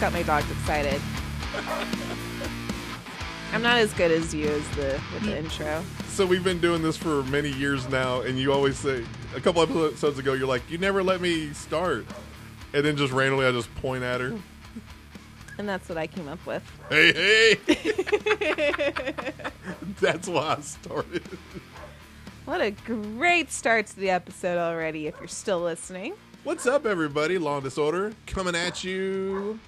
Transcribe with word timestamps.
intro 0.00 0.10
music. 0.10 0.28
I 0.28 0.40
just 0.40 0.40
got 0.40 0.40
my 0.40 0.40
dogs 0.40 0.50
excited. 0.50 1.00
I'm 3.52 3.62
not 3.62 3.78
as 3.78 3.92
good 3.94 4.10
as 4.10 4.34
you 4.34 4.46
as 4.48 4.68
the 4.70 5.00
with 5.14 5.24
the 5.24 5.38
intro. 5.38 5.82
So 6.08 6.26
we've 6.26 6.44
been 6.44 6.60
doing 6.60 6.82
this 6.82 6.96
for 6.96 7.22
many 7.24 7.50
years 7.52 7.88
now, 7.88 8.20
and 8.20 8.38
you 8.38 8.52
always 8.52 8.76
say 8.78 9.04
a 9.34 9.40
couple 9.40 9.62
episodes 9.62 10.18
ago, 10.18 10.34
you're 10.34 10.46
like, 10.46 10.68
"You 10.70 10.78
never 10.78 11.02
let 11.02 11.20
me 11.20 11.52
start," 11.52 12.04
and 12.72 12.84
then 12.84 12.96
just 12.96 13.12
randomly 13.12 13.46
I 13.46 13.52
just 13.52 13.74
point 13.76 14.04
at 14.04 14.20
her. 14.20 14.36
And 15.58 15.68
that's 15.68 15.88
what 15.88 15.98
I 15.98 16.06
came 16.06 16.28
up 16.28 16.44
with. 16.46 16.62
Hey, 16.88 17.12
hey! 17.12 17.58
That's 20.00 20.28
why 20.28 20.54
I 20.56 20.60
started. 20.60 21.24
What 22.44 22.60
a 22.60 22.70
great 22.70 23.50
start 23.50 23.88
to 23.88 23.96
the 23.96 24.10
episode 24.10 24.56
already 24.56 25.08
if 25.08 25.18
you're 25.18 25.26
still 25.26 25.60
listening. 25.60 26.14
What's 26.44 26.66
up, 26.66 26.86
everybody? 26.86 27.38
Law 27.38 27.56
and 27.56 27.64
Disorder 27.64 28.12
coming 28.26 28.54
at 28.54 28.84
you 28.84 29.58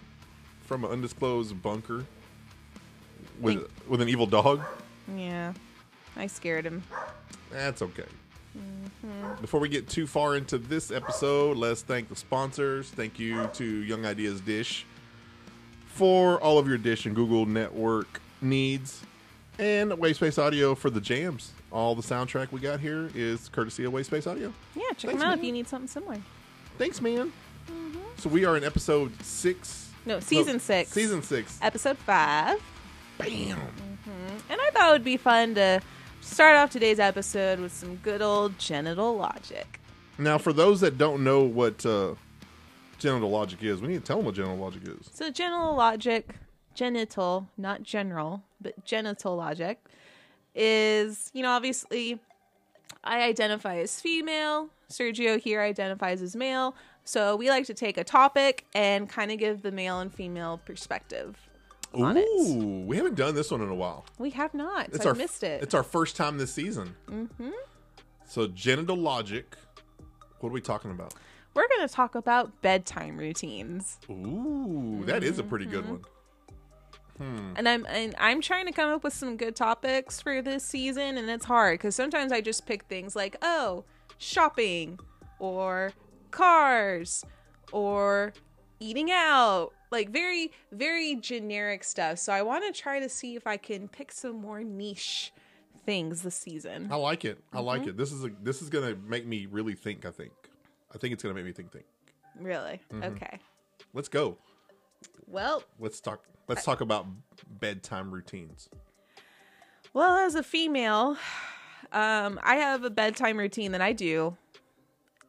from 0.70 0.84
an 0.84 0.92
undisclosed 0.92 1.60
bunker 1.60 2.06
with 3.40 3.68
with 3.88 4.00
an 4.00 4.08
evil 4.08 4.24
dog. 4.24 4.60
Yeah. 5.16 5.52
I 6.16 6.28
scared 6.28 6.64
him. 6.64 6.84
That's 7.50 7.82
okay. 7.82 8.04
Mm-hmm. 8.56 9.40
Before 9.40 9.58
we 9.58 9.68
get 9.68 9.88
too 9.88 10.06
far 10.06 10.36
into 10.36 10.58
this 10.58 10.92
episode, 10.92 11.56
let's 11.56 11.82
thank 11.82 12.08
the 12.08 12.14
sponsors. 12.14 12.88
Thank 12.88 13.18
you 13.18 13.50
to 13.54 13.64
Young 13.64 14.06
Ideas 14.06 14.40
Dish 14.40 14.86
for 15.86 16.40
all 16.40 16.56
of 16.56 16.68
your 16.68 16.78
Dish 16.78 17.04
and 17.04 17.16
Google 17.16 17.46
network 17.46 18.20
needs, 18.40 19.02
and 19.58 19.90
Wayspace 19.90 20.40
Audio 20.40 20.76
for 20.76 20.88
the 20.88 21.00
jams. 21.00 21.50
All 21.72 21.96
the 21.96 22.02
soundtrack 22.02 22.52
we 22.52 22.60
got 22.60 22.78
here 22.78 23.10
is 23.16 23.48
courtesy 23.48 23.82
of 23.82 23.92
Wayspace 23.92 24.30
Audio. 24.30 24.52
Yeah, 24.76 24.82
check 24.90 25.10
Thanks, 25.10 25.14
him 25.14 25.22
out 25.22 25.30
man. 25.30 25.38
if 25.40 25.44
you 25.44 25.50
need 25.50 25.66
something 25.66 25.88
similar. 25.88 26.18
Thanks, 26.78 27.00
man. 27.00 27.32
Mm-hmm. 27.68 27.98
So 28.18 28.28
we 28.28 28.44
are 28.44 28.56
in 28.56 28.62
episode 28.62 29.20
six. 29.24 29.89
No, 30.06 30.20
season 30.20 30.54
no, 30.54 30.58
six. 30.58 30.90
Season 30.90 31.22
six. 31.22 31.58
Episode 31.62 31.98
five. 31.98 32.60
Bam. 33.18 33.58
And 34.48 34.60
I 34.60 34.70
thought 34.72 34.90
it 34.90 34.92
would 34.92 35.04
be 35.04 35.16
fun 35.16 35.54
to 35.54 35.80
start 36.20 36.56
off 36.56 36.70
today's 36.70 36.98
episode 36.98 37.60
with 37.60 37.72
some 37.72 37.96
good 37.96 38.22
old 38.22 38.58
genital 38.58 39.16
logic. 39.16 39.80
Now, 40.18 40.38
for 40.38 40.52
those 40.52 40.80
that 40.80 40.98
don't 40.98 41.22
know 41.24 41.42
what 41.42 41.84
uh, 41.86 42.14
genital 42.98 43.30
logic 43.30 43.62
is, 43.62 43.80
we 43.80 43.88
need 43.88 44.00
to 44.00 44.04
tell 44.04 44.16
them 44.16 44.26
what 44.26 44.34
genital 44.34 44.56
logic 44.56 44.82
is. 44.86 45.10
So, 45.12 45.30
genital 45.30 45.74
logic, 45.76 46.34
genital, 46.74 47.48
not 47.56 47.82
general, 47.82 48.42
but 48.60 48.84
genital 48.84 49.36
logic, 49.36 49.78
is, 50.54 51.30
you 51.32 51.42
know, 51.42 51.50
obviously 51.50 52.18
I 53.04 53.22
identify 53.22 53.76
as 53.76 54.00
female. 54.00 54.68
Sergio 54.90 55.40
here 55.40 55.60
identifies 55.60 56.20
as 56.20 56.34
male. 56.34 56.74
So, 57.10 57.34
we 57.34 57.48
like 57.48 57.66
to 57.66 57.74
take 57.74 57.98
a 57.98 58.04
topic 58.04 58.66
and 58.72 59.08
kind 59.08 59.32
of 59.32 59.38
give 59.40 59.62
the 59.62 59.72
male 59.72 59.98
and 59.98 60.14
female 60.14 60.60
perspective 60.64 61.36
on 61.92 62.16
it. 62.16 62.24
Ooh, 62.24 62.84
we 62.86 62.96
haven't 62.98 63.16
done 63.16 63.34
this 63.34 63.50
one 63.50 63.60
in 63.62 63.68
a 63.68 63.74
while. 63.74 64.04
We 64.18 64.30
have 64.30 64.54
not. 64.54 64.90
It's 64.90 65.02
so 65.02 65.08
our 65.08 65.14
I 65.16 65.18
missed 65.18 65.42
it. 65.42 65.60
It's 65.60 65.74
our 65.74 65.82
first 65.82 66.14
time 66.14 66.38
this 66.38 66.54
season. 66.54 66.94
Mm-hmm. 67.08 67.50
So 68.28 68.46
genital 68.46 68.94
logic. 68.96 69.56
What 70.38 70.50
are 70.50 70.52
we 70.52 70.60
talking 70.60 70.92
about? 70.92 71.14
We're 71.52 71.66
going 71.66 71.88
to 71.88 71.92
talk 71.92 72.14
about 72.14 72.62
bedtime 72.62 73.16
routines. 73.18 73.98
Ooh, 74.08 75.02
that 75.06 75.24
is 75.24 75.40
a 75.40 75.42
pretty 75.42 75.66
good 75.66 75.82
Mm-hmm. 75.86 77.26
one. 77.26 77.54
and 77.56 77.68
I'm 77.68 77.86
and 77.86 78.14
I'm 78.18 78.40
trying 78.40 78.66
to 78.66 78.72
come 78.72 78.88
up 78.88 79.02
with 79.02 79.14
some 79.14 79.36
good 79.36 79.56
topics 79.56 80.20
for 80.20 80.40
this 80.42 80.64
season, 80.64 81.18
and 81.18 81.28
it's 81.28 81.44
hard 81.44 81.80
because 81.80 81.96
sometimes 81.96 82.30
I 82.30 82.40
just 82.40 82.66
pick 82.66 82.84
things 82.84 83.16
like 83.16 83.34
oh, 83.42 83.82
shopping, 84.18 85.00
or 85.40 85.92
cars, 86.30 87.24
or 87.72 88.32
eating 88.78 89.10
out, 89.10 89.70
like 89.90 90.10
very 90.10 90.52
very 90.72 91.16
generic 91.16 91.84
stuff. 91.84 92.18
So 92.18 92.32
I 92.32 92.42
want 92.42 92.64
to 92.72 92.78
try 92.80 93.00
to 93.00 93.08
see 93.08 93.36
if 93.36 93.46
I 93.46 93.56
can 93.56 93.88
pick 93.88 94.12
some 94.12 94.36
more 94.36 94.62
niche 94.64 95.32
things 95.86 96.22
this 96.22 96.34
season. 96.36 96.88
I 96.90 96.96
like 96.96 97.24
it. 97.24 97.38
I 97.52 97.60
like 97.60 97.80
Mm-hmm. 97.82 97.90
it. 97.90 97.96
This 97.96 98.12
is 98.12 98.24
a 98.24 98.30
this 98.42 98.62
is 98.62 98.68
gonna 98.70 98.94
make 99.06 99.26
me 99.26 99.46
really 99.46 99.74
think. 99.74 100.04
I 100.06 100.10
think. 100.10 100.32
I 100.94 100.98
think 100.98 101.12
it's 101.12 101.22
gonna 101.22 101.34
make 101.34 101.44
me 101.44 101.52
think. 101.52 101.72
Think. 101.72 101.86
Really? 102.38 102.80
Mm-hmm. 102.92 103.02
Okay. 103.16 103.38
Let's 103.92 104.08
go. 104.08 104.38
Well, 105.26 105.62
Let's 105.78 106.00
talk. 106.00 106.24
Let's 106.48 106.64
talk 106.64 106.80
about 106.80 107.06
bedtime 107.60 108.10
routines. 108.10 108.68
Well, 109.92 110.16
as 110.16 110.34
a 110.34 110.42
female, 110.42 111.16
um, 111.92 112.38
I 112.42 112.56
have 112.56 112.84
a 112.84 112.90
bedtime 112.90 113.36
routine 113.38 113.72
that 113.72 113.80
I 113.80 113.92
do 113.92 114.36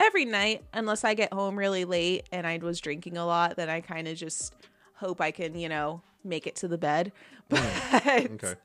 every 0.01 0.25
night, 0.25 0.63
unless 0.73 1.03
I 1.03 1.13
get 1.13 1.31
home 1.33 1.57
really 1.57 1.85
late 1.85 2.27
and 2.31 2.45
I 2.47 2.57
was 2.57 2.79
drinking 2.79 3.17
a 3.17 3.25
lot. 3.25 3.55
Then 3.55 3.69
I 3.69 3.81
kind 3.81 4.07
of 4.07 4.17
just 4.17 4.53
hope 4.95 5.21
I 5.21 5.31
can, 5.31 5.57
you 5.57 5.69
know, 5.69 6.01
make 6.23 6.47
it 6.47 6.55
to 6.57 6.67
the 6.67 6.77
bed. 6.77 7.11
But 7.49 7.61
Okay. 7.61 8.55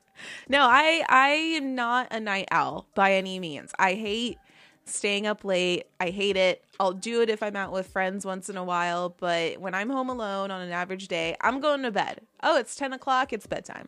no, 0.47 0.61
I 0.61 1.03
I 1.09 1.27
am 1.57 1.75
not 1.75 2.07
a 2.11 2.19
night 2.19 2.47
owl 2.51 2.87
by 2.95 3.13
any 3.13 3.37
means. 3.39 3.71
I 3.77 3.93
hate 3.95 4.37
staying 4.85 5.27
up 5.27 5.43
late. 5.43 5.87
I 5.99 6.09
hate 6.09 6.37
it. 6.37 6.63
I'll 6.79 6.93
do 6.93 7.21
it 7.21 7.29
if 7.29 7.43
I'm 7.43 7.55
out 7.57 7.73
with 7.73 7.87
friends 7.87 8.25
once 8.25 8.49
in 8.49 8.55
a 8.55 8.63
while, 8.63 9.09
but 9.19 9.59
when 9.59 9.75
I'm 9.75 9.89
home 9.89 10.09
alone 10.09 10.49
on 10.49 10.61
an 10.61 10.71
average 10.71 11.09
day, 11.09 11.35
I'm 11.41 11.59
going 11.59 11.83
to 11.83 11.91
bed. 11.91 12.21
Oh, 12.41 12.57
it's 12.57 12.75
ten 12.77 12.93
o'clock. 12.93 13.33
It's 13.33 13.45
bedtime. 13.45 13.87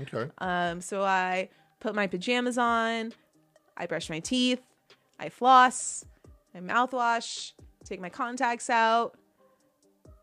Okay. 0.00 0.30
Um, 0.38 0.80
so 0.80 1.02
I 1.04 1.48
put 1.78 1.94
my 1.94 2.06
pajamas 2.08 2.58
on, 2.58 3.12
I 3.76 3.86
brush 3.86 4.10
my 4.10 4.18
teeth, 4.18 4.60
I 5.20 5.28
floss, 5.28 6.04
I 6.54 6.58
mouthwash, 6.58 7.52
take 7.84 8.00
my 8.00 8.08
contacts 8.08 8.70
out. 8.70 9.16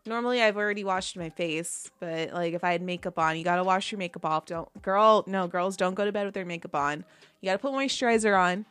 Normally, 0.06 0.40
I've 0.42 0.56
already 0.56 0.84
washed 0.84 1.16
my 1.16 1.28
face, 1.28 1.90
but 2.00 2.32
like 2.32 2.54
if 2.54 2.64
I 2.64 2.72
had 2.72 2.82
makeup 2.82 3.18
on, 3.18 3.36
you 3.36 3.44
gotta 3.44 3.64
wash 3.64 3.92
your 3.92 3.98
makeup 3.98 4.24
off. 4.24 4.46
Don't, 4.46 4.82
girl, 4.82 5.24
no, 5.26 5.46
girls 5.46 5.76
don't 5.76 5.94
go 5.94 6.04
to 6.04 6.12
bed 6.12 6.24
with 6.24 6.34
their 6.34 6.46
makeup 6.46 6.74
on. 6.74 7.04
You 7.40 7.46
gotta 7.46 7.58
put 7.58 7.72
moisturizer 7.72 8.38
on. 8.38 8.64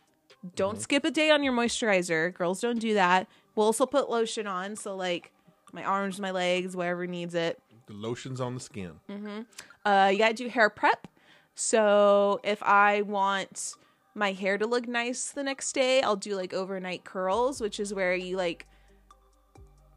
Don't 0.55 0.81
skip 0.81 1.05
a 1.05 1.11
day 1.11 1.29
on 1.29 1.43
your 1.43 1.53
moisturizer. 1.53 2.33
Girls 2.33 2.61
don't 2.61 2.79
do 2.79 2.93
that. 2.95 3.27
We'll 3.55 3.67
also 3.67 3.85
put 3.85 4.09
lotion 4.09 4.47
on, 4.47 4.75
so 4.75 4.95
like 4.95 5.31
my 5.73 5.83
arms, 5.83 6.19
my 6.19 6.31
legs, 6.31 6.75
wherever 6.75 7.05
needs 7.05 7.35
it. 7.35 7.59
The 7.87 7.93
lotions 7.93 8.41
on 8.41 8.53
the 8.53 8.59
skin. 8.59 8.93
Mm-hmm. 9.09 9.41
Uh, 9.85 10.09
you 10.11 10.17
gotta 10.17 10.33
do 10.33 10.47
hair 10.47 10.69
prep. 10.69 11.07
So 11.55 12.39
if 12.43 12.61
I 12.63 13.01
want 13.01 13.75
my 14.17 14.31
hair 14.33 14.57
to 14.57 14.65
look 14.65 14.87
nice 14.87 15.29
the 15.31 15.43
next 15.43 15.73
day, 15.73 16.01
I'll 16.01 16.15
do 16.15 16.35
like 16.35 16.53
overnight 16.53 17.03
curls, 17.03 17.61
which 17.61 17.79
is 17.79 17.93
where 17.93 18.15
you 18.15 18.35
like 18.35 18.65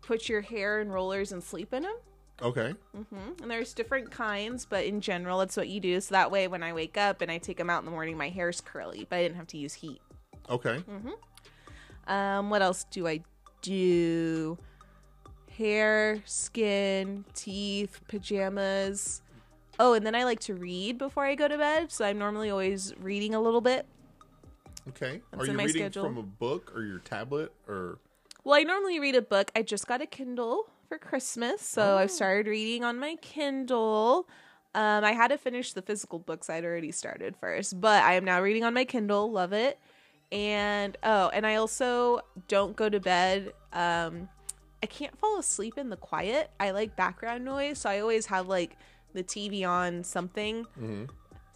put 0.03 0.29
your 0.29 0.43
hair 0.43 0.81
in 0.81 0.91
rollers 0.91 1.33
and 1.33 1.43
sleep 1.43 1.73
in 1.73 1.85
them. 1.85 1.97
Okay. 2.43 2.75
Mhm. 2.97 3.41
And 3.43 3.51
there's 3.51 3.75
different 3.75 4.11
kinds, 4.11 4.67
but 4.67 4.85
in 4.85 5.01
general, 5.01 5.39
that's 5.39 5.57
what 5.57 5.69
you 5.69 5.81
do. 5.81 6.01
So 6.01 6.15
that 6.15 6.31
way, 6.31 6.49
when 6.49 6.63
I 6.63 6.73
wake 6.73 6.97
up 6.97 7.21
and 7.23 7.31
I 7.31 7.39
take 7.39 7.57
them 7.57 7.71
out 7.71 7.81
in 7.81 7.85
the 7.85 7.91
morning, 7.91 8.17
my 8.17 8.29
hair's 8.29 8.61
curly, 8.61 9.07
but 9.09 9.17
I 9.17 9.23
didn't 9.23 9.37
have 9.37 9.47
to 9.49 9.59
use 9.59 9.75
heat. 9.75 10.01
Okay. 10.49 10.83
Mhm. 10.89 12.11
Um, 12.11 12.51
what 12.51 12.63
else 12.63 12.85
do 12.91 13.07
I 13.07 13.23
do? 13.63 14.59
Hair, 15.57 16.23
skin, 16.25 17.25
teeth, 17.35 18.01
pajamas. 18.09 19.23
Oh, 19.79 19.93
and 19.95 20.05
then 20.07 20.15
I 20.15 20.25
like 20.25 20.41
to 20.41 20.55
read 20.55 20.99
before 20.99 21.25
I 21.25 21.35
go 21.35 21.47
to 21.49 21.57
bed. 21.59 21.93
So 21.93 22.05
I'm 22.05 22.19
normally 22.19 22.51
always 22.51 22.95
reading 22.99 23.35
a 23.35 23.41
little 23.41 23.61
bit. 23.61 23.87
Okay. 24.89 25.21
That's 25.31 25.45
Are 25.45 25.47
you 25.47 25.59
reading 25.59 25.75
schedule. 25.75 26.05
from 26.05 26.19
a 26.19 26.23
book 26.23 26.73
or 26.75 26.83
your 26.83 26.99
tablet 26.99 27.53
or? 27.69 27.99
Well, 28.45 28.59
I 28.59 28.63
normally 28.63 28.99
read 29.01 29.15
a 29.15 29.23
book. 29.23 29.51
I 29.55 29.63
just 29.63 29.87
got 29.87 30.01
a 30.01 30.07
Kindle 30.07 30.67
for 30.89 30.99
Christmas, 30.99 31.61
so 31.61 31.99
I've 31.99 32.11
started 32.11 32.49
reading 32.49 32.85
on 32.85 32.99
my 32.99 33.17
Kindle. 33.21 34.27
Um, 34.75 35.05
I 35.05 35.13
had 35.13 35.29
to 35.29 35.39
finish 35.39 35.73
the 35.73 35.83
physical 35.83 36.19
books 36.19 36.49
I'd 36.49 36.65
already 36.65 36.93
started 36.93 37.37
first, 37.37 37.81
but 37.81 38.03
I 38.03 38.15
am 38.15 38.25
now 38.25 38.41
reading 38.41 38.65
on 38.65 38.73
my 38.73 38.85
Kindle. 38.85 39.31
Love 39.31 39.53
it. 39.53 39.79
And 40.33 40.97
oh, 41.03 41.29
and 41.29 41.47
I 41.47 41.57
also 41.57 42.21
don't 42.49 42.77
go 42.77 42.89
to 42.89 43.01
bed. 43.01 43.53
Um, 43.73 44.29
I 44.83 44.87
can't 44.87 45.17
fall 45.19 45.39
asleep 45.39 45.77
in 45.77 45.91
the 45.91 45.97
quiet. 45.97 46.51
I 46.59 46.71
like 46.71 46.97
background 46.97 47.45
noise, 47.45 47.79
so 47.81 47.91
I 47.91 48.01
always 48.01 48.27
have 48.27 48.49
like 48.49 48.77
the 49.13 49.23
TV 49.23 49.69
on 49.69 50.05
something. 50.05 50.67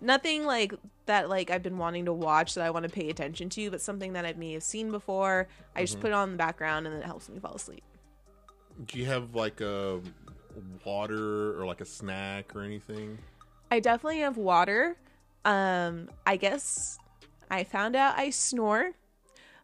Nothing 0.05 0.45
like 0.45 0.75
that 1.07 1.29
like 1.29 1.51
I've 1.51 1.63
been 1.63 1.79
wanting 1.79 2.05
to 2.05 2.13
watch 2.13 2.55
that 2.55 2.65
I 2.65 2.71
want 2.71 2.85
to 2.85 2.91
pay 2.91 3.09
attention 3.09 3.49
to, 3.51 3.71
but 3.71 3.81
something 3.81 4.13
that 4.13 4.27
I 4.27 4.35
may 4.35 4.53
have 4.53 4.63
seen 4.63 4.91
before. 4.91 5.49
I 5.75 5.83
just 5.83 5.99
put 6.01 6.09
it 6.09 6.15
on 6.15 6.33
the 6.33 6.37
background 6.37 6.87
and 6.87 6.95
then 6.95 7.03
it 7.03 7.07
helps 7.07 7.29
me 7.29 7.39
fall 7.39 7.55
asleep. 7.55 7.83
Do 8.87 8.99
you 8.99 9.07
have 9.07 9.35
like 9.35 9.61
a 9.61 10.01
water 10.85 11.59
or 11.59 11.65
like 11.65 11.81
a 11.81 11.87
snack 11.87 12.55
or 12.55 12.63
anything? 12.63 13.19
I 13.71 13.81
definitely 13.81 14.21
have 14.21 14.37
water. 14.37 14.97
Um, 15.45 16.11
I 16.27 16.37
guess 16.37 16.99
I 17.51 17.65
found 17.65 17.97
out 17.97 18.19
I 18.19 18.31
snore. 18.31 18.93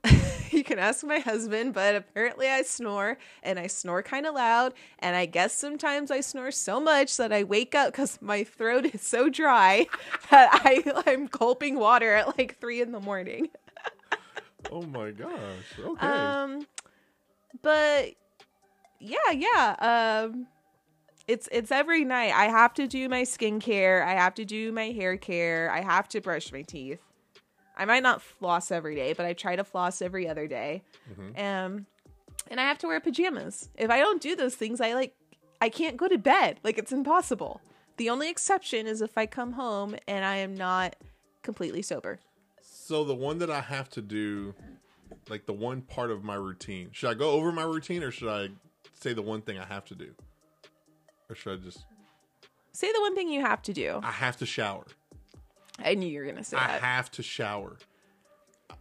you 0.51 0.65
can 0.65 0.79
ask 0.79 1.05
my 1.05 1.19
husband, 1.19 1.75
but 1.75 1.95
apparently 1.95 2.49
I 2.49 2.63
snore 2.63 3.19
and 3.43 3.59
I 3.59 3.67
snore 3.67 4.03
kind 4.03 4.27
of 4.27 4.35
loud. 4.35 4.75
And 4.99 5.15
I 5.17 5.27
guess 5.27 5.53
sometimes 5.55 6.11
I 6.11 6.21
snore 6.21 6.51
so 6.51 6.81
much 6.81 7.17
that 7.19 7.33
I 7.33 7.45
wake 7.45 7.75
up 7.75 7.93
because 7.93 8.19
my 8.21 8.45
throat 8.45 8.87
is 8.95 9.03
so 9.03 9.29
dry 9.29 9.87
that 10.31 10.51
I, 10.65 11.03
I'm 11.07 11.27
gulping 11.27 11.79
water 11.79 12.15
at 12.15 12.39
like 12.39 12.59
three 12.61 12.81
in 12.81 12.93
the 12.93 13.01
morning. 13.01 13.49
Oh 14.71 14.83
my 14.83 15.11
gosh. 15.11 15.79
Okay. 15.79 16.07
Um, 16.07 16.67
but 17.63 18.11
yeah, 19.01 19.31
yeah. 19.33 19.77
Um, 20.31 20.47
It's 21.29 21.49
it's 21.53 21.71
every 21.73 22.05
night. 22.05 22.33
I 22.35 22.47
have 22.47 22.75
to 22.75 22.87
do 22.89 23.09
my 23.09 23.23
skincare. 23.23 24.05
I 24.07 24.13
have 24.15 24.35
to 24.37 24.45
do 24.45 24.73
my 24.73 24.91
hair 24.91 25.17
care. 25.17 25.71
I 25.73 25.83
have 25.83 26.09
to 26.11 26.21
brush 26.21 26.53
my 26.53 26.63
teeth. 26.63 27.01
I 27.81 27.87
might 27.87 28.03
not 28.03 28.21
floss 28.21 28.71
every 28.71 28.95
day, 28.95 29.15
but 29.15 29.25
I 29.25 29.33
try 29.33 29.57
to 29.57 29.65
floss 29.65 30.03
every 30.03 30.29
other 30.29 30.47
day. 30.47 30.83
Um, 31.19 31.87
and 32.51 32.61
I 32.61 32.65
have 32.65 32.77
to 32.79 32.87
wear 32.87 33.01
pajamas. 33.01 33.71
If 33.75 33.91
I 33.91 33.99
don't 34.01 34.21
do 34.21 34.37
those 34.37 34.55
things, 34.55 34.83
I 34.83 34.93
like 34.93 35.15
I 35.63 35.71
can't 35.71 35.97
go 35.97 36.07
to 36.07 36.19
bed. 36.19 36.61
Like 36.63 36.77
it's 36.77 36.93
impossible. 36.93 37.63
The 37.97 38.11
only 38.11 38.29
exception 38.29 38.87
is 38.87 39.01
if 39.01 39.17
I 39.17 39.25
come 39.25 39.53
home 39.53 39.97
and 40.07 40.27
I 40.27 40.37
am 40.37 40.55
not 40.55 40.95
completely 41.43 41.81
sober. 41.81 42.21
So 42.61 43.03
the 43.03 43.15
one 43.15 43.39
that 43.39 43.51
I 43.51 43.63
have 43.63 43.89
to 43.91 44.03
do, 44.03 44.55
like 45.31 45.47
the 45.47 45.55
one 45.55 45.81
part 45.81 46.11
of 46.11 46.23
my 46.23 46.35
routine, 46.35 46.91
should 46.93 47.09
I 47.09 47.15
go 47.15 47.31
over 47.31 47.51
my 47.51 47.65
routine 47.65 48.03
or 48.03 48.11
should 48.11 48.29
I 48.29 48.49
say 48.93 49.15
the 49.15 49.23
one 49.23 49.41
thing 49.41 49.59
I 49.59 49.65
have 49.65 49.87
to 49.87 49.95
do? 49.95 50.15
Or 51.31 51.35
should 51.35 51.59
I 51.59 51.63
just 51.63 51.87
Say 52.73 52.93
the 52.93 53.01
one 53.01 53.15
thing 53.15 53.31
you 53.31 53.41
have 53.41 53.63
to 53.63 53.73
do. 53.73 54.01
I 54.03 54.13
have 54.13 54.37
to 54.39 54.47
shower. 54.47 54.87
I 55.85 55.95
knew 55.95 56.09
you 56.09 56.21
were 56.21 56.27
gonna 56.27 56.45
say 56.45 56.57
I 56.57 56.67
that. 56.69 56.81
have 56.81 57.11
to 57.13 57.23
shower. 57.23 57.77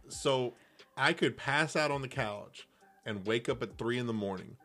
So 0.08 0.54
I 0.96 1.12
could 1.12 1.36
pass 1.36 1.76
out 1.76 1.90
on 1.90 2.02
the 2.02 2.08
couch 2.08 2.66
and 3.06 3.26
wake 3.26 3.48
up 3.48 3.62
at 3.62 3.78
three 3.78 3.98
in 3.98 4.06
the 4.06 4.12
morning 4.12 4.56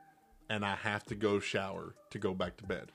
and 0.50 0.66
I 0.66 0.76
have 0.76 1.04
to 1.06 1.16
go 1.16 1.40
shower 1.40 1.96
to 2.12 2.20
go 2.20 2.34
back 2.34 2.58
to 2.58 2.64
bed. 2.66 2.92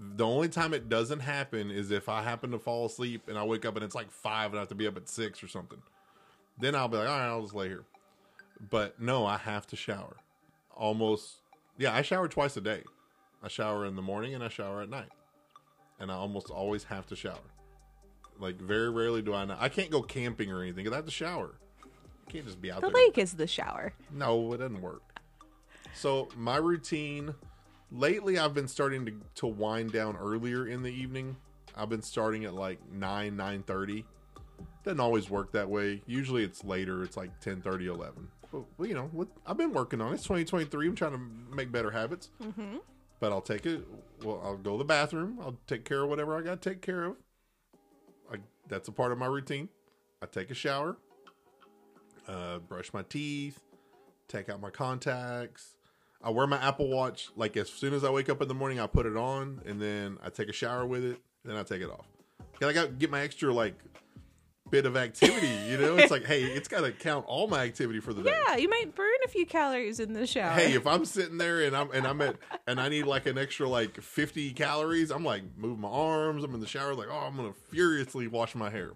The 0.00 0.24
only 0.24 0.48
time 0.48 0.74
it 0.74 0.88
doesn't 0.88 1.20
happen 1.20 1.70
is 1.70 1.90
if 1.90 2.08
I 2.08 2.22
happen 2.22 2.52
to 2.52 2.58
fall 2.58 2.86
asleep 2.86 3.28
and 3.28 3.36
I 3.36 3.44
wake 3.44 3.64
up 3.64 3.74
and 3.76 3.84
it's 3.84 3.94
like 3.94 4.10
five 4.10 4.50
and 4.50 4.58
I 4.58 4.60
have 4.60 4.68
to 4.68 4.74
be 4.74 4.86
up 4.86 4.96
at 4.96 5.08
six 5.08 5.42
or 5.42 5.48
something. 5.48 5.82
Then 6.58 6.74
I'll 6.74 6.88
be 6.88 6.96
like, 6.98 7.08
all 7.08 7.18
right, 7.18 7.26
I'll 7.26 7.42
just 7.42 7.54
lay 7.54 7.68
here. 7.68 7.84
But 8.70 9.00
no, 9.00 9.26
I 9.26 9.36
have 9.38 9.66
to 9.68 9.76
shower. 9.76 10.16
Almost, 10.74 11.42
yeah, 11.76 11.94
I 11.94 12.02
shower 12.02 12.28
twice 12.28 12.56
a 12.56 12.60
day. 12.60 12.82
I 13.42 13.48
shower 13.48 13.86
in 13.86 13.96
the 13.96 14.02
morning 14.02 14.34
and 14.34 14.42
I 14.42 14.48
shower 14.48 14.82
at 14.82 14.88
night. 14.88 15.10
And 16.00 16.10
I 16.10 16.14
almost 16.14 16.50
always 16.50 16.84
have 16.84 17.06
to 17.08 17.16
shower. 17.16 17.38
Like 18.38 18.60
very 18.60 18.90
rarely 18.90 19.22
do 19.22 19.34
I 19.34 19.44
not. 19.44 19.58
I 19.60 19.68
can't 19.68 19.90
go 19.90 20.02
camping 20.02 20.50
or 20.52 20.62
anything. 20.62 20.84
'cause 20.84 20.92
I 20.92 20.96
have 20.96 21.04
to 21.06 21.10
shower. 21.10 21.54
I 22.26 22.30
can't 22.30 22.44
just 22.46 22.60
be 22.60 22.70
out 22.70 22.80
the 22.80 22.88
there. 22.88 22.90
The 22.92 22.96
lake 22.98 23.18
is 23.18 23.32
the 23.34 23.46
shower. 23.46 23.92
No, 24.12 24.52
it 24.52 24.58
doesn't 24.58 24.80
work. 24.80 25.02
So 25.94 26.28
my 26.36 26.56
routine 26.56 27.34
lately, 27.90 28.38
I've 28.38 28.54
been 28.54 28.68
starting 28.68 29.06
to 29.06 29.12
to 29.36 29.46
wind 29.46 29.92
down 29.92 30.16
earlier 30.16 30.66
in 30.66 30.82
the 30.82 30.92
evening. 30.92 31.36
I've 31.76 31.88
been 31.88 32.02
starting 32.02 32.44
at 32.44 32.54
like 32.54 32.78
nine 32.92 33.36
nine 33.36 33.62
thirty. 33.62 34.04
Doesn't 34.84 35.00
always 35.00 35.28
work 35.30 35.52
that 35.52 35.68
way. 35.68 36.02
Usually 36.06 36.42
it's 36.44 36.64
later. 36.64 37.02
It's 37.04 37.16
like 37.16 37.38
10, 37.40 37.60
30, 37.60 37.86
11. 37.88 38.28
But 38.50 38.64
well, 38.78 38.88
you 38.88 38.94
know, 38.94 39.08
what 39.12 39.28
I've 39.46 39.56
been 39.56 39.72
working 39.72 40.00
on. 40.00 40.12
it. 40.12 40.16
It's 40.16 40.24
twenty 40.24 40.44
twenty 40.44 40.64
three. 40.66 40.86
I'm 40.88 40.94
trying 40.94 41.12
to 41.12 41.54
make 41.54 41.70
better 41.72 41.90
habits. 41.90 42.30
Mm-hmm. 42.42 42.76
But 43.20 43.32
I'll 43.32 43.40
take 43.42 43.66
it. 43.66 43.84
Well, 44.22 44.40
I'll 44.44 44.56
go 44.56 44.72
to 44.72 44.78
the 44.78 44.84
bathroom. 44.84 45.38
I'll 45.42 45.58
take 45.66 45.84
care 45.84 46.04
of 46.04 46.08
whatever 46.08 46.36
I 46.36 46.42
got 46.42 46.62
to 46.62 46.70
take 46.70 46.80
care 46.82 47.04
of. 47.04 47.16
That's 48.68 48.88
a 48.88 48.92
part 48.92 49.12
of 49.12 49.18
my 49.18 49.26
routine. 49.26 49.68
I 50.22 50.26
take 50.26 50.50
a 50.50 50.54
shower, 50.54 50.96
uh, 52.26 52.58
brush 52.58 52.92
my 52.92 53.02
teeth, 53.02 53.60
take 54.26 54.48
out 54.48 54.60
my 54.60 54.70
contacts. 54.70 55.76
I 56.22 56.30
wear 56.30 56.46
my 56.46 56.58
Apple 56.58 56.88
Watch. 56.88 57.28
Like 57.36 57.56
as 57.56 57.70
soon 57.70 57.94
as 57.94 58.02
I 58.04 58.10
wake 58.10 58.28
up 58.28 58.42
in 58.42 58.48
the 58.48 58.54
morning, 58.54 58.80
I 58.80 58.86
put 58.86 59.06
it 59.06 59.16
on, 59.16 59.60
and 59.64 59.80
then 59.80 60.18
I 60.22 60.30
take 60.30 60.48
a 60.48 60.52
shower 60.52 60.84
with 60.86 61.04
it. 61.04 61.18
Then 61.44 61.56
I 61.56 61.62
take 61.62 61.80
it 61.82 61.90
off. 61.90 62.06
'Cause 62.58 62.68
I 62.68 62.72
got 62.72 62.98
get 62.98 63.10
my 63.10 63.20
extra 63.20 63.52
like 63.54 63.76
bit 64.70 64.84
of 64.84 64.96
activity. 64.96 65.46
You 65.68 65.78
know, 65.78 65.96
it's 65.96 66.10
like, 66.10 66.24
hey, 66.24 66.42
it's 66.42 66.66
got 66.68 66.80
to 66.82 66.90
count 66.92 67.24
all 67.26 67.46
my 67.46 67.64
activity 67.64 68.00
for 68.00 68.12
the 68.12 68.22
day. 68.22 68.36
Yeah, 68.46 68.56
you 68.56 68.68
might 68.68 68.94
a 69.28 69.32
few 69.32 69.46
calories 69.46 70.00
in 70.00 70.12
the 70.12 70.26
shower. 70.26 70.52
Hey, 70.52 70.72
if 70.72 70.86
I'm 70.86 71.04
sitting 71.04 71.38
there 71.38 71.62
and 71.62 71.76
I'm 71.76 71.90
and 71.92 72.06
I'm 72.06 72.20
at 72.20 72.36
and 72.66 72.80
I 72.80 72.88
need 72.88 73.04
like 73.04 73.26
an 73.26 73.38
extra 73.38 73.68
like 73.68 74.00
50 74.00 74.52
calories, 74.52 75.10
I'm 75.10 75.24
like 75.24 75.42
move 75.56 75.78
my 75.78 75.88
arms. 75.88 76.44
I'm 76.44 76.54
in 76.54 76.60
the 76.60 76.66
shower 76.66 76.94
like, 76.94 77.08
oh, 77.10 77.16
I'm 77.26 77.36
gonna 77.36 77.52
furiously 77.70 78.26
wash 78.26 78.54
my 78.54 78.70
hair. 78.70 78.92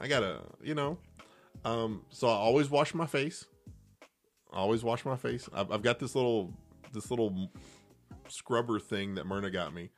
I 0.00 0.08
gotta, 0.08 0.42
you 0.62 0.74
know. 0.74 0.98
Um, 1.64 2.02
so 2.10 2.28
I 2.28 2.32
always 2.32 2.70
wash 2.70 2.94
my 2.94 3.06
face. 3.06 3.46
I 4.52 4.58
always 4.58 4.84
wash 4.84 5.04
my 5.04 5.16
face. 5.16 5.48
I've, 5.52 5.70
I've 5.72 5.82
got 5.82 5.98
this 5.98 6.14
little 6.14 6.52
this 6.92 7.10
little 7.10 7.50
scrubber 8.28 8.78
thing 8.78 9.16
that 9.16 9.26
Myrna 9.26 9.50
got 9.50 9.74
me. 9.74 9.90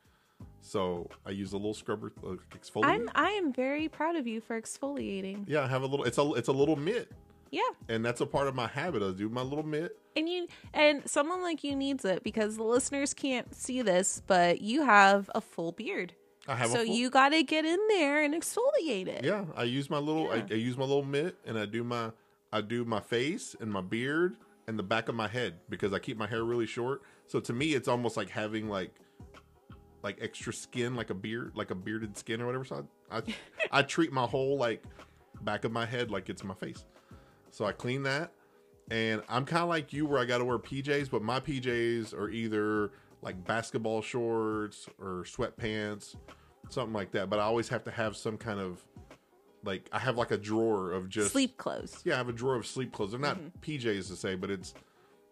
So 0.61 1.09
I 1.25 1.31
use 1.31 1.53
a 1.53 1.57
little 1.57 1.73
scrubber 1.73 2.11
uh, 2.23 2.35
exfoliator. 2.57 2.85
I'm 2.85 3.09
I 3.15 3.29
am 3.31 3.53
very 3.53 3.87
proud 3.87 4.15
of 4.15 4.27
you 4.27 4.41
for 4.41 4.59
exfoliating. 4.59 5.43
yeah, 5.47 5.63
I 5.63 5.67
have 5.67 5.83
a 5.83 5.85
little. 5.85 6.05
It's 6.05 6.17
a 6.17 6.33
it's 6.33 6.47
a 6.47 6.53
little 6.53 6.75
mitt, 6.75 7.11
Yeah. 7.51 7.61
and 7.89 8.03
that's 8.05 8.21
a 8.21 8.25
part 8.25 8.47
of 8.47 8.55
my 8.55 8.67
habit. 8.67 9.03
I 9.03 9.11
do 9.11 9.27
my 9.29 9.41
little 9.41 9.65
mitt. 9.65 9.97
And 10.15 10.27
you 10.27 10.47
and 10.73 11.09
someone 11.09 11.41
like 11.41 11.63
you 11.63 11.75
needs 11.75 12.05
it 12.05 12.23
because 12.23 12.57
the 12.57 12.63
listeners 12.63 13.13
can't 13.13 13.53
see 13.53 13.81
this, 13.81 14.21
but 14.25 14.61
you 14.61 14.83
have 14.83 15.29
a 15.35 15.41
full 15.41 15.71
beard. 15.73 16.13
I 16.47 16.55
have 16.55 16.69
so 16.71 16.81
a 16.81 16.85
full, 16.85 16.95
you 16.95 17.09
got 17.09 17.29
to 17.29 17.43
get 17.43 17.65
in 17.65 17.79
there 17.89 18.23
and 18.23 18.33
exfoliate 18.33 19.07
it. 19.07 19.23
Yeah, 19.23 19.45
I 19.55 19.63
use 19.63 19.89
my 19.89 19.99
little 19.99 20.25
Yeah. 20.25 20.43
I, 20.49 20.53
I 20.53 20.55
use 20.57 20.77
my 20.77 20.85
little 20.85 21.03
mitt 21.03 21.35
and 21.45 21.57
I 21.59 21.65
do 21.65 21.83
my 21.83 22.11
I 22.53 22.61
do 22.61 22.83
my 22.85 22.99
face 22.99 23.55
and 23.59 23.71
my 23.71 23.81
beard 23.81 24.35
and 24.67 24.77
the 24.79 24.83
back 24.83 25.07
of 25.09 25.15
my 25.15 25.27
head 25.27 25.55
because 25.69 25.93
I 25.93 25.99
keep 25.99 26.17
my 26.17 26.27
hair 26.27 26.43
really 26.43 26.65
short. 26.65 27.01
So 27.27 27.39
to 27.41 27.53
me 27.53 27.73
it's 27.73 27.87
almost 27.87 28.17
like 28.17 28.29
having 28.29 28.69
like 28.69 28.93
like 30.03 30.17
extra 30.21 30.51
skin 30.53 30.95
like 30.95 31.09
a 31.09 31.13
beard 31.13 31.51
like 31.55 31.69
a 31.71 31.75
bearded 31.75 32.17
skin 32.17 32.41
or 32.41 32.45
whatever. 32.47 32.65
So 32.65 32.87
I 33.11 33.17
I, 33.17 33.23
I 33.79 33.81
treat 33.83 34.11
my 34.11 34.25
whole 34.25 34.57
like 34.57 34.83
back 35.41 35.63
of 35.63 35.71
my 35.71 35.85
head 35.85 36.11
like 36.11 36.29
it's 36.29 36.43
my 36.43 36.53
face. 36.55 36.83
So 37.51 37.65
I 37.65 37.71
clean 37.71 38.03
that 38.03 38.31
and 38.91 39.21
I'm 39.29 39.45
kind 39.45 39.63
of 39.63 39.69
like 39.69 39.93
you 39.93 40.05
where 40.05 40.19
I 40.19 40.25
got 40.25 40.39
to 40.39 40.45
wear 40.45 40.59
PJs, 40.59 41.09
but 41.09 41.21
my 41.21 41.39
PJs 41.39 42.13
are 42.13 42.29
either 42.29 42.91
like 43.21 43.41
basketball 43.45 44.01
shorts 44.01 44.89
or 44.99 45.23
sweatpants, 45.23 46.15
something 46.69 46.93
like 46.93 47.11
that. 47.11 47.29
But 47.29 47.39
I 47.39 47.43
always 47.43 47.69
have 47.69 47.85
to 47.85 47.91
have 47.91 48.17
some 48.17 48.37
kind 48.37 48.59
of 48.59 48.83
like 49.63 49.87
I 49.93 49.99
have 49.99 50.17
like 50.17 50.31
a 50.31 50.37
drawer 50.37 50.91
of 50.91 51.07
just 51.07 51.31
Sleep 51.31 51.55
clothes. 51.57 52.01
Yeah, 52.03 52.15
I 52.15 52.17
have 52.17 52.27
a 52.27 52.33
drawer 52.33 52.55
of 52.55 52.67
sleep 52.67 52.91
clothes. 52.91 53.11
They're 53.11 53.19
not 53.19 53.37
mm-hmm. 53.37 53.59
PJs 53.61 54.07
to 54.09 54.15
say, 54.17 54.35
but 54.35 54.51
it's 54.51 54.73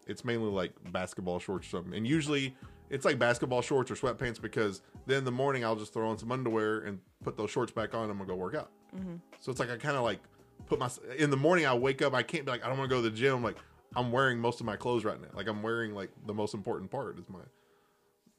it's 0.06 0.24
mainly 0.24 0.50
like 0.50 0.72
basketball 0.90 1.38
shorts 1.38 1.66
or 1.66 1.70
something. 1.70 1.94
And 1.94 2.06
usually 2.06 2.56
it's 2.88 3.04
like 3.04 3.18
basketball 3.18 3.60
shorts 3.60 3.90
or 3.90 3.94
sweatpants 3.94 4.40
because 4.40 4.80
then 5.06 5.18
in 5.18 5.24
the 5.24 5.30
morning 5.30 5.66
I'll 5.66 5.76
just 5.76 5.92
throw 5.92 6.08
on 6.08 6.16
some 6.16 6.32
underwear 6.32 6.80
and 6.80 6.98
put 7.22 7.36
those 7.36 7.50
shorts 7.50 7.72
back 7.72 7.94
on 7.94 8.04
and 8.04 8.12
I'm 8.12 8.16
gonna 8.16 8.28
go 8.28 8.36
work 8.36 8.54
out. 8.54 8.70
Mm-hmm. 8.96 9.16
So 9.38 9.50
it's 9.50 9.60
like 9.60 9.70
I 9.70 9.76
kind 9.76 9.96
of 9.96 10.02
like 10.02 10.20
put 10.66 10.78
my 10.78 10.88
in 11.18 11.30
the 11.30 11.36
morning 11.36 11.66
I 11.66 11.74
wake 11.74 12.02
up 12.02 12.14
I 12.14 12.22
can't 12.22 12.44
be 12.44 12.50
like 12.52 12.64
I 12.64 12.68
don't 12.68 12.78
want 12.78 12.90
to 12.90 12.96
go 12.96 13.02
to 13.02 13.10
the 13.10 13.16
gym 13.16 13.42
like 13.42 13.56
I'm 13.96 14.12
wearing 14.12 14.38
most 14.38 14.60
of 14.60 14.66
my 14.66 14.76
clothes 14.76 15.04
right 15.04 15.20
now. 15.20 15.28
Like 15.34 15.48
I'm 15.48 15.62
wearing 15.62 15.94
like 15.94 16.10
the 16.26 16.34
most 16.34 16.54
important 16.54 16.90
part 16.90 17.18
is 17.18 17.24
my 17.28 17.40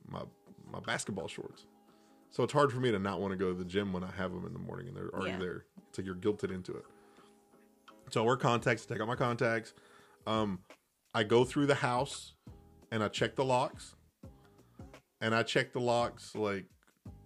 my 0.07 0.21
my 0.71 0.79
basketball 0.79 1.27
shorts. 1.27 1.65
So 2.31 2.43
it's 2.43 2.53
hard 2.53 2.71
for 2.71 2.79
me 2.79 2.91
to 2.91 2.99
not 2.99 3.19
want 3.19 3.31
to 3.31 3.37
go 3.37 3.51
to 3.51 3.57
the 3.57 3.65
gym 3.65 3.91
when 3.91 4.03
I 4.03 4.11
have 4.11 4.31
them 4.31 4.45
in 4.45 4.53
the 4.53 4.59
morning 4.59 4.87
and 4.87 4.95
they're 4.95 5.09
already 5.13 5.31
Yeah. 5.31 5.39
there. 5.39 5.65
It's 5.89 5.97
like 5.97 6.05
you're 6.05 6.15
guilted 6.15 6.49
into 6.53 6.71
it. 6.73 6.85
So 8.09 8.23
I 8.23 8.25
wear 8.25 8.37
contacts, 8.37 8.85
take 8.85 9.01
out 9.01 9.07
my 9.07 9.15
contacts. 9.15 9.73
Um, 10.25 10.59
I 11.13 11.23
go 11.23 11.43
through 11.43 11.65
the 11.65 11.75
house 11.75 12.33
and 12.91 13.03
I 13.03 13.09
check 13.09 13.35
the 13.35 13.43
locks. 13.43 13.95
And 15.19 15.35
I 15.35 15.43
check 15.43 15.73
the 15.73 15.81
locks 15.81 16.33
like 16.35 16.65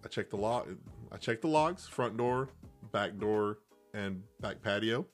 I 0.04 0.08
check 0.08 0.30
the 0.30 0.36
lock 0.36 0.66
I 1.12 1.16
check 1.18 1.40
the 1.40 1.48
locks, 1.48 1.86
front 1.86 2.16
door, 2.16 2.48
back 2.92 3.16
door, 3.18 3.58
and 3.96 4.22
back 4.40 4.62
patio. 4.62 5.06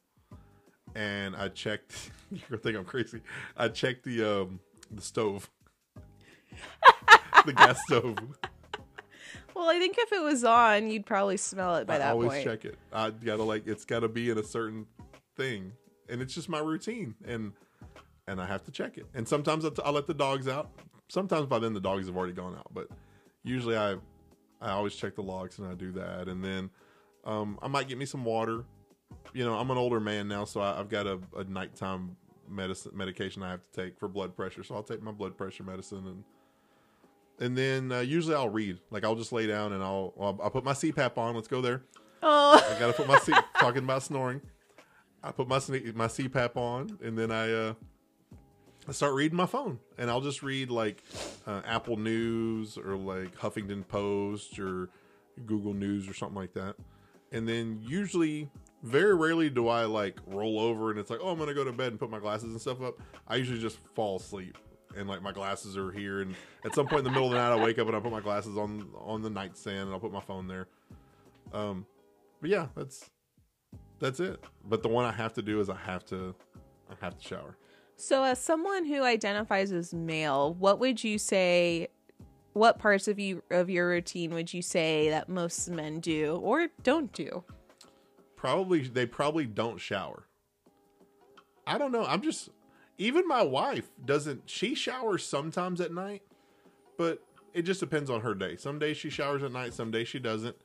And 0.94 1.34
I 1.36 1.48
checked 1.48 2.10
you're 2.30 2.40
gonna 2.50 2.60
think 2.60 2.76
I'm 2.76 2.84
crazy. 2.84 3.20
I 3.56 3.68
checked 3.68 4.04
the 4.04 4.24
um 4.42 4.60
the 4.90 5.00
stove. 5.02 5.48
the 7.46 7.52
gas 7.52 7.80
stove. 7.86 8.18
Well, 9.54 9.68
I 9.68 9.78
think 9.78 9.96
if 9.98 10.10
it 10.12 10.22
was 10.22 10.44
on, 10.44 10.90
you'd 10.90 11.04
probably 11.04 11.36
smell 11.36 11.76
it 11.76 11.86
by 11.86 11.96
I 11.96 11.98
that 11.98 12.12
always 12.12 12.30
point. 12.30 12.44
check 12.44 12.64
it. 12.64 12.78
I 12.90 13.10
gotta 13.10 13.42
like 13.42 13.66
it's 13.66 13.84
gotta 13.84 14.08
be 14.08 14.30
in 14.30 14.38
a 14.38 14.42
certain 14.42 14.86
thing, 15.36 15.72
and 16.08 16.22
it's 16.22 16.34
just 16.34 16.48
my 16.48 16.58
routine, 16.58 17.14
and 17.26 17.52
and 18.26 18.40
I 18.40 18.46
have 18.46 18.64
to 18.64 18.72
check 18.72 18.96
it. 18.96 19.04
And 19.14 19.28
sometimes 19.28 19.66
I 19.84 19.90
let 19.90 20.06
the 20.06 20.14
dogs 20.14 20.48
out. 20.48 20.70
Sometimes 21.10 21.46
by 21.46 21.58
then 21.58 21.74
the 21.74 21.80
dogs 21.80 22.06
have 22.06 22.16
already 22.16 22.32
gone 22.32 22.54
out, 22.54 22.72
but 22.72 22.88
usually 23.44 23.76
I 23.76 23.96
I 24.62 24.70
always 24.70 24.94
check 24.94 25.16
the 25.16 25.22
logs 25.22 25.58
and 25.58 25.68
I 25.68 25.74
do 25.74 25.92
that, 25.92 26.28
and 26.28 26.42
then 26.42 26.70
um, 27.24 27.58
I 27.62 27.68
might 27.68 27.88
get 27.88 27.98
me 27.98 28.04
some 28.04 28.24
water. 28.24 28.64
You 29.32 29.44
know, 29.44 29.54
I'm 29.54 29.70
an 29.70 29.78
older 29.78 30.00
man 30.00 30.28
now, 30.28 30.44
so 30.44 30.60
I, 30.60 30.78
I've 30.78 30.88
got 30.88 31.06
a, 31.06 31.18
a 31.36 31.44
nighttime 31.44 32.16
medicine 32.48 32.92
medication 32.94 33.42
I 33.42 33.50
have 33.50 33.60
to 33.72 33.82
take 33.84 33.98
for 33.98 34.08
blood 34.08 34.36
pressure. 34.36 34.62
So 34.62 34.74
I'll 34.74 34.82
take 34.82 35.02
my 35.02 35.12
blood 35.12 35.36
pressure 35.36 35.62
medicine 35.62 36.06
and 36.06 36.24
and 37.40 37.56
then 37.56 37.90
uh, 37.90 38.00
usually 38.00 38.34
I'll 38.36 38.48
read. 38.48 38.78
Like 38.90 39.04
I'll 39.04 39.16
just 39.16 39.32
lay 39.32 39.46
down 39.46 39.72
and 39.72 39.82
I'll 39.82 40.12
I'll, 40.20 40.38
I'll 40.42 40.50
put 40.50 40.64
my 40.64 40.72
CPAP 40.72 41.16
on. 41.18 41.34
Let's 41.34 41.48
go 41.48 41.60
there. 41.60 41.82
Oh, 42.22 42.62
I 42.64 42.78
gotta 42.78 42.92
put 42.92 43.08
my 43.08 43.18
C- 43.18 43.32
talking 43.58 43.82
about 43.82 44.02
snoring. 44.02 44.40
I 45.22 45.32
put 45.32 45.48
my 45.48 45.56
my 45.94 46.08
CPAP 46.08 46.56
on, 46.56 46.98
and 47.02 47.16
then 47.18 47.30
I 47.32 47.52
uh, 47.52 47.74
I 48.88 48.92
start 48.92 49.14
reading 49.14 49.36
my 49.36 49.46
phone, 49.46 49.78
and 49.98 50.10
I'll 50.10 50.20
just 50.20 50.42
read 50.42 50.70
like 50.70 51.02
uh, 51.46 51.62
Apple 51.64 51.96
News 51.96 52.76
or 52.76 52.96
like 52.96 53.36
Huffington 53.38 53.86
Post 53.86 54.58
or 54.58 54.88
Google 55.46 55.74
News 55.74 56.08
or 56.08 56.14
something 56.14 56.36
like 56.36 56.54
that. 56.54 56.76
And 57.32 57.48
then 57.48 57.80
usually, 57.82 58.48
very 58.82 59.14
rarely 59.14 59.50
do 59.50 59.68
I 59.68 59.84
like 59.84 60.18
roll 60.26 60.60
over 60.60 60.90
and 60.90 60.98
it's 60.98 61.10
like, 61.10 61.20
oh, 61.22 61.30
I'm 61.30 61.38
gonna 61.38 61.54
go 61.54 61.64
to 61.64 61.72
bed 61.72 61.88
and 61.88 61.98
put 61.98 62.10
my 62.10 62.18
glasses 62.18 62.50
and 62.50 62.60
stuff 62.60 62.82
up. 62.82 62.94
I 63.26 63.36
usually 63.36 63.60
just 63.60 63.78
fall 63.94 64.16
asleep 64.16 64.58
and 64.96 65.08
like 65.08 65.22
my 65.22 65.32
glasses 65.32 65.76
are 65.76 65.90
here. 65.90 66.20
And 66.20 66.34
at 66.64 66.74
some 66.74 66.86
point 66.86 67.00
in 67.00 67.04
the 67.04 67.10
middle 67.10 67.26
of 67.26 67.32
the 67.32 67.38
night, 67.38 67.52
I 67.52 67.62
wake 67.62 67.78
up 67.78 67.86
and 67.86 67.96
I 67.96 68.00
put 68.00 68.12
my 68.12 68.20
glasses 68.20 68.56
on 68.56 68.88
on 68.98 69.22
the 69.22 69.30
nightstand 69.30 69.80
and 69.80 69.92
I'll 69.92 70.00
put 70.00 70.12
my 70.12 70.20
phone 70.20 70.46
there. 70.46 70.68
Um, 71.52 71.86
but 72.40 72.50
yeah, 72.50 72.66
that's 72.76 73.10
that's 73.98 74.20
it. 74.20 74.42
But 74.64 74.82
the 74.82 74.88
one 74.88 75.04
I 75.04 75.12
have 75.12 75.32
to 75.34 75.42
do 75.42 75.60
is 75.60 75.70
I 75.70 75.76
have 75.76 76.04
to 76.06 76.34
I 76.90 77.04
have 77.04 77.18
to 77.18 77.26
shower. 77.26 77.56
So, 77.96 78.24
as 78.24 78.40
someone 78.40 78.84
who 78.84 79.04
identifies 79.04 79.70
as 79.70 79.94
male, 79.94 80.54
what 80.54 80.80
would 80.80 81.04
you 81.04 81.18
say? 81.18 81.88
What 82.52 82.78
parts 82.78 83.08
of 83.08 83.18
you 83.18 83.42
of 83.50 83.70
your 83.70 83.88
routine 83.88 84.34
would 84.34 84.52
you 84.52 84.60
say 84.60 85.08
that 85.10 85.28
most 85.28 85.70
men 85.70 86.00
do 86.00 86.36
or 86.42 86.68
don't 86.82 87.12
do? 87.12 87.44
Probably 88.36 88.82
they 88.82 89.06
probably 89.06 89.46
don't 89.46 89.80
shower. 89.80 90.24
I 91.66 91.78
don't 91.78 91.92
know. 91.92 92.04
I'm 92.04 92.22
just 92.22 92.50
even 92.98 93.26
my 93.26 93.42
wife 93.42 93.90
doesn't 94.04 94.42
she 94.50 94.74
showers 94.74 95.24
sometimes 95.24 95.80
at 95.80 95.92
night, 95.92 96.22
but 96.98 97.22
it 97.54 97.62
just 97.62 97.80
depends 97.80 98.10
on 98.10 98.20
her 98.20 98.34
day. 98.34 98.56
Some 98.56 98.78
days 98.78 98.96
she 98.96 99.08
showers 99.08 99.42
at 99.42 99.52
night, 99.52 99.72
some 99.72 99.90
days 99.90 100.08
she 100.08 100.18
doesn't. 100.18 100.56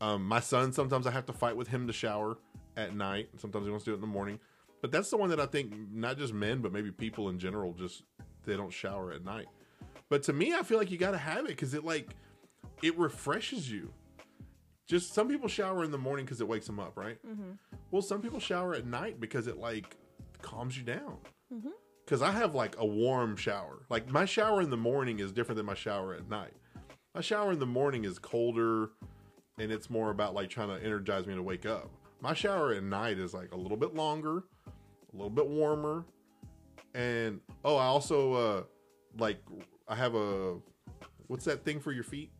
Um, 0.00 0.24
my 0.24 0.40
son 0.40 0.72
sometimes 0.72 1.06
I 1.06 1.10
have 1.10 1.26
to 1.26 1.32
fight 1.32 1.56
with 1.56 1.68
him 1.68 1.86
to 1.86 1.92
shower 1.92 2.38
at 2.76 2.94
night. 2.94 3.28
Sometimes 3.38 3.66
he 3.66 3.70
wants 3.70 3.84
to 3.84 3.90
do 3.90 3.94
it 3.94 3.96
in 3.96 4.00
the 4.02 4.06
morning. 4.06 4.38
But 4.80 4.92
that's 4.92 5.10
the 5.10 5.16
one 5.16 5.30
that 5.30 5.40
I 5.40 5.46
think 5.46 5.72
not 5.92 6.18
just 6.18 6.32
men, 6.32 6.60
but 6.60 6.72
maybe 6.72 6.90
people 6.90 7.28
in 7.28 7.38
general 7.38 7.72
just 7.72 8.04
they 8.44 8.56
don't 8.56 8.72
shower 8.72 9.12
at 9.12 9.24
night. 9.24 9.46
But 10.08 10.22
to 10.24 10.32
me, 10.32 10.54
I 10.54 10.62
feel 10.62 10.78
like 10.78 10.90
you 10.90 10.98
got 10.98 11.12
to 11.12 11.18
have 11.18 11.44
it 11.44 11.48
because 11.48 11.74
it 11.74 11.84
like 11.84 12.10
it 12.82 12.96
refreshes 12.98 13.70
you. 13.70 13.92
Just 14.86 15.14
some 15.14 15.28
people 15.28 15.48
shower 15.48 15.82
in 15.82 15.90
the 15.90 15.98
morning 15.98 16.24
because 16.24 16.40
it 16.40 16.46
wakes 16.46 16.66
them 16.66 16.78
up, 16.78 16.96
right? 16.96 17.18
Mm-hmm. 17.26 17.52
Well, 17.90 18.02
some 18.02 18.22
people 18.22 18.38
shower 18.38 18.74
at 18.74 18.86
night 18.86 19.20
because 19.20 19.48
it 19.48 19.58
like 19.58 19.96
calms 20.42 20.78
you 20.78 20.84
down. 20.84 21.16
Because 22.04 22.22
I 22.22 22.30
have 22.30 22.54
like 22.54 22.76
a 22.78 22.86
warm 22.86 23.36
shower. 23.36 23.82
Like 23.90 24.08
my 24.08 24.24
shower 24.24 24.60
in 24.62 24.70
the 24.70 24.76
morning 24.76 25.18
is 25.18 25.32
different 25.32 25.56
than 25.56 25.66
my 25.66 25.74
shower 25.74 26.14
at 26.14 26.28
night. 26.28 26.52
My 27.14 27.20
shower 27.20 27.50
in 27.50 27.58
the 27.58 27.66
morning 27.66 28.04
is 28.04 28.18
colder, 28.18 28.90
and 29.58 29.72
it's 29.72 29.90
more 29.90 30.10
about 30.10 30.34
like 30.34 30.50
trying 30.50 30.68
to 30.68 30.84
energize 30.84 31.26
me 31.26 31.34
to 31.34 31.42
wake 31.42 31.66
up. 31.66 31.90
My 32.20 32.34
shower 32.34 32.72
at 32.72 32.84
night 32.84 33.18
is 33.18 33.34
like 33.34 33.52
a 33.52 33.56
little 33.56 33.76
bit 33.76 33.94
longer, 33.94 34.44
a 34.68 35.16
little 35.16 35.30
bit 35.30 35.48
warmer, 35.48 36.04
and 36.94 37.40
oh, 37.64 37.76
I 37.76 37.86
also 37.86 38.32
uh 38.34 38.62
like 39.18 39.38
I 39.88 39.94
have 39.94 40.14
a 40.14 40.56
what's 41.28 41.44
that 41.44 41.64
thing 41.64 41.80
for 41.80 41.92
your 41.92 42.04
feet? 42.04 42.30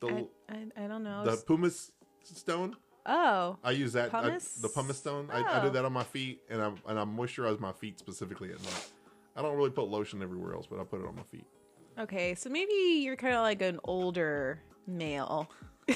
The 0.00 0.26
I, 0.48 0.54
I, 0.54 0.84
I 0.84 0.86
don't 0.88 1.02
know. 1.04 1.24
the 1.24 1.36
pumice 1.36 1.92
stone. 2.22 2.76
oh, 3.06 3.56
I 3.64 3.72
use 3.72 3.92
that 3.94 4.14
I- 4.14 4.38
the 4.60 4.68
pumice 4.72 4.98
stone. 4.98 5.28
I, 5.32 5.42
I 5.42 5.58
Oh. 5.60 5.64
do 5.64 5.70
that 5.70 5.84
on 5.84 5.92
my 5.92 6.04
feet, 6.04 6.40
and 6.48 6.60
I 6.62 6.72
and 6.88 6.98
I 6.98 7.04
moisturize 7.04 7.58
my 7.60 7.72
feet 7.72 7.98
specifically 7.98 8.50
at 8.52 8.62
night. 8.62 8.88
I 9.36 9.42
don't 9.42 9.56
really 9.56 9.70
put 9.70 9.88
lotion 9.88 10.22
everywhere 10.22 10.54
else, 10.54 10.66
but 10.66 10.80
I 10.80 10.84
put 10.84 11.00
it 11.00 11.06
on 11.06 11.14
my 11.16 11.22
feet. 11.22 11.44
okay. 11.98 12.34
So 12.34 12.50
maybe 12.50 12.72
you're 13.02 13.16
kind 13.16 13.34
of 13.34 13.42
like 13.42 13.62
an 13.62 13.78
older 13.84 14.60
male. 14.86 15.50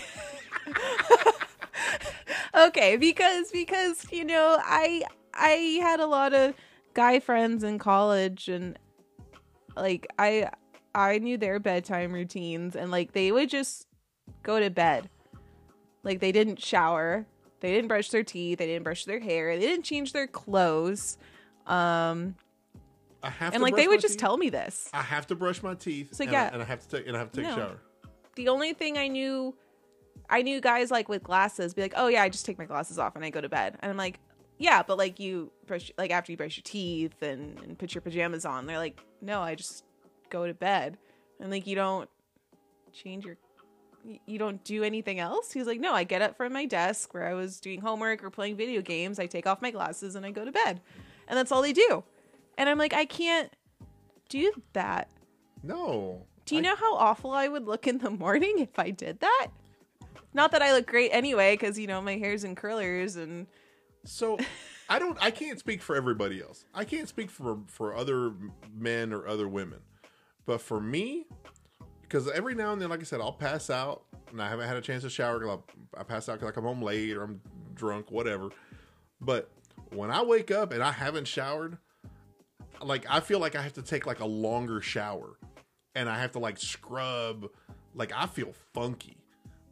okay, 2.55 2.97
because 2.97 3.51
because 3.51 4.07
you 4.13 4.25
know 4.25 4.59
I 4.63 5.03
I 5.35 5.79
had 5.83 6.01
a 6.01 6.07
lot 6.07 6.33
of 6.35 6.55
guy 6.95 7.21
friends 7.21 7.65
in 7.65 7.79
college, 7.79 8.49
and 8.49 8.79
like 9.77 10.07
I 10.19 10.51
I 10.95 11.19
knew 11.19 11.37
their 11.37 11.59
bedtime 11.59 12.13
routines, 12.13 12.77
and 12.77 12.91
like 12.91 13.13
they 13.13 13.33
would 13.33 13.51
just 13.51 13.87
go 14.43 14.61
to 14.61 14.71
bed. 14.71 15.09
Like 16.03 16.21
they 16.21 16.33
didn't 16.33 16.61
shower, 16.63 17.27
they 17.61 17.73
didn't 17.73 17.89
brush 17.89 18.11
their 18.11 18.23
teeth, 18.25 18.59
they 18.59 18.67
didn't 18.67 18.85
brush 18.85 19.05
their 19.07 19.21
hair, 19.21 19.57
they 19.57 19.67
didn't 19.67 19.85
change 19.85 20.13
their 20.13 20.27
clothes. 20.27 21.17
Um, 21.67 22.35
I 23.23 23.31
have 23.31 23.53
to 23.53 23.55
and 23.55 23.63
like 23.63 23.75
they 23.75 23.89
would 23.89 24.01
just 24.01 24.15
teeth. 24.15 24.21
tell 24.21 24.37
me 24.37 24.51
this. 24.51 24.91
I 24.93 25.01
have 25.01 25.27
to 25.29 25.35
brush 25.35 25.63
my 25.63 25.75
teeth. 25.75 26.15
So, 26.15 26.25
and, 26.25 26.33
yeah. 26.33 26.45
I, 26.45 26.55
and 26.55 26.63
I 26.63 26.67
have 26.67 26.87
to 26.87 26.97
take 26.97 27.07
and 27.07 27.17
I 27.17 27.21
have 27.21 27.33
to 27.33 27.41
take 27.41 27.47
No. 27.49 27.53
a 27.55 27.57
shower. 27.57 27.81
the 28.37 28.49
only 28.49 28.75
thing 28.75 28.99
I 28.99 29.09
knew, 29.09 29.55
I 30.29 30.43
knew 30.43 30.61
guys 30.61 30.91
like 30.91 31.09
with 31.09 31.23
glasses 31.23 31.73
be 31.73 31.81
like, 31.81 31.95
oh 31.97 32.09
yeah, 32.09 32.23
I 32.23 32.29
just 32.29 32.45
take 32.45 32.59
my 32.59 32.67
glasses 32.67 32.99
off 32.99 33.17
and 33.17 33.25
I 33.25 33.31
go 33.31 33.41
to 33.41 33.49
bed. 33.49 33.79
And 33.81 33.91
I'm 33.91 33.97
like, 33.97 34.21
yeah, 34.65 34.83
but 34.83 34.97
like 34.97 35.21
you 35.21 35.53
brush, 35.67 35.93
like 35.99 36.11
after 36.11 36.33
you 36.33 36.39
brush 36.39 36.57
your 36.57 36.63
teeth 36.65 37.23
and, 37.23 37.59
and 37.61 37.79
put 37.79 37.95
your 37.95 38.01
pajamas 38.01 38.47
on, 38.47 38.67
they're 38.67 38.79
like, 38.79 38.99
no, 39.21 39.43
I 39.43 39.55
just 39.55 39.85
go 40.31 40.47
to 40.47 40.55
bed. 40.55 40.97
And 41.39 41.51
like 41.51 41.67
you 41.67 41.77
don't 41.77 42.09
change 42.93 43.27
your, 43.27 43.37
you 44.27 44.39
don't 44.39 44.65
do 44.65 44.83
anything 44.83 45.21
else. 45.21 45.53
He's 45.53 45.67
like, 45.67 45.81
no, 45.81 45.93
I 45.93 46.05
get 46.05 46.23
up 46.23 46.37
from 46.37 46.55
my 46.55 46.65
desk 46.65 47.13
where 47.13 47.27
I 47.27 47.35
was 47.35 47.61
doing 47.61 47.83
homework 47.83 48.25
or 48.25 48.31
playing 48.31 48.57
video 48.57 48.81
games. 48.81 49.19
I 49.19 49.27
take 49.27 49.47
off 49.47 49.61
my 49.61 49.71
glasses 49.71 50.17
and 50.17 50.25
I 50.25 50.31
go 50.31 50.45
to 50.47 50.53
bed, 50.53 50.81
and 51.29 51.37
that's 51.37 51.53
all 51.53 51.61
they 51.61 51.75
do. 51.75 52.03
And 52.57 52.69
I'm 52.69 52.79
like, 52.79 52.95
I 52.95 53.05
can't 53.05 53.53
do 54.31 54.51
that. 54.73 55.11
No. 55.63 56.23
Do 56.47 56.55
you 56.55 56.61
I- 56.61 56.65
know 56.65 56.77
how 56.77 56.97
awful 56.97 57.33
I 57.33 57.49
would 57.49 57.67
look 57.67 57.87
in 57.87 57.99
the 57.99 58.11
morning 58.11 58.61
if 58.61 58.79
I 58.79 58.91
did 58.91 59.21
that? 59.21 59.49
Not 60.33 60.53
that 60.53 60.63
I 60.63 60.73
look 60.73 60.87
great 60.87 61.11
anyway, 61.11 61.53
because 61.53 61.79
you 61.79 61.87
know 61.87 62.01
my 62.01 62.17
hair's 62.17 62.45
in 62.45 62.55
curlers 62.55 63.17
and 63.17 63.47
So 64.05 64.39
I 64.89 64.99
don't. 64.99 65.19
I 65.21 65.31
can't 65.31 65.59
speak 65.59 65.83
for 65.83 65.97
everybody 65.97 66.43
else. 66.43 66.65
I 66.75 66.85
can't 66.85 67.09
speak 67.09 67.31
for 67.31 67.59
for 67.67 67.95
other 67.95 68.33
men 68.77 69.13
or 69.13 69.27
other 69.27 69.49
women, 69.49 69.81
but 70.47 70.61
for 70.61 70.81
me, 70.81 71.27
because 72.03 72.31
every 72.31 72.55
now 72.55 72.73
and 72.73 72.81
then, 72.81 72.91
like 72.91 73.01
I 73.01 73.05
said, 73.05 73.21
I'll 73.21 73.33
pass 73.33 73.71
out 73.71 74.03
and 74.31 74.43
I 74.43 74.49
haven't 74.49 74.69
had 74.69 74.77
a 74.77 74.83
chance 74.83 75.03
to 75.03 75.11
shower. 75.11 75.41
Cause 75.41 75.59
I, 75.97 76.01
I 76.01 76.03
pass 76.03 76.29
out 76.29 76.35
because 76.35 76.49
I 76.49 76.53
come 76.53 76.65
home 76.65 76.83
late 76.83 77.17
or 77.17 77.23
I'm 77.23 77.41
drunk, 77.75 78.11
whatever. 78.11 78.51
But 79.21 79.51
when 79.91 80.11
I 80.11 80.23
wake 80.23 80.51
up 80.51 80.73
and 80.73 80.83
I 80.83 80.93
haven't 80.93 81.27
showered, 81.27 81.79
like 82.83 83.07
I 83.09 83.21
feel 83.21 83.39
like 83.39 83.57
I 83.57 83.63
have 83.63 83.75
to 83.75 83.83
take 83.83 84.07
like 84.07 84.21
a 84.21 84.27
longer 84.27 84.83
shower, 84.83 85.39
and 85.95 86.09
I 86.09 86.19
have 86.19 86.33
to 86.33 86.39
like 86.39 86.59
scrub. 86.59 87.49
Like 87.95 88.13
I 88.15 88.27
feel 88.27 88.53
funky. 88.75 89.17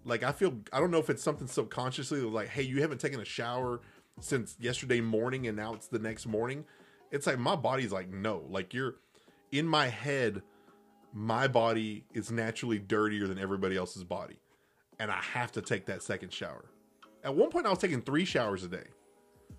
Like 0.06 0.22
I 0.22 0.32
feel 0.32 0.54
I 0.72 0.80
don't 0.80 0.90
know 0.90 0.98
if 0.98 1.10
it's 1.10 1.22
something 1.22 1.46
subconsciously 1.46 2.20
like, 2.22 2.48
hey, 2.48 2.62
you 2.62 2.80
haven't 2.80 2.98
taken 2.98 3.20
a 3.20 3.26
shower 3.26 3.82
since 4.21 4.57
yesterday 4.59 5.00
morning 5.00 5.47
and 5.47 5.57
now 5.57 5.75
it's 5.75 5.88
the 5.88 5.99
next 5.99 6.26
morning. 6.26 6.64
It's 7.11 7.26
like 7.26 7.38
my 7.38 7.57
body's 7.57 7.92
like, 7.92 8.11
no. 8.11 8.45
Like 8.49 8.73
you're 8.73 8.97
in 9.50 9.66
my 9.66 9.88
head, 9.88 10.42
my 11.12 11.47
body 11.49 12.04
is 12.14 12.31
naturally 12.31 12.78
dirtier 12.78 13.26
than 13.26 13.38
everybody 13.38 13.76
else's 13.76 14.04
body. 14.04 14.37
And 14.99 15.11
I 15.11 15.21
have 15.21 15.52
to 15.52 15.62
take 15.62 15.87
that 15.87 16.02
second 16.02 16.33
shower. 16.33 16.66
At 17.25 17.35
one 17.35 17.50
point 17.50 17.66
I 17.66 17.71
was 17.71 17.78
taking 17.78 18.02
three 18.02 18.25
showers 18.25 18.64
a 18.64 18.69
day. 18.69 18.87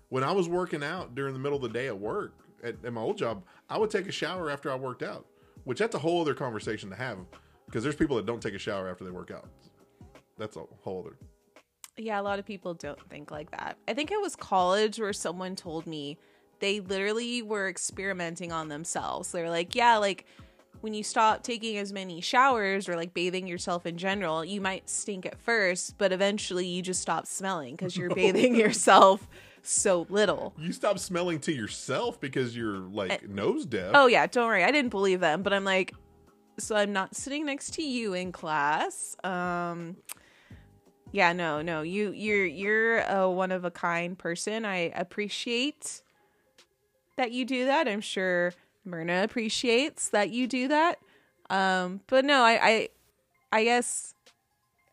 When 0.08 0.24
I 0.24 0.32
was 0.32 0.48
working 0.48 0.82
out 0.82 1.14
during 1.14 1.32
the 1.32 1.40
middle 1.40 1.56
of 1.56 1.62
the 1.62 1.68
day 1.68 1.86
at 1.86 1.98
work, 1.98 2.34
at, 2.62 2.76
at 2.84 2.92
my 2.92 3.00
old 3.00 3.18
job, 3.18 3.44
I 3.68 3.78
would 3.78 3.90
take 3.90 4.08
a 4.08 4.12
shower 4.12 4.50
after 4.50 4.70
I 4.70 4.74
worked 4.74 5.02
out. 5.02 5.26
Which 5.64 5.78
that's 5.78 5.94
a 5.94 5.98
whole 5.98 6.20
other 6.20 6.34
conversation 6.34 6.90
to 6.90 6.96
have. 6.96 7.18
Because 7.66 7.82
there's 7.82 7.96
people 7.96 8.16
that 8.16 8.26
don't 8.26 8.42
take 8.42 8.54
a 8.54 8.58
shower 8.58 8.88
after 8.88 9.04
they 9.04 9.10
work 9.10 9.30
out. 9.30 9.48
That's 10.38 10.56
a 10.56 10.64
whole 10.82 11.00
other 11.00 11.16
yeah, 11.96 12.20
a 12.20 12.22
lot 12.22 12.38
of 12.38 12.46
people 12.46 12.74
don't 12.74 13.00
think 13.08 13.30
like 13.30 13.50
that. 13.52 13.76
I 13.86 13.94
think 13.94 14.10
it 14.10 14.20
was 14.20 14.36
college 14.36 14.98
where 14.98 15.12
someone 15.12 15.56
told 15.56 15.86
me 15.86 16.18
they 16.60 16.80
literally 16.80 17.42
were 17.42 17.68
experimenting 17.68 18.52
on 18.52 18.68
themselves. 18.68 19.32
They 19.32 19.42
were 19.42 19.50
like, 19.50 19.74
yeah, 19.74 19.96
like 19.98 20.26
when 20.80 20.94
you 20.94 21.02
stop 21.02 21.42
taking 21.42 21.78
as 21.78 21.92
many 21.92 22.20
showers 22.20 22.88
or 22.88 22.96
like 22.96 23.14
bathing 23.14 23.46
yourself 23.46 23.86
in 23.86 23.96
general, 23.96 24.44
you 24.44 24.60
might 24.60 24.88
stink 24.88 25.24
at 25.24 25.40
first, 25.40 25.96
but 25.98 26.12
eventually 26.12 26.66
you 26.66 26.82
just 26.82 27.00
stop 27.00 27.26
smelling 27.26 27.74
because 27.74 27.96
you're 27.96 28.14
bathing 28.14 28.54
yourself 28.56 29.26
so 29.62 30.06
little. 30.10 30.54
You 30.58 30.72
stop 30.72 30.98
smelling 30.98 31.40
to 31.40 31.52
yourself 31.52 32.20
because 32.20 32.56
you're 32.56 32.78
like 32.78 33.28
nose 33.28 33.66
deaf. 33.66 33.92
Oh 33.94 34.06
yeah, 34.06 34.26
don't 34.26 34.46
worry. 34.46 34.64
I 34.64 34.70
didn't 34.70 34.90
believe 34.90 35.20
them, 35.20 35.42
but 35.42 35.52
I'm 35.52 35.64
like, 35.64 35.94
so 36.58 36.76
I'm 36.76 36.92
not 36.92 37.16
sitting 37.16 37.46
next 37.46 37.74
to 37.74 37.82
you 37.82 38.14
in 38.14 38.30
class. 38.30 39.16
Um, 39.24 39.96
yeah, 41.14 41.32
no, 41.32 41.62
no. 41.62 41.82
You 41.82 42.10
you're 42.10 42.44
you're 42.44 42.98
a 43.02 43.30
one 43.30 43.52
of 43.52 43.64
a 43.64 43.70
kind 43.70 44.18
person. 44.18 44.64
I 44.64 44.90
appreciate 44.96 46.02
that 47.16 47.30
you 47.30 47.44
do 47.44 47.66
that. 47.66 47.86
I'm 47.86 48.00
sure 48.00 48.52
Myrna 48.84 49.22
appreciates 49.22 50.08
that 50.08 50.30
you 50.30 50.48
do 50.48 50.66
that. 50.66 50.98
Um, 51.50 52.00
but 52.08 52.24
no, 52.24 52.42
I 52.42 52.58
I 52.60 52.88
I 53.52 53.62
guess 53.62 54.16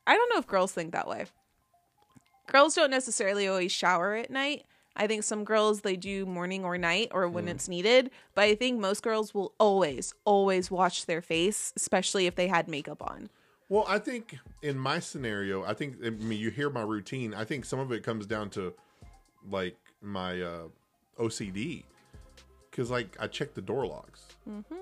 I 0.05 0.13
don't 0.13 0.31
know 0.31 0.37
if 0.37 0.45
girls 0.45 0.73
think 0.73 0.91
that 0.91 1.07
way. 1.07 1.25
Girls 2.45 2.75
don't 2.75 2.91
necessarily 2.91 3.47
always 3.47 3.71
shower 3.71 4.13
at 4.13 4.29
night. 4.29 4.65
I 4.95 5.07
think 5.07 5.23
some 5.23 5.43
girls 5.43 5.81
they 5.81 5.95
do 5.95 6.27
morning 6.27 6.63
or 6.63 6.77
night 6.77 7.07
or 7.11 7.27
when 7.29 7.47
it's 7.47 7.67
needed, 7.67 8.11
but 8.35 8.43
I 8.43 8.53
think 8.53 8.79
most 8.79 9.01
girls 9.01 9.33
will 9.33 9.55
always 9.57 10.13
always 10.23 10.69
wash 10.69 11.03
their 11.03 11.23
face, 11.23 11.73
especially 11.75 12.27
if 12.27 12.35
they 12.35 12.47
had 12.47 12.67
makeup 12.67 13.01
on. 13.01 13.31
Well, 13.71 13.85
I 13.87 13.99
think 13.99 14.37
in 14.61 14.77
my 14.77 14.99
scenario, 14.99 15.63
I 15.63 15.73
think 15.73 15.95
I 16.05 16.09
mean 16.09 16.37
you 16.37 16.49
hear 16.49 16.69
my 16.69 16.81
routine. 16.81 17.33
I 17.33 17.45
think 17.45 17.63
some 17.63 17.79
of 17.79 17.93
it 17.93 18.03
comes 18.03 18.25
down 18.25 18.49
to 18.49 18.73
like 19.49 19.77
my 20.01 20.41
uh, 20.41 20.63
OCD 21.17 21.83
because 22.69 22.91
like 22.91 23.15
I 23.17 23.27
check 23.27 23.53
the 23.53 23.61
door 23.61 23.87
locks. 23.87 24.25
Mm-hmm. 24.45 24.75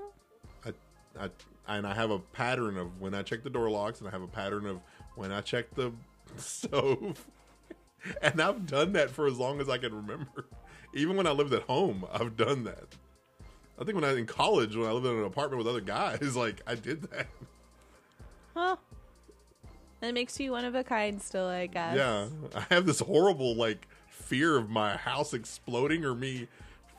I, 0.65 1.23
I 1.23 1.29
and 1.67 1.85
I 1.85 1.93
have 1.93 2.09
a 2.09 2.17
pattern 2.17 2.77
of 2.77 2.99
when 2.99 3.13
I 3.13 3.21
check 3.21 3.43
the 3.43 3.51
door 3.51 3.69
locks, 3.69 3.99
and 3.99 4.07
I 4.07 4.11
have 4.11 4.23
a 4.23 4.27
pattern 4.27 4.65
of 4.65 4.79
when 5.13 5.31
I 5.31 5.41
check 5.41 5.75
the 5.75 5.91
stove. 6.37 7.27
and 8.23 8.41
I've 8.41 8.65
done 8.65 8.93
that 8.93 9.11
for 9.11 9.27
as 9.27 9.37
long 9.37 9.61
as 9.61 9.69
I 9.69 9.77
can 9.77 9.93
remember. 9.93 10.47
Even 10.95 11.15
when 11.15 11.27
I 11.27 11.31
lived 11.31 11.53
at 11.53 11.61
home, 11.61 12.05
I've 12.11 12.35
done 12.35 12.63
that. 12.63 12.87
I 13.79 13.83
think 13.83 13.93
when 13.93 14.03
I 14.03 14.09
was 14.09 14.17
in 14.17 14.25
college, 14.25 14.75
when 14.75 14.89
I 14.89 14.93
lived 14.93 15.05
in 15.05 15.15
an 15.15 15.25
apartment 15.25 15.59
with 15.59 15.67
other 15.67 15.79
guys, 15.79 16.35
like 16.35 16.61
I 16.65 16.73
did 16.73 17.03
that. 17.11 17.27
Well, 18.59 18.79
that 20.01 20.13
makes 20.13 20.37
you 20.39 20.51
one 20.51 20.65
of 20.65 20.75
a 20.75 20.83
kind 20.83 21.21
still, 21.21 21.47
I 21.47 21.67
guess. 21.67 21.95
Yeah, 21.95 22.27
I 22.53 22.73
have 22.73 22.85
this 22.85 22.99
horrible 22.99 23.55
like 23.55 23.87
fear 24.09 24.57
of 24.57 24.69
my 24.69 24.97
house 24.97 25.33
exploding 25.33 26.03
or 26.03 26.13
me 26.13 26.47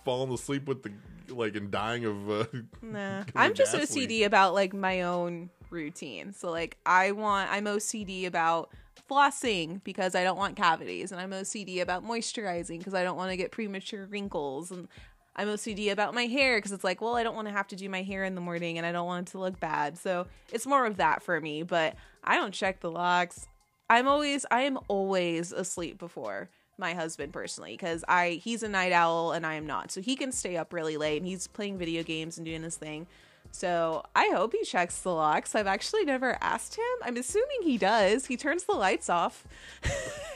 falling 0.04 0.32
asleep 0.32 0.66
with 0.66 0.82
the 0.82 0.92
like 1.28 1.54
and 1.56 1.70
dying 1.70 2.04
of. 2.06 2.30
Uh, 2.30 2.44
Nah. 2.82 3.24
I'm 3.36 3.52
just 3.54 3.74
OCD 3.74 4.08
leak. 4.08 4.26
about 4.26 4.54
like 4.54 4.72
my 4.72 5.02
own 5.02 5.50
routine. 5.68 6.32
So 6.32 6.50
like 6.50 6.78
I 6.86 7.12
want 7.12 7.52
I'm 7.52 7.66
OCD 7.66 8.26
about 8.26 8.70
flossing 9.08 9.82
because 9.84 10.14
I 10.14 10.22
don't 10.24 10.38
want 10.38 10.56
cavities 10.56 11.12
and 11.12 11.20
I'm 11.20 11.30
OCD 11.30 11.82
about 11.82 12.04
moisturizing 12.04 12.78
because 12.78 12.94
I 12.94 13.02
don't 13.02 13.16
want 13.16 13.30
to 13.32 13.36
get 13.36 13.50
premature 13.50 14.06
wrinkles 14.06 14.70
and 14.70 14.88
I'm 15.36 15.48
OCD 15.48 15.90
about 15.90 16.14
my 16.14 16.24
hair 16.24 16.58
because 16.58 16.72
it's 16.72 16.84
like, 16.84 17.00
well, 17.00 17.16
I 17.16 17.22
don't 17.22 17.34
want 17.34 17.48
to 17.48 17.52
have 17.52 17.68
to 17.68 17.76
do 17.76 17.88
my 17.88 18.02
hair 18.02 18.24
in 18.24 18.34
the 18.34 18.40
morning 18.40 18.78
and 18.78 18.86
I 18.86 18.92
don't 18.92 19.06
want 19.06 19.28
it 19.28 19.32
to 19.32 19.38
look 19.38 19.60
bad. 19.60 19.96
So 19.96 20.26
it's 20.52 20.66
more 20.66 20.86
of 20.86 20.96
that 20.96 21.22
for 21.22 21.40
me, 21.40 21.62
but 21.62 21.94
I 22.24 22.36
don't 22.36 22.52
check 22.52 22.80
the 22.80 22.90
locks. 22.90 23.46
I'm 23.88 24.06
always 24.06 24.46
I 24.50 24.62
am 24.62 24.78
always 24.88 25.52
asleep 25.52 25.98
before 25.98 26.48
my 26.78 26.94
husband 26.94 27.32
personally 27.32 27.72
because 27.72 28.04
I 28.08 28.40
he's 28.42 28.62
a 28.62 28.68
night 28.68 28.92
owl 28.92 29.32
and 29.32 29.46
I 29.46 29.54
am 29.54 29.66
not. 29.66 29.92
So 29.92 30.00
he 30.00 30.16
can 30.16 30.32
stay 30.32 30.56
up 30.56 30.72
really 30.72 30.96
late 30.96 31.18
and 31.18 31.26
he's 31.26 31.46
playing 31.46 31.78
video 31.78 32.02
games 32.02 32.38
and 32.38 32.44
doing 32.44 32.62
his 32.62 32.76
thing. 32.76 33.06
So 33.52 34.04
I 34.14 34.30
hope 34.32 34.52
he 34.52 34.64
checks 34.64 35.00
the 35.00 35.12
locks. 35.12 35.54
I've 35.54 35.66
actually 35.66 36.04
never 36.04 36.38
asked 36.40 36.76
him. 36.76 36.84
I'm 37.02 37.16
assuming 37.16 37.62
he 37.62 37.78
does. 37.78 38.26
He 38.26 38.36
turns 38.36 38.64
the 38.64 38.72
lights 38.72 39.08
off. 39.08 39.46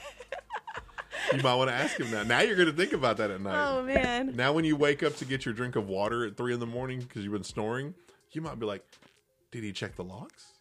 you 1.32 1.42
might 1.42 1.54
want 1.54 1.70
to 1.70 1.74
ask 1.74 1.98
him 1.98 2.10
that. 2.10 2.26
Now 2.26 2.40
you're 2.40 2.56
going 2.56 2.68
to 2.70 2.74
think 2.76 2.92
about 2.92 3.16
that 3.18 3.30
at 3.30 3.40
night. 3.40 3.66
Oh 3.68 3.82
man. 3.82 4.34
Now, 4.36 4.52
when 4.52 4.64
you 4.64 4.76
wake 4.76 5.02
up 5.02 5.16
to 5.16 5.24
get 5.24 5.44
your 5.44 5.54
drink 5.54 5.76
of 5.76 5.88
water 5.88 6.24
at 6.26 6.36
three 6.36 6.52
in 6.54 6.60
the 6.60 6.66
morning 6.66 7.00
because 7.00 7.22
you've 7.24 7.32
been 7.32 7.44
snoring, 7.44 7.94
you 8.32 8.40
might 8.40 8.58
be 8.58 8.66
like, 8.66 8.84
"Did 9.50 9.64
he 9.64 9.72
check 9.72 9.96
the 9.96 10.04
locks? 10.04 10.52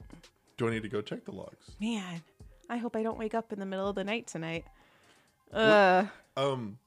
Do 0.57 0.67
I 0.67 0.71
need 0.71 0.83
to 0.83 0.89
go 0.89 1.01
check 1.01 1.25
the 1.25 1.31
locks?" 1.31 1.71
Man. 1.79 2.21
I 2.69 2.77
hope 2.77 2.95
I 2.95 3.03
don't 3.03 3.17
wake 3.19 3.33
up 3.35 3.51
in 3.51 3.59
the 3.59 3.65
middle 3.65 3.87
of 3.89 3.95
the 3.95 4.03
night 4.03 4.25
tonight. 4.27 4.65
Uh 5.51 6.05
Um, 6.37 6.79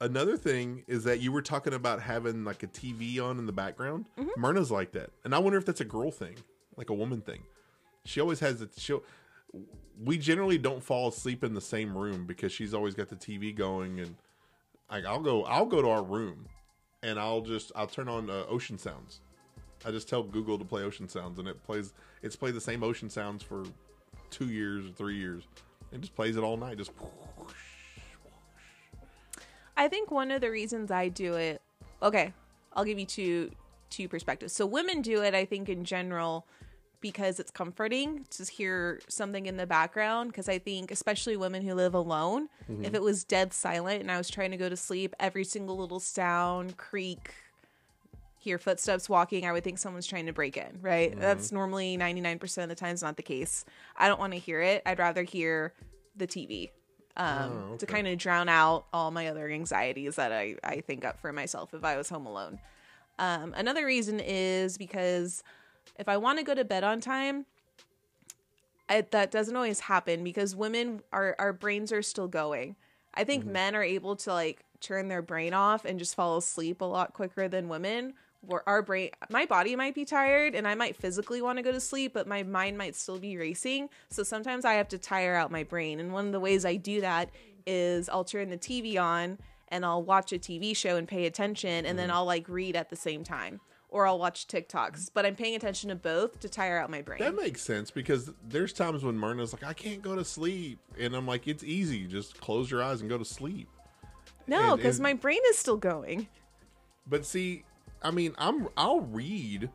another 0.00 0.36
thing 0.36 0.84
is 0.86 1.04
that 1.04 1.20
you 1.20 1.32
were 1.32 1.42
talking 1.42 1.72
about 1.72 2.00
having 2.02 2.44
like 2.44 2.62
a 2.62 2.66
TV 2.66 3.18
on 3.20 3.38
in 3.38 3.46
the 3.46 3.52
background. 3.52 4.06
Myrna's 4.36 4.70
like 4.70 4.92
that, 4.92 5.10
and 5.24 5.34
I 5.34 5.38
wonder 5.38 5.58
if 5.58 5.64
that's 5.66 5.80
a 5.80 5.84
girl 5.86 6.10
thing, 6.10 6.36
like 6.76 6.90
a 6.90 6.94
woman 6.94 7.20
thing. 7.20 7.42
She 8.04 8.20
always 8.20 8.40
has 8.40 8.60
it. 8.62 8.70
She'll. 8.76 9.02
We 10.02 10.18
generally 10.18 10.58
don't 10.58 10.82
fall 10.82 11.08
asleep 11.08 11.44
in 11.44 11.54
the 11.54 11.60
same 11.60 11.96
room 11.96 12.26
because 12.26 12.52
she's 12.52 12.74
always 12.74 12.94
got 12.94 13.08
the 13.08 13.16
TV 13.16 13.54
going, 13.54 14.00
and 14.00 14.16
like 14.90 15.04
I'll 15.04 15.20
go, 15.20 15.44
I'll 15.44 15.66
go 15.66 15.82
to 15.82 15.88
our 15.88 16.02
room, 16.02 16.46
and 17.02 17.18
I'll 17.18 17.40
just 17.40 17.72
I'll 17.76 17.86
turn 17.86 18.08
on 18.08 18.30
uh, 18.30 18.44
ocean 18.48 18.78
sounds. 18.78 19.20
I 19.84 19.90
just 19.90 20.08
tell 20.08 20.22
Google 20.22 20.58
to 20.58 20.64
play 20.64 20.82
ocean 20.82 21.08
sounds, 21.08 21.38
and 21.38 21.48
it 21.48 21.62
plays. 21.64 21.92
It's 22.22 22.36
played 22.36 22.54
the 22.54 22.60
same 22.60 22.82
ocean 22.82 23.10
sounds 23.10 23.42
for 23.42 23.64
two 24.30 24.46
years 24.46 24.86
or 24.86 24.90
three 24.90 25.16
years. 25.16 25.44
It 25.92 26.00
just 26.00 26.14
plays 26.14 26.36
it 26.36 26.42
all 26.42 26.56
night. 26.56 26.78
Just 26.78 26.92
I 29.76 29.88
think 29.88 30.10
one 30.10 30.30
of 30.30 30.40
the 30.40 30.50
reasons 30.50 30.90
I 30.90 31.08
do 31.08 31.34
it, 31.34 31.60
okay, 32.02 32.32
I'll 32.72 32.84
give 32.84 32.98
you 32.98 33.06
two 33.06 33.50
two 33.90 34.08
perspectives. 34.08 34.52
So 34.52 34.66
women 34.66 35.02
do 35.02 35.22
it, 35.22 35.34
I 35.34 35.44
think, 35.44 35.68
in 35.68 35.84
general, 35.84 36.46
because 37.02 37.38
it's 37.38 37.50
comforting 37.50 38.24
to 38.30 38.44
hear 38.44 39.00
something 39.08 39.44
in 39.44 39.58
the 39.58 39.66
background. 39.66 40.30
Because 40.32 40.48
I 40.48 40.58
think, 40.58 40.90
especially 40.90 41.36
women 41.36 41.62
who 41.62 41.74
live 41.74 41.94
alone, 41.94 42.48
if 42.82 42.94
it 42.94 43.02
was 43.02 43.24
dead 43.24 43.52
silent 43.52 44.00
and 44.00 44.10
I 44.10 44.16
was 44.16 44.30
trying 44.30 44.52
to 44.52 44.56
go 44.56 44.70
to 44.70 44.76
sleep, 44.76 45.14
every 45.20 45.44
single 45.44 45.76
little 45.76 46.00
sound, 46.00 46.78
creak, 46.78 47.34
hear 48.38 48.58
footsteps 48.58 49.08
walking, 49.08 49.44
I 49.44 49.52
would 49.52 49.62
think 49.62 49.78
someone's 49.78 50.06
trying 50.06 50.26
to 50.26 50.32
break 50.32 50.56
in, 50.56 50.78
right? 50.80 51.14
That's 51.18 51.52
normally 51.52 51.96
99% 51.98 52.62
of 52.62 52.68
the 52.68 52.74
time 52.74 52.88
times 52.88 53.02
not 53.02 53.16
the 53.16 53.22
case. 53.22 53.64
I 53.96 54.08
don't 54.08 54.18
want 54.18 54.32
to 54.32 54.38
hear 54.38 54.60
it. 54.60 54.82
I'd 54.86 54.98
rather 54.98 55.22
hear 55.22 55.74
the 56.16 56.26
TV 56.26 56.70
um, 57.16 57.72
Oh, 57.72 57.76
to 57.76 57.86
kind 57.86 58.08
of 58.08 58.18
drown 58.18 58.48
out 58.48 58.86
all 58.92 59.10
my 59.10 59.28
other 59.28 59.48
anxieties 59.48 60.16
that 60.16 60.32
I, 60.32 60.56
I 60.64 60.80
think 60.80 61.04
up 61.04 61.20
for 61.20 61.32
myself 61.32 61.74
if 61.74 61.84
I 61.84 61.96
was 61.96 62.08
home 62.08 62.26
alone. 62.26 62.58
Um, 63.18 63.54
another 63.56 63.84
reason 63.86 64.18
is 64.18 64.78
because 64.78 65.44
if 65.98 66.08
I 66.08 66.16
want 66.16 66.38
to 66.38 66.44
go 66.44 66.54
to 66.54 66.64
bed 66.64 66.84
on 66.84 67.00
time, 67.00 67.46
I, 68.88 69.02
that 69.10 69.30
doesn't 69.30 69.56
always 69.56 69.80
happen 69.80 70.24
because 70.24 70.54
women 70.56 71.02
our 71.12 71.36
our 71.38 71.52
brains 71.52 71.92
are 71.92 72.02
still 72.02 72.28
going. 72.28 72.76
I 73.14 73.24
think 73.24 73.44
mm-hmm. 73.44 73.52
men 73.52 73.76
are 73.76 73.82
able 73.82 74.16
to 74.16 74.32
like 74.32 74.64
turn 74.80 75.08
their 75.08 75.22
brain 75.22 75.54
off 75.54 75.84
and 75.84 75.98
just 75.98 76.14
fall 76.14 76.36
asleep 76.36 76.80
a 76.80 76.84
lot 76.84 77.12
quicker 77.12 77.48
than 77.48 77.68
women. 77.68 78.14
Where 78.44 78.68
our 78.68 78.82
brain, 78.82 79.10
my 79.30 79.46
body 79.46 79.76
might 79.76 79.94
be 79.94 80.04
tired 80.04 80.56
and 80.56 80.66
I 80.66 80.74
might 80.74 80.96
physically 80.96 81.40
want 81.40 81.58
to 81.58 81.62
go 81.62 81.70
to 81.70 81.78
sleep, 81.78 82.12
but 82.12 82.26
my 82.26 82.42
mind 82.42 82.76
might 82.76 82.96
still 82.96 83.20
be 83.20 83.36
racing. 83.36 83.88
So 84.08 84.24
sometimes 84.24 84.64
I 84.64 84.74
have 84.74 84.88
to 84.88 84.98
tire 84.98 85.36
out 85.36 85.52
my 85.52 85.62
brain. 85.62 86.00
And 86.00 86.12
one 86.12 86.26
of 86.26 86.32
the 86.32 86.40
ways 86.40 86.64
I 86.64 86.74
do 86.74 87.00
that 87.02 87.30
is 87.66 88.08
I'll 88.08 88.24
turn 88.24 88.50
the 88.50 88.58
TV 88.58 89.00
on 89.00 89.38
and 89.72 89.86
I'll 89.86 90.02
watch 90.02 90.32
a 90.32 90.38
TV 90.38 90.76
show 90.76 90.96
and 90.96 91.08
pay 91.08 91.24
attention, 91.24 91.86
and 91.86 91.98
then 91.98 92.08
mm-hmm. 92.08 92.18
I'll 92.18 92.26
like 92.26 92.48
read 92.48 92.76
at 92.76 92.90
the 92.90 92.96
same 92.96 93.24
time, 93.24 93.60
or 93.92 94.06
I'll 94.06 94.18
watch 94.18 94.48
TikToks. 94.48 95.10
But 95.14 95.26
I'm 95.26 95.36
paying 95.36 95.54
attention 95.54 95.90
to 95.90 95.94
both 95.94 96.40
to 96.40 96.48
tire 96.48 96.78
out 96.78 96.90
my 96.90 97.02
brain. 97.02 97.20
That 97.20 97.36
makes 97.36 97.62
sense 97.62 97.90
because 97.90 98.30
there's 98.48 98.72
times 98.72 99.04
when 99.04 99.16
Myrna's 99.16 99.52
like, 99.52 99.62
I 99.62 99.74
can't 99.74 100.02
go 100.02 100.16
to 100.16 100.24
sleep. 100.24 100.80
And 100.98 101.14
I'm 101.14 101.26
like, 101.26 101.46
it's 101.46 101.62
easy. 101.62 102.06
Just 102.06 102.40
close 102.40 102.70
your 102.70 102.82
eyes 102.82 103.02
and 103.02 103.10
go 103.10 103.18
to 103.18 103.24
sleep. 103.24 103.68
no, 104.46 104.76
because 104.76 104.98
my 104.98 105.12
brain 105.12 105.40
is 105.50 105.58
still 105.58 105.76
going. 105.76 106.26
But 107.06 107.26
see, 107.26 107.64
I 108.02 108.10
mean, 108.10 108.34
I'm 108.38 108.68
I'll 108.76 109.00
read. 109.00 109.70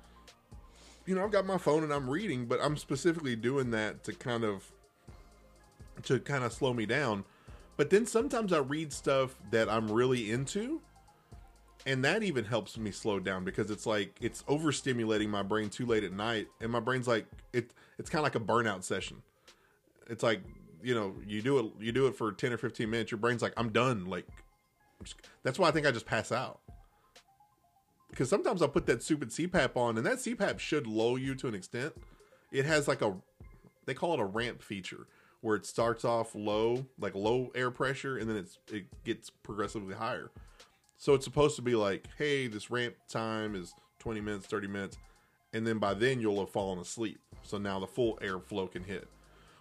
You 1.06 1.16
know, 1.16 1.24
I've 1.24 1.32
got 1.32 1.46
my 1.46 1.58
phone 1.58 1.84
and 1.84 1.94
I'm 1.94 2.10
reading, 2.10 2.48
but 2.48 2.60
I'm 2.62 2.76
specifically 2.76 3.36
doing 3.36 3.72
that 3.72 4.04
to 4.06 4.14
kind 4.14 4.44
of 4.44 4.72
to 6.04 6.20
kind 6.20 6.44
of 6.44 6.52
slow 6.52 6.74
me 6.74 6.86
down. 6.86 7.24
But 7.78 7.92
then 7.92 8.06
sometimes 8.06 8.52
I 8.52 8.58
read 8.58 8.92
stuff 8.92 9.36
that 9.52 9.70
I'm 9.70 9.92
really 9.92 10.32
into, 10.32 10.82
and 11.88 12.04
that 12.06 12.22
even 12.22 12.46
helps 12.46 12.78
me 12.78 12.92
slow 12.92 13.20
down 13.20 13.44
because 13.44 13.72
it's 13.72 13.88
like 13.88 14.16
it's 14.22 14.44
overstimulating 14.44 15.30
my 15.30 15.42
brain 15.42 15.70
too 15.70 15.86
late 15.88 16.04
at 16.04 16.12
night, 16.12 16.48
and 16.62 16.72
my 16.72 16.80
brain's 16.82 17.08
like 17.08 17.26
it. 17.54 17.74
It's 17.98 18.10
kind 18.10 18.20
of 18.20 18.24
like 18.24 18.36
a 18.36 18.40
burnout 18.46 18.84
session. 18.84 19.24
It's 20.08 20.22
like 20.22 20.42
you 20.84 20.94
know 20.94 21.16
you 21.26 21.42
do 21.42 21.58
it 21.60 21.66
you 21.80 21.92
do 21.92 22.06
it 22.08 22.16
for 22.16 22.32
ten 22.32 22.54
or 22.54 22.58
fifteen 22.58 22.90
minutes. 22.92 23.10
Your 23.10 23.18
brain's 23.18 23.42
like 23.42 23.54
I'm 23.58 23.70
done. 23.70 24.06
Like 24.06 24.28
I'm 25.00 25.06
just- 25.06 25.18
that's 25.44 25.58
why 25.58 25.70
I 25.70 25.72
think 25.72 25.88
I 25.88 25.92
just 25.92 26.06
pass 26.06 26.32
out 26.32 26.60
because 28.10 28.30
sometimes 28.30 28.62
I'll 28.62 28.68
put 28.70 28.86
that 28.88 29.04
stupid 29.04 29.30
CPAP 29.30 29.76
on, 29.76 29.98
and 29.98 30.06
that 30.06 30.18
CPAP 30.18 30.60
should 30.60 30.88
lull 30.88 31.18
you 31.18 31.36
to 31.36 31.48
an 31.48 31.56
extent. 31.56 31.94
It 32.52 32.66
has 32.66 32.88
like 32.88 33.02
a, 33.02 33.16
they 33.86 33.94
call 33.94 34.14
it 34.14 34.20
a 34.20 34.26
ramp 34.26 34.62
feature, 34.62 35.08
where 35.42 35.56
it 35.56 35.66
starts 35.66 36.04
off 36.04 36.34
low, 36.34 36.86
like 37.00 37.16
low 37.16 37.52
air 37.54 37.70
pressure, 37.72 38.18
and 38.18 38.30
then 38.30 38.38
it's 38.38 38.58
it 38.72 38.86
gets 39.04 39.30
progressively 39.30 39.96
higher. 39.96 40.32
So 40.98 41.14
it's 41.14 41.26
supposed 41.26 41.56
to 41.58 41.62
be 41.62 41.76
like, 41.76 42.08
hey, 42.18 42.48
this 42.48 42.72
ramp 42.72 42.96
time 43.08 43.56
is 43.56 43.74
20 44.00 44.20
minutes, 44.22 44.48
30 44.48 44.68
minutes, 44.68 44.98
and 45.54 45.66
then 45.66 45.78
by 45.78 45.94
then 45.94 46.20
you'll 46.20 46.40
have 46.40 46.50
fallen 46.50 46.80
asleep. 46.80 47.20
So 47.44 47.58
now 47.58 47.80
the 47.80 47.88
full 47.88 48.18
airflow 48.18 48.72
can 48.72 48.84
hit. 48.84 49.08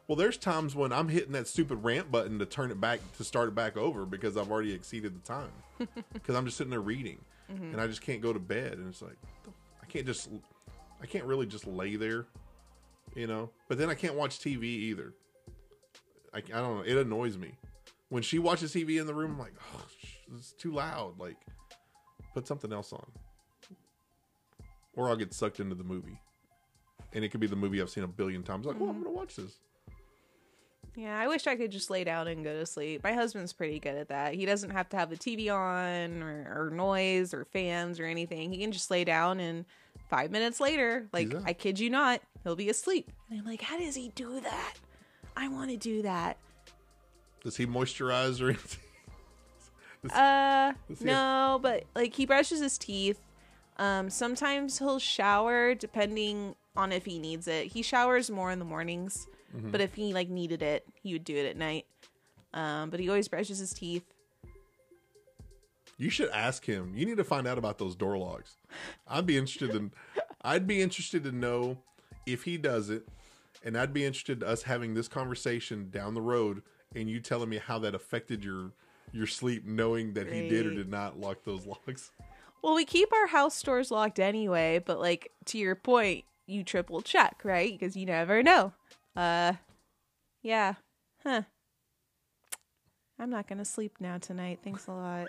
Well, 0.08 0.16
there's 0.16 0.36
times 0.36 0.74
when 0.74 0.92
I'm 0.92 1.08
hitting 1.08 1.32
that 1.32 1.48
stupid 1.48 1.82
ramp 1.82 2.10
button 2.10 2.38
to 2.38 2.46
turn 2.46 2.70
it 2.70 2.80
back 2.80 3.00
to 3.16 3.24
start 3.24 3.48
it 3.48 3.54
back 3.54 3.76
over 3.76 4.06
because 4.06 4.36
I've 4.36 4.50
already 4.50 4.72
exceeded 4.72 5.14
the 5.14 5.26
time. 5.26 5.50
Because 6.12 6.34
I'm 6.34 6.46
just 6.46 6.56
sitting 6.56 6.70
there 6.70 6.80
reading, 6.80 7.18
mm-hmm. 7.52 7.72
and 7.72 7.80
I 7.80 7.86
just 7.86 8.00
can't 8.00 8.22
go 8.22 8.32
to 8.32 8.38
bed, 8.38 8.78
and 8.78 8.88
it's 8.88 9.02
like 9.02 9.18
I 9.82 9.86
can't 9.86 10.06
just 10.06 10.30
I 11.02 11.06
can't 11.06 11.26
really 11.26 11.44
just 11.44 11.66
lay 11.66 11.96
there, 11.96 12.24
you 13.14 13.26
know. 13.26 13.50
But 13.68 13.76
then 13.76 13.90
I 13.90 13.94
can't 13.94 14.14
watch 14.14 14.38
TV 14.38 14.62
either. 14.64 15.12
I, 16.32 16.38
I 16.38 16.60
don't 16.60 16.78
know. 16.78 16.82
It 16.86 16.96
annoys 16.96 17.36
me 17.36 17.58
when 18.08 18.22
she 18.22 18.38
watches 18.38 18.72
TV 18.72 18.98
in 18.98 19.06
the 19.06 19.12
room. 19.12 19.32
I'm 19.32 19.38
like, 19.38 19.52
oh, 19.74 19.84
it's 20.34 20.52
too 20.52 20.72
loud. 20.72 21.18
Like, 21.18 21.36
put 22.34 22.46
something 22.46 22.72
else 22.72 22.92
on, 22.92 23.06
or 24.94 25.08
I'll 25.08 25.16
get 25.16 25.34
sucked 25.34 25.60
into 25.60 25.74
the 25.74 25.84
movie, 25.84 26.20
and 27.12 27.24
it 27.24 27.30
could 27.30 27.40
be 27.40 27.46
the 27.46 27.56
movie 27.56 27.80
I've 27.80 27.90
seen 27.90 28.04
a 28.04 28.08
billion 28.08 28.42
times. 28.42 28.66
Like, 28.66 28.78
well, 28.78 28.90
I'm 28.90 28.96
gonna 28.96 29.06
mm-hmm. 29.06 29.16
watch 29.16 29.36
this. 29.36 29.58
Yeah, 30.96 31.18
I 31.18 31.28
wish 31.28 31.46
I 31.46 31.56
could 31.56 31.70
just 31.70 31.90
lay 31.90 32.04
down 32.04 32.26
and 32.26 32.42
go 32.42 32.58
to 32.58 32.64
sleep. 32.64 33.04
My 33.04 33.12
husband's 33.12 33.52
pretty 33.52 33.78
good 33.78 33.96
at 33.96 34.08
that. 34.08 34.32
He 34.32 34.46
doesn't 34.46 34.70
have 34.70 34.88
to 34.88 34.96
have 34.96 35.10
the 35.10 35.16
TV 35.16 35.54
on 35.54 36.22
or, 36.22 36.68
or 36.68 36.70
noise 36.70 37.34
or 37.34 37.44
fans 37.44 38.00
or 38.00 38.06
anything. 38.06 38.50
He 38.50 38.58
can 38.58 38.72
just 38.72 38.90
lay 38.90 39.04
down 39.04 39.38
and 39.38 39.66
five 40.08 40.30
minutes 40.30 40.58
later, 40.58 41.06
like 41.12 41.34
I 41.44 41.52
kid 41.52 41.78
you 41.78 41.90
not, 41.90 42.22
he'll 42.44 42.56
be 42.56 42.70
asleep. 42.70 43.10
And 43.28 43.38
I'm 43.38 43.44
like, 43.44 43.60
how 43.60 43.78
does 43.78 43.94
he 43.94 44.08
do 44.14 44.40
that? 44.40 44.74
I 45.36 45.48
want 45.48 45.70
to 45.70 45.76
do 45.76 46.02
that. 46.02 46.38
Does 47.42 47.56
he 47.56 47.66
moisturize 47.66 48.40
or 48.40 48.48
anything? 48.48 48.80
Uh, 50.12 50.72
no, 51.00 51.58
but 51.62 51.84
like 51.94 52.14
he 52.14 52.26
brushes 52.26 52.60
his 52.60 52.78
teeth. 52.78 53.20
Um, 53.78 54.08
sometimes 54.10 54.78
he'll 54.78 54.98
shower 54.98 55.74
depending 55.74 56.54
on 56.76 56.92
if 56.92 57.04
he 57.04 57.18
needs 57.18 57.46
it. 57.48 57.68
He 57.68 57.82
showers 57.82 58.30
more 58.30 58.50
in 58.50 58.58
the 58.58 58.64
mornings, 58.64 59.26
Mm-hmm. 59.56 59.70
but 59.70 59.80
if 59.80 59.94
he 59.94 60.12
like 60.12 60.28
needed 60.28 60.60
it, 60.60 60.84
he 61.02 61.12
would 61.12 61.24
do 61.24 61.34
it 61.36 61.46
at 61.46 61.56
night. 61.56 61.86
Um, 62.52 62.90
but 62.90 62.98
he 63.00 63.08
always 63.08 63.28
brushes 63.28 63.58
his 63.58 63.72
teeth. 63.72 64.02
You 65.98 66.10
should 66.10 66.28
ask 66.30 66.64
him. 66.66 66.92
You 66.94 67.06
need 67.06 67.16
to 67.16 67.24
find 67.24 67.46
out 67.46 67.56
about 67.56 67.78
those 67.78 67.94
door 67.96 68.18
locks. 68.18 68.56
I'd 69.08 69.24
be 69.24 69.36
interested 69.38 69.74
in. 69.74 69.92
I'd 70.42 70.66
be 70.66 70.82
interested 70.82 71.24
to 71.24 71.32
know 71.32 71.78
if 72.26 72.42
he 72.42 72.58
does 72.58 72.90
it, 72.90 73.08
and 73.64 73.76
I'd 73.78 73.94
be 73.94 74.04
interested 74.04 74.42
in 74.42 74.48
us 74.48 74.62
having 74.64 74.94
this 74.94 75.08
conversation 75.08 75.88
down 75.90 76.14
the 76.14 76.20
road, 76.20 76.62
and 76.94 77.08
you 77.08 77.20
telling 77.20 77.48
me 77.48 77.56
how 77.58 77.78
that 77.78 77.94
affected 77.94 78.44
your 78.44 78.72
your 79.16 79.26
sleep, 79.26 79.64
knowing 79.66 80.12
that 80.14 80.30
he 80.30 80.48
did 80.48 80.66
or 80.66 80.74
did 80.74 80.88
not 80.90 81.18
lock 81.18 81.38
those 81.44 81.66
locks. 81.66 82.12
Well, 82.62 82.74
we 82.74 82.84
keep 82.84 83.12
our 83.12 83.28
house 83.28 83.60
doors 83.62 83.90
locked 83.90 84.18
anyway, 84.18 84.82
but 84.84 84.98
like 84.98 85.30
to 85.46 85.58
your 85.58 85.74
point, 85.74 86.24
you 86.46 86.64
triple 86.64 87.00
check, 87.00 87.40
right? 87.44 87.72
Because 87.72 87.96
you 87.96 88.06
never 88.06 88.42
know. 88.42 88.72
Uh 89.14 89.54
yeah. 90.42 90.74
Huh. 91.22 91.42
I'm 93.18 93.30
not 93.30 93.48
gonna 93.48 93.64
sleep 93.64 93.96
now 94.00 94.18
tonight. 94.18 94.60
Thanks 94.62 94.86
a 94.86 94.92
lot. 94.92 95.26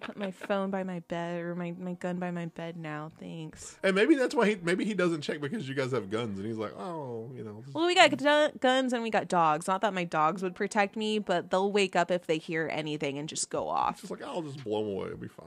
Put 0.00 0.16
my 0.16 0.30
phone 0.30 0.70
by 0.70 0.82
my 0.82 1.00
bed 1.00 1.40
or 1.42 1.54
my, 1.54 1.72
my 1.78 1.94
gun 1.94 2.18
by 2.18 2.30
my 2.30 2.46
bed 2.46 2.76
now. 2.76 3.12
Thanks. 3.20 3.78
And 3.82 3.94
maybe 3.94 4.14
that's 4.14 4.34
why 4.34 4.48
he 4.50 4.56
maybe 4.62 4.84
he 4.84 4.94
doesn't 4.94 5.20
check 5.22 5.40
because 5.40 5.68
you 5.68 5.74
guys 5.74 5.92
have 5.92 6.10
guns, 6.10 6.38
and 6.38 6.46
he's 6.46 6.56
like, 6.56 6.72
oh, 6.78 7.30
you 7.34 7.44
know, 7.44 7.62
Well, 7.72 7.86
we 7.86 7.94
got 7.94 8.10
gu- 8.16 8.58
guns 8.58 8.92
and 8.92 9.02
we 9.02 9.10
got 9.10 9.28
dogs. 9.28 9.66
Not 9.66 9.80
that 9.82 9.94
my 9.94 10.04
dogs 10.04 10.42
would 10.42 10.54
protect 10.54 10.96
me, 10.96 11.18
but 11.18 11.50
they'll 11.50 11.70
wake 11.72 11.94
up 11.96 12.10
if 12.10 12.26
they 12.26 12.38
hear 12.38 12.68
anything 12.72 13.18
and 13.18 13.28
just 13.28 13.50
go 13.50 13.68
off. 13.68 14.00
just 14.00 14.10
like 14.10 14.22
I'll 14.22 14.42
just 14.42 14.62
blow 14.64 14.82
them 14.84 14.92
away. 14.94 15.06
It'll 15.06 15.18
be 15.18 15.28
fine. 15.28 15.46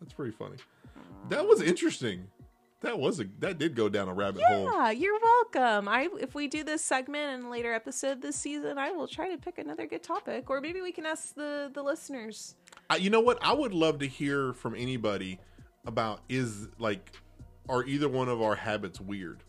That's 0.00 0.12
pretty 0.12 0.32
funny. 0.32 0.56
That 1.28 1.46
was 1.46 1.60
interesting. 1.60 2.28
That 2.80 2.96
was 3.00 3.18
a 3.18 3.24
that 3.40 3.58
did 3.58 3.74
go 3.74 3.88
down 3.88 4.08
a 4.08 4.14
rabbit 4.14 4.40
hole. 4.44 4.70
Yeah, 4.72 4.90
you're 4.92 5.18
welcome. 5.20 5.88
I 5.88 6.08
if 6.20 6.36
we 6.36 6.46
do 6.46 6.62
this 6.62 6.80
segment 6.84 7.40
in 7.40 7.46
a 7.46 7.50
later 7.50 7.74
episode 7.74 8.22
this 8.22 8.36
season, 8.36 8.78
I 8.78 8.92
will 8.92 9.08
try 9.08 9.28
to 9.30 9.36
pick 9.36 9.58
another 9.58 9.84
good 9.86 10.04
topic, 10.04 10.48
or 10.48 10.60
maybe 10.60 10.80
we 10.80 10.92
can 10.92 11.04
ask 11.04 11.34
the 11.34 11.72
the 11.74 11.82
listeners. 11.82 12.54
I, 12.90 12.96
you 12.96 13.10
know 13.10 13.20
what? 13.20 13.38
I 13.42 13.52
would 13.52 13.74
love 13.74 13.98
to 14.00 14.06
hear 14.06 14.52
from 14.52 14.74
anybody 14.74 15.38
about 15.86 16.20
is 16.28 16.68
like 16.78 17.12
are 17.68 17.84
either 17.84 18.08
one 18.08 18.28
of 18.28 18.40
our 18.40 18.54
habits 18.54 19.00
weird, 19.00 19.42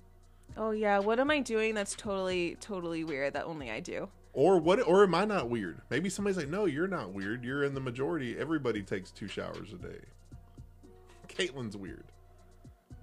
Oh 0.58 0.72
yeah, 0.72 1.00
what 1.00 1.20
am 1.20 1.32
I 1.32 1.40
doing 1.40 1.74
that's 1.74 1.96
totally 1.96 2.58
totally 2.60 3.04
weird 3.04 3.34
that 3.34 3.46
only 3.46 3.72
I 3.72 3.80
do? 3.80 4.10
or 4.34 4.60
what? 4.60 4.86
Or 4.86 5.04
am 5.04 5.16
I 5.16 5.26
not 5.26 5.50
weird? 5.50 5.82
Maybe 5.90 6.10
somebody's 6.10 6.38
like, 6.38 6.50
no, 6.50 6.66
you're 6.66 6.88
not 6.88 7.14
weird. 7.14 7.44
You're 7.44 7.64
in 7.64 7.74
the 7.74 7.80
majority. 7.80 8.38
Everybody 8.38 8.84
takes 8.84 9.12
two 9.12 9.28
showers 9.28 9.74
a 9.74 9.78
day. 9.78 10.00
Caitlin's 11.28 11.76
weird. 11.76 12.06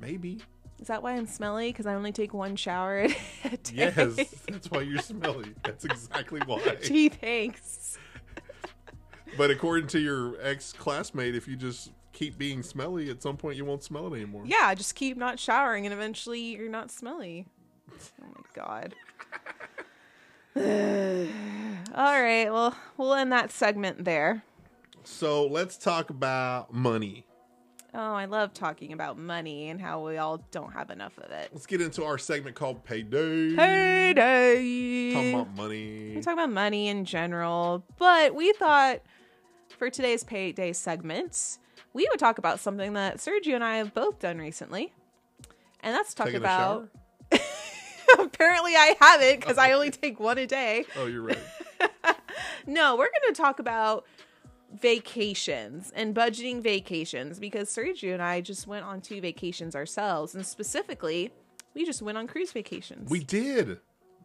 Maybe. 0.01 0.41
Is 0.81 0.87
that 0.89 1.03
why 1.03 1.13
I'm 1.13 1.27
smelly? 1.27 1.71
Because 1.71 1.87
I 1.87 1.95
only 1.95 2.13
take 2.13 2.33
one 2.33 2.55
shower 2.55 3.07
a 3.45 3.57
day. 3.57 3.73
Yes, 3.75 4.17
that's 4.49 4.71
why 4.71 4.83
you're 4.83 5.01
smelly. 5.03 5.53
That's 5.65 5.85
exactly 5.85 6.41
why. 6.47 6.77
Gee, 6.83 7.09
thanks. 7.09 7.99
But 9.37 9.51
according 9.51 9.89
to 9.89 10.01
your 10.01 10.37
ex 10.41 10.73
classmate, 10.73 11.35
if 11.35 11.47
you 11.47 11.57
just 11.57 11.91
keep 12.13 12.39
being 12.39 12.63
smelly, 12.63 13.11
at 13.11 13.23
some 13.23 13.37
point 13.37 13.57
you 13.57 13.65
won't 13.65 13.83
smell 13.83 14.13
it 14.13 14.17
anymore. 14.17 14.45
Yeah, 14.47 14.75
just 14.75 14.95
keep 14.95 15.17
not 15.17 15.39
showering, 15.39 15.85
and 15.87 15.93
eventually 15.93 16.41
you're 16.41 16.71
not 16.71 16.91
smelly. 16.91 17.47
Oh 18.23 18.27
my 18.35 18.43
god. 18.55 18.95
All 21.95 22.21
right, 22.23 22.51
well, 22.51 22.77
we'll 22.97 23.15
end 23.15 23.33
that 23.33 23.51
segment 23.51 24.05
there. 24.05 24.43
So 25.05 25.47
let's 25.47 25.77
talk 25.77 26.11
about 26.11 26.73
money. 26.73 27.27
Oh, 27.95 28.13
I 28.15 28.27
love 28.27 28.53
talking 28.53 28.93
about 28.93 29.17
money 29.17 29.71
and 29.71 29.81
how 29.81 30.05
we 30.05 30.19
all 30.19 30.45
don't 30.51 30.73
have 30.73 30.91
enough 30.91 31.17
of 31.17 31.31
it. 31.31 31.49
Let's 31.53 31.65
get 31.65 31.81
into 31.81 32.05
our 32.05 32.19
segment 32.19 32.55
called 32.55 32.85
Payday. 32.85 33.57
Payday. 33.57 35.13
Talking 35.15 35.35
about 35.35 35.57
money. 35.57 36.13
We're 36.15 36.21
talking 36.23 36.39
about 36.39 36.51
money 36.53 36.89
in 36.89 37.07
general, 37.07 37.85
but 37.97 38.35
we 38.35 38.53
thought 38.53 39.01
for 39.77 39.91
today's 39.91 40.25
payday 40.25 40.73
segment, 40.73 41.59
we 41.93 42.07
would 42.11 42.19
talk 42.19 42.39
about 42.39 42.61
something 42.61 42.95
that 42.95 43.19
Sergio 43.19 43.55
and 43.55 43.65
I 43.65 43.77
have 43.77 43.95
both 43.95 44.19
done 44.19 44.39
recently, 44.39 44.93
and 45.81 45.95
that's 45.95 46.15
talk 46.15 46.27
Taking 46.27 46.41
about. 46.41 46.89
Apparently, 48.19 48.75
I 48.77 48.97
haven't 49.01 49.41
because 49.41 49.59
I 49.59 49.73
oh. 49.73 49.77
only 49.77 49.91
take 49.91 50.21
one 50.21 50.39
a 50.39 50.47
day. 50.47 50.85
Oh, 50.97 51.07
you're 51.07 51.23
right. 51.23 51.39
No, 52.67 52.97
we're 52.97 53.09
going 53.09 53.33
to 53.33 53.41
talk 53.41 53.61
about 53.61 54.07
vacations 54.73 55.93
and 55.95 56.15
budgeting 56.15 56.61
vacations 56.61 57.39
because 57.39 57.69
Sergio 57.69 58.13
and 58.13 58.23
I 58.23 58.41
just 58.41 58.67
went 58.67 58.85
on 58.85 59.01
two 59.01 59.21
vacations 59.21 59.77
ourselves, 59.77 60.35
and 60.35 60.45
specifically, 60.45 61.33
we 61.75 61.85
just 61.85 62.03
went 62.03 62.19
on 62.19 62.27
cruise 62.27 62.51
vacations. 62.53 63.09
we 63.09 63.21
did. 63.21 63.79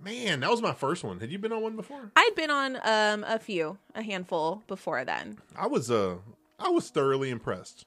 Man, 0.04 0.40
that 0.40 0.50
was 0.50 0.62
my 0.62 0.74
first 0.74 1.04
one. 1.04 1.20
Had 1.20 1.32
you 1.32 1.38
been 1.38 1.52
on 1.52 1.62
one 1.62 1.76
before? 1.76 2.12
I'd 2.16 2.36
been 2.36 2.50
on 2.50 2.78
um 2.84 3.24
a 3.28 3.38
few, 3.40 3.78
a 3.94 4.02
handful 4.02 4.64
before 4.68 5.06
then. 5.06 5.38
I 5.56 5.68
was 5.68 5.92
uh 5.92 6.18
I 6.60 6.70
was 6.70 6.90
thoroughly 6.90 7.30
impressed. 7.30 7.86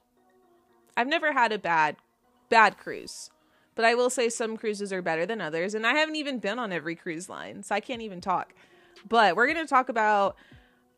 I've 0.97 1.09
never 1.09 1.33
had 1.33 1.53
a 1.53 1.59
bad 1.59 1.97
bad 2.49 2.79
cruise. 2.79 3.31
But 3.75 3.85
I 3.85 3.97
will 3.97 4.11
say 4.11 4.29
some 4.29 4.57
cruises 4.57 4.93
are 4.93 5.03
better 5.03 5.27
than 5.27 5.41
others 5.41 5.75
and 5.75 5.87
I 5.87 5.95
haven't 5.95 6.17
even 6.17 6.39
been 6.39 6.61
on 6.61 6.73
every 6.73 6.95
cruise 6.95 7.29
line, 7.29 7.65
so 7.65 7.75
I 7.75 7.81
can't 7.81 8.03
even 8.03 8.21
talk. 8.21 8.55
But 9.09 9.35
we're 9.35 9.53
going 9.53 9.65
to 9.65 9.69
talk 9.69 9.89
about 9.89 10.37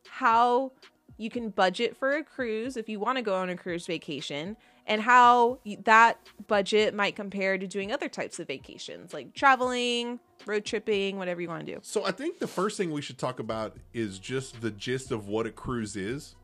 how 0.08 0.72
you 1.16 1.30
can 1.30 1.50
budget 1.50 1.96
for 1.96 2.16
a 2.16 2.24
cruise 2.24 2.76
if 2.76 2.88
you 2.88 3.00
want 3.00 3.16
to 3.16 3.22
go 3.22 3.34
on 3.34 3.48
a 3.48 3.56
cruise 3.56 3.86
vacation 3.86 4.56
and 4.86 5.02
how 5.02 5.58
that 5.84 6.18
budget 6.46 6.94
might 6.94 7.16
compare 7.16 7.58
to 7.58 7.66
doing 7.66 7.92
other 7.92 8.08
types 8.08 8.38
of 8.38 8.46
vacations 8.46 9.12
like 9.12 9.34
traveling, 9.34 10.20
road 10.46 10.64
tripping, 10.64 11.16
whatever 11.16 11.40
you 11.40 11.48
want 11.48 11.66
to 11.66 11.74
do. 11.74 11.78
So 11.82 12.04
I 12.04 12.12
think 12.12 12.38
the 12.38 12.46
first 12.46 12.76
thing 12.76 12.92
we 12.92 13.02
should 13.02 13.18
talk 13.18 13.40
about 13.40 13.76
is 13.92 14.18
just 14.18 14.60
the 14.60 14.70
gist 14.70 15.10
of 15.10 15.28
what 15.28 15.46
a 15.46 15.50
cruise 15.50 15.96
is. 15.96 16.36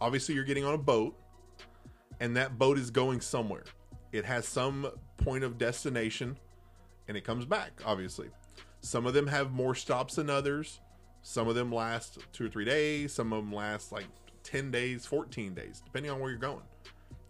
Obviously, 0.00 0.34
you're 0.34 0.44
getting 0.44 0.64
on 0.64 0.74
a 0.74 0.78
boat, 0.78 1.16
and 2.20 2.36
that 2.36 2.58
boat 2.58 2.78
is 2.78 2.90
going 2.90 3.20
somewhere. 3.20 3.64
It 4.12 4.24
has 4.24 4.46
some 4.46 4.88
point 5.16 5.44
of 5.44 5.58
destination, 5.58 6.38
and 7.08 7.16
it 7.16 7.24
comes 7.24 7.44
back, 7.44 7.80
obviously. 7.84 8.28
Some 8.80 9.06
of 9.06 9.14
them 9.14 9.26
have 9.26 9.52
more 9.52 9.74
stops 9.74 10.14
than 10.14 10.30
others. 10.30 10.80
Some 11.22 11.48
of 11.48 11.54
them 11.54 11.72
last 11.72 12.18
two 12.32 12.46
or 12.46 12.48
three 12.48 12.64
days. 12.64 13.12
Some 13.12 13.32
of 13.32 13.44
them 13.44 13.52
last 13.52 13.92
like 13.92 14.06
10 14.44 14.70
days, 14.70 15.04
14 15.06 15.54
days, 15.54 15.82
depending 15.84 16.10
on 16.10 16.20
where 16.20 16.30
you're 16.30 16.38
going. 16.38 16.62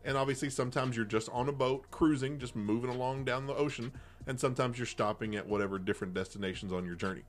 And 0.05 0.17
obviously, 0.17 0.51
sometimes 0.51 0.97
you're 0.97 1.05
just 1.05 1.29
on 1.31 1.49
a 1.49 1.53
boat 1.53 1.91
cruising, 1.91 2.39
just 2.39 2.55
moving 2.55 2.91
along 2.91 3.25
down 3.25 3.47
the 3.47 3.55
ocean, 3.55 3.93
and 4.27 4.39
sometimes 4.39 4.79
you're 4.79 4.87
stopping 4.87 5.35
at 5.37 5.47
whatever 5.47 5.79
different 5.79 6.15
destinations 6.15 6.73
on 6.73 6.85
your 6.85 6.95
journey. 6.95 7.23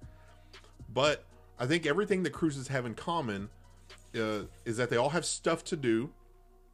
But 0.94 1.26
I 1.58 1.66
think 1.66 1.86
everything 1.86 2.24
that 2.24 2.32
cruises 2.32 2.68
have 2.68 2.86
in 2.86 2.94
common 2.94 3.50
uh, 4.16 4.44
is 4.66 4.78
that 4.78 4.90
they 4.90 4.98
all 4.98 5.10
have 5.10 5.26
stuff 5.26 5.64
to 5.66 5.76
do 5.76 6.12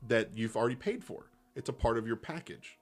that 0.07 0.29
you've 0.35 0.55
already 0.55 0.75
paid 0.75 1.03
for. 1.03 1.31
It's 1.55 1.69
a 1.69 1.73
part 1.73 1.97
of 1.97 2.05
your 2.05 2.17
package. 2.17 2.77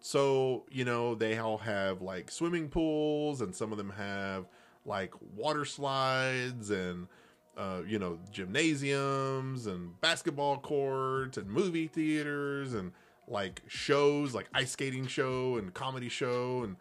So, 0.00 0.66
you 0.70 0.84
know, 0.84 1.14
they 1.14 1.38
all 1.38 1.58
have 1.58 2.02
like 2.02 2.30
swimming 2.30 2.68
pools, 2.68 3.40
and 3.40 3.54
some 3.54 3.72
of 3.72 3.78
them 3.78 3.90
have 3.90 4.46
like 4.86 5.12
water 5.34 5.64
slides 5.64 6.70
and, 6.70 7.08
uh, 7.56 7.82
you 7.86 7.98
know, 7.98 8.18
gymnasiums 8.30 9.66
and 9.66 10.00
basketball 10.00 10.58
courts 10.58 11.36
and 11.36 11.48
movie 11.48 11.88
theaters 11.88 12.74
and 12.74 12.92
like 13.28 13.62
shows, 13.66 14.34
like 14.34 14.46
ice 14.54 14.70
skating 14.70 15.06
show 15.06 15.56
and 15.56 15.74
comedy 15.74 16.08
show. 16.08 16.62
And 16.62 16.76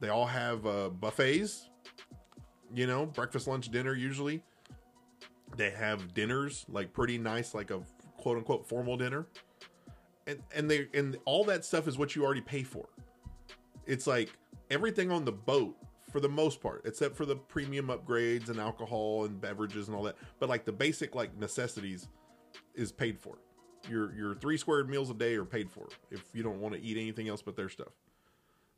they 0.00 0.08
all 0.08 0.26
have 0.26 0.66
uh, 0.66 0.88
buffets, 0.90 1.68
you 2.74 2.86
know, 2.86 3.06
breakfast, 3.06 3.46
lunch, 3.46 3.70
dinner 3.70 3.94
usually. 3.94 4.42
They 5.56 5.70
have 5.70 6.14
dinners, 6.14 6.66
like 6.68 6.92
pretty 6.92 7.16
nice, 7.16 7.54
like 7.54 7.70
a 7.70 7.80
quote 8.16 8.38
unquote 8.38 8.66
formal 8.66 8.96
dinner 8.96 9.26
and 10.26 10.38
and 10.54 10.70
they 10.70 10.88
and 10.94 11.16
all 11.24 11.44
that 11.44 11.64
stuff 11.64 11.88
is 11.88 11.98
what 11.98 12.14
you 12.16 12.24
already 12.24 12.40
pay 12.40 12.62
for. 12.62 12.86
It's 13.86 14.06
like 14.06 14.30
everything 14.70 15.10
on 15.10 15.24
the 15.24 15.32
boat 15.32 15.76
for 16.14 16.20
the 16.20 16.28
most 16.28 16.60
part, 16.60 16.82
except 16.84 17.16
for 17.16 17.26
the 17.26 17.34
premium 17.34 17.88
upgrades 17.88 18.48
and 18.48 18.60
alcohol 18.60 19.24
and 19.24 19.40
beverages 19.40 19.88
and 19.88 19.96
all 19.96 20.04
that. 20.04 20.14
But 20.38 20.48
like 20.48 20.64
the 20.64 20.70
basic 20.70 21.16
like 21.16 21.36
necessities 21.36 22.06
is 22.76 22.92
paid 22.92 23.18
for. 23.18 23.38
Your 23.90 24.14
your 24.14 24.36
three 24.36 24.56
squared 24.56 24.88
meals 24.88 25.10
a 25.10 25.14
day 25.14 25.34
are 25.34 25.44
paid 25.44 25.68
for 25.68 25.88
if 26.12 26.22
you 26.32 26.44
don't 26.44 26.60
want 26.60 26.72
to 26.72 26.80
eat 26.80 26.96
anything 26.96 27.28
else 27.28 27.42
but 27.42 27.56
their 27.56 27.68
stuff. 27.68 27.88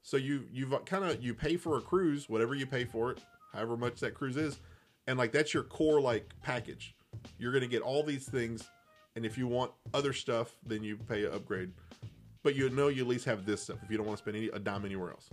So 0.00 0.16
you 0.16 0.46
you've 0.50 0.72
uh, 0.72 0.78
kind 0.86 1.04
of 1.04 1.22
you 1.22 1.34
pay 1.34 1.58
for 1.58 1.76
a 1.76 1.82
cruise, 1.82 2.26
whatever 2.26 2.54
you 2.54 2.64
pay 2.64 2.86
for 2.86 3.10
it, 3.10 3.18
however 3.52 3.76
much 3.76 4.00
that 4.00 4.14
cruise 4.14 4.38
is, 4.38 4.58
and 5.06 5.18
like 5.18 5.30
that's 5.30 5.52
your 5.52 5.64
core 5.64 6.00
like 6.00 6.32
package. 6.42 6.96
You're 7.38 7.52
gonna 7.52 7.66
get 7.66 7.82
all 7.82 8.02
these 8.02 8.24
things, 8.24 8.66
and 9.14 9.26
if 9.26 9.36
you 9.36 9.46
want 9.46 9.72
other 9.92 10.14
stuff, 10.14 10.56
then 10.64 10.82
you 10.82 10.96
pay 10.96 11.26
an 11.26 11.34
upgrade. 11.34 11.72
But 12.42 12.56
you 12.56 12.70
know 12.70 12.88
you 12.88 13.02
at 13.02 13.08
least 13.08 13.26
have 13.26 13.44
this 13.44 13.64
stuff 13.64 13.76
if 13.84 13.90
you 13.90 13.98
don't 13.98 14.06
want 14.06 14.16
to 14.16 14.22
spend 14.22 14.38
any 14.38 14.46
a 14.46 14.58
dime 14.58 14.86
anywhere 14.86 15.10
else. 15.10 15.28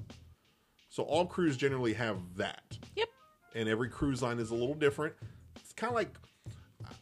So 0.94 1.02
all 1.02 1.26
cruise 1.26 1.58
generally 1.58 1.94
have 1.94 2.20
that, 2.36 2.78
Yep. 2.96 3.10
and 3.56 3.68
every 3.68 3.90
cruise 3.90 4.22
line 4.22 4.38
is 4.38 4.52
a 4.52 4.54
little 4.54 4.76
different. 4.76 5.16
It's 5.56 5.74
kind 5.74 5.90
of 5.90 5.96
like 5.96 6.16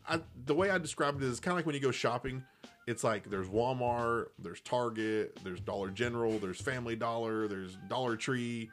I, 0.08 0.22
the 0.46 0.56
way 0.56 0.70
I 0.70 0.78
describe 0.78 1.18
it 1.18 1.24
is 1.24 1.42
kind 1.42 1.52
of 1.52 1.58
like 1.58 1.66
when 1.66 1.76
you 1.76 1.82
go 1.82 1.92
shopping. 1.92 2.42
It's 2.88 3.04
like 3.04 3.30
there's 3.30 3.50
Walmart, 3.50 4.28
there's 4.40 4.62
Target, 4.62 5.38
there's 5.44 5.60
Dollar 5.60 5.90
General, 5.90 6.40
there's 6.40 6.62
Family 6.62 6.96
Dollar, 6.96 7.50
there's 7.50 7.76
Dollar 7.90 8.16
Tree. 8.16 8.72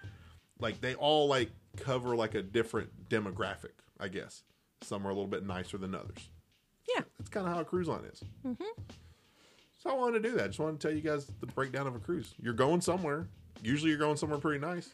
Like 0.61 0.81
they 0.81 0.95
all 0.95 1.27
like 1.27 1.51
cover 1.77 2.15
like 2.15 2.37
a 2.37 2.43
different 2.43 3.09
demographic, 3.09 3.75
I 3.99 4.07
guess. 4.07 4.45
Some 4.83 5.05
are 5.05 5.11
a 5.11 5.15
little 5.15 5.27
bit 5.27 5.45
nicer 5.45 5.79
than 5.79 5.97
others. 5.97 6.31
Yeah. 6.95 7.03
That's 7.19 7.29
kind 7.29 7.45
of 7.45 7.53
how 7.55 7.61
a 7.61 7.65
cruise 7.65 7.89
line 7.89 8.05
is. 8.05 8.23
Mm-hmm. 8.47 8.83
So 9.83 9.91
I 9.91 9.95
wanted 9.95 10.23
to 10.23 10.29
do 10.29 10.37
that. 10.37 10.45
I 10.45 10.47
just 10.47 10.61
wanted 10.61 10.79
to 10.79 10.87
tell 10.87 10.97
you 10.97 11.03
guys 11.03 11.27
the 11.41 11.47
breakdown 11.49 11.89
of 11.89 11.97
a 11.97 11.99
cruise. 11.99 12.35
You're 12.41 12.55
going 12.55 12.81
somewhere. 12.83 13.27
Usually 13.65 13.91
you're 13.91 13.99
going 13.99 14.17
somewhere 14.17 14.39
pretty 14.39 14.61
nice. 14.65 14.91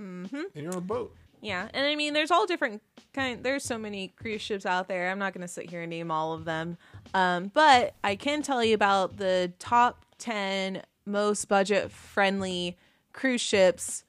Mm-hmm. 0.00 0.36
And 0.36 0.62
you're 0.64 0.72
on 0.72 0.78
a 0.78 0.80
boat. 0.80 1.14
Yeah, 1.42 1.68
and 1.72 1.86
I 1.86 1.94
mean, 1.96 2.12
there's 2.12 2.30
all 2.30 2.46
different 2.46 2.82
kind. 3.14 3.42
There's 3.42 3.64
so 3.64 3.78
many 3.78 4.08
cruise 4.08 4.42
ships 4.42 4.66
out 4.66 4.88
there. 4.88 5.10
I'm 5.10 5.18
not 5.18 5.32
going 5.32 5.42
to 5.42 5.48
sit 5.48 5.70
here 5.70 5.82
and 5.82 5.90
name 5.90 6.10
all 6.10 6.32
of 6.34 6.44
them, 6.44 6.76
um, 7.14 7.50
but 7.54 7.94
I 8.04 8.16
can 8.16 8.42
tell 8.42 8.62
you 8.62 8.74
about 8.74 9.16
the 9.16 9.52
top 9.58 10.04
ten 10.18 10.82
most 11.06 11.48
budget 11.48 11.90
friendly 11.90 12.76
cruise 13.12 13.40
ships 13.40 14.04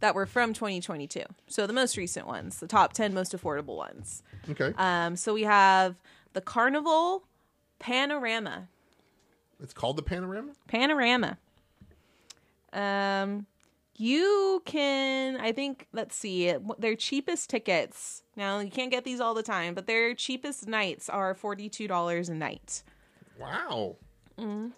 that 0.00 0.14
were 0.14 0.26
from 0.26 0.52
2022. 0.52 1.22
So 1.46 1.66
the 1.66 1.72
most 1.72 1.96
recent 1.96 2.26
ones, 2.26 2.58
the 2.58 2.66
top 2.66 2.92
10 2.92 3.14
most 3.14 3.36
affordable 3.36 3.76
ones. 3.76 4.22
Okay. 4.50 4.72
Um, 4.76 5.14
so 5.16 5.32
we 5.32 5.42
have 5.44 5.94
the 6.32 6.40
Carnival 6.40 7.22
Panorama. 7.78 8.68
it's 9.62 9.72
called 9.72 9.96
the 9.96 10.02
Panorama? 10.02 10.52
Panorama. 10.66 11.38
Um, 12.72 13.46
you 13.96 14.62
can, 14.64 15.36
I 15.36 15.52
think, 15.52 15.86
let's 15.92 16.16
see, 16.16 16.54
their 16.78 16.96
cheapest 16.96 17.50
tickets. 17.50 18.22
Now 18.36 18.58
you 18.60 18.70
can't 18.70 18.90
get 18.90 19.04
these 19.04 19.20
all 19.20 19.34
the 19.34 19.42
time, 19.42 19.74
but 19.74 19.86
their 19.86 20.14
cheapest 20.14 20.66
nights 20.66 21.08
are 21.08 21.34
forty-two 21.34 21.86
dollars 21.88 22.28
a 22.28 22.34
night, 22.34 22.82
Wow. 23.38 23.96
Mm-hmm. 24.38 24.70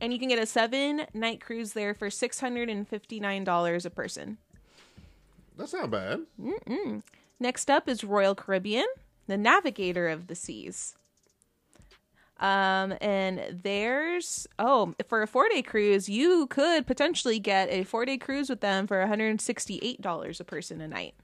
and 0.00 0.12
you 0.12 0.18
can 0.18 0.28
get 0.28 0.38
a 0.38 0.46
seven-night 0.46 1.40
cruise 1.40 1.72
there 1.72 1.94
for 1.94 2.10
six 2.10 2.40
hundred 2.40 2.68
and 2.68 2.86
fifty-nine 2.88 3.44
dollars 3.44 3.84
a 3.84 3.90
person. 3.90 4.38
That's 5.56 5.72
not 5.72 5.90
bad. 5.90 6.20
Next 7.40 7.70
up 7.70 7.88
is 7.88 8.04
Royal 8.04 8.34
Caribbean, 8.34 8.86
the 9.26 9.36
navigator 9.36 10.08
of 10.08 10.28
the 10.28 10.34
seas. 10.34 10.94
Um, 12.40 12.94
and 13.00 13.60
there's 13.62 14.46
oh, 14.58 14.94
for 15.08 15.22
a 15.22 15.26
four 15.26 15.48
day 15.48 15.62
cruise, 15.62 16.08
you 16.08 16.46
could 16.48 16.86
potentially 16.86 17.38
get 17.38 17.68
a 17.70 17.84
four 17.84 18.04
day 18.04 18.18
cruise 18.18 18.48
with 18.50 18.60
them 18.60 18.86
for 18.86 18.96
$168 19.04 20.40
a 20.40 20.44
person 20.44 20.80
a 20.80 20.88
night. 20.88 21.14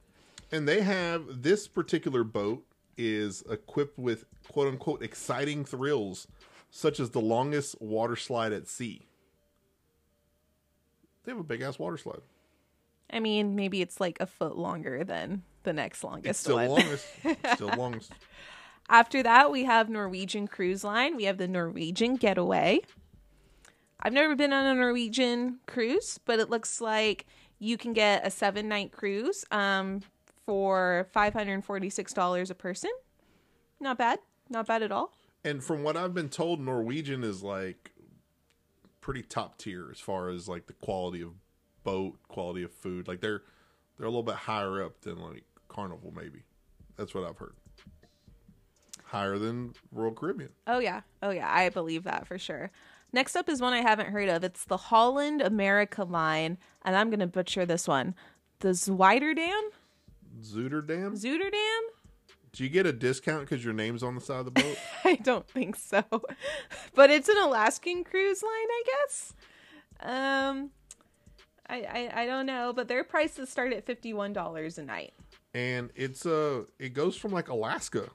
And 0.52 0.66
they 0.68 0.82
have 0.82 1.42
this 1.42 1.68
particular 1.68 2.24
boat 2.24 2.64
is 2.96 3.42
equipped 3.50 3.98
with 3.98 4.24
quote 4.48 4.68
unquote 4.68 5.02
exciting 5.02 5.64
thrills, 5.64 6.26
such 6.70 7.00
as 7.00 7.10
the 7.10 7.20
longest 7.20 7.80
water 7.80 8.16
slide 8.16 8.52
at 8.52 8.68
sea. 8.68 9.06
They 11.24 11.32
have 11.32 11.40
a 11.40 11.44
big 11.44 11.60
ass 11.62 11.78
water 11.78 11.96
slide. 11.96 12.20
I 13.12 13.20
mean, 13.20 13.56
maybe 13.56 13.82
it's 13.82 14.00
like 14.00 14.18
a 14.20 14.26
foot 14.26 14.56
longer 14.56 15.02
than 15.04 15.42
the 15.64 15.72
next 15.72 16.04
longest 16.04 16.40
Still 16.40 16.56
one. 16.56 16.68
longest. 16.68 17.06
Still 17.54 17.72
longest. 17.76 18.12
After 18.90 19.22
that, 19.22 19.52
we 19.52 19.64
have 19.64 19.88
Norwegian 19.88 20.48
Cruise 20.48 20.82
Line. 20.82 21.14
We 21.14 21.24
have 21.24 21.38
the 21.38 21.46
Norwegian 21.46 22.16
Getaway. 22.16 22.80
I've 24.02 24.12
never 24.12 24.34
been 24.34 24.52
on 24.52 24.66
a 24.66 24.74
Norwegian 24.74 25.60
cruise, 25.68 26.18
but 26.24 26.40
it 26.40 26.50
looks 26.50 26.80
like 26.80 27.24
you 27.60 27.78
can 27.78 27.92
get 27.92 28.26
a 28.26 28.32
seven 28.32 28.68
night 28.68 28.90
cruise 28.90 29.44
um, 29.52 30.00
for 30.44 31.06
$546 31.14 32.50
a 32.50 32.54
person. 32.56 32.90
Not 33.78 33.96
bad. 33.96 34.18
Not 34.48 34.66
bad 34.66 34.82
at 34.82 34.90
all. 34.90 35.12
And 35.44 35.62
from 35.62 35.84
what 35.84 35.96
I've 35.96 36.12
been 36.12 36.28
told, 36.28 36.60
Norwegian 36.60 37.22
is 37.22 37.44
like 37.44 37.92
pretty 39.00 39.22
top 39.22 39.58
tier 39.58 39.88
as 39.92 40.00
far 40.00 40.30
as 40.30 40.48
like 40.48 40.66
the 40.66 40.72
quality 40.72 41.22
of 41.22 41.34
boat, 41.84 42.18
quality 42.26 42.64
of 42.64 42.72
food. 42.72 43.06
Like 43.06 43.20
they're 43.20 43.42
they're 43.96 44.08
a 44.08 44.10
little 44.10 44.24
bit 44.24 44.34
higher 44.34 44.82
up 44.82 45.02
than 45.02 45.20
like 45.20 45.44
Carnival, 45.68 46.12
maybe. 46.14 46.42
That's 46.96 47.14
what 47.14 47.22
I've 47.22 47.38
heard. 47.38 47.54
Higher 49.10 49.38
than 49.38 49.74
Royal 49.92 50.12
Caribbean. 50.12 50.50
Oh, 50.66 50.78
yeah. 50.78 51.00
Oh, 51.22 51.30
yeah. 51.30 51.52
I 51.52 51.68
believe 51.68 52.04
that 52.04 52.26
for 52.26 52.38
sure. 52.38 52.70
Next 53.12 53.34
up 53.34 53.48
is 53.48 53.60
one 53.60 53.72
I 53.72 53.80
haven't 53.82 54.10
heard 54.10 54.28
of. 54.28 54.44
It's 54.44 54.64
the 54.64 54.76
Holland 54.76 55.42
America 55.42 56.04
line, 56.04 56.58
and 56.84 56.94
I'm 56.94 57.10
going 57.10 57.18
to 57.20 57.26
butcher 57.26 57.66
this 57.66 57.88
one. 57.88 58.14
The 58.60 58.68
Zwijderdam? 58.68 59.60
Zooterdam. 60.42 61.12
Zooterdam? 61.20 61.80
Do 62.52 62.64
you 62.64 62.68
get 62.70 62.86
a 62.86 62.92
discount 62.92 63.40
because 63.48 63.64
your 63.64 63.74
name's 63.74 64.02
on 64.02 64.14
the 64.14 64.20
side 64.20 64.40
of 64.40 64.44
the 64.46 64.50
boat? 64.52 64.76
I 65.04 65.16
don't 65.16 65.48
think 65.48 65.76
so. 65.76 66.02
But 66.94 67.10
it's 67.10 67.28
an 67.28 67.36
Alaskan 67.38 68.04
cruise 68.04 68.42
line, 68.42 68.50
I 68.52 68.82
guess. 68.86 69.34
Um 70.00 70.70
I, 71.68 71.82
I, 71.82 72.22
I 72.22 72.26
don't 72.26 72.46
know, 72.46 72.72
but 72.74 72.88
their 72.88 73.04
prices 73.04 73.48
start 73.48 73.72
at 73.72 73.86
fifty 73.86 74.12
one 74.12 74.32
dollars 74.32 74.78
a 74.78 74.82
night. 74.82 75.12
and 75.54 75.90
it's 75.94 76.26
uh 76.26 76.64
it 76.80 76.90
goes 76.94 77.16
from 77.16 77.30
like 77.32 77.48
Alaska. 77.48 78.08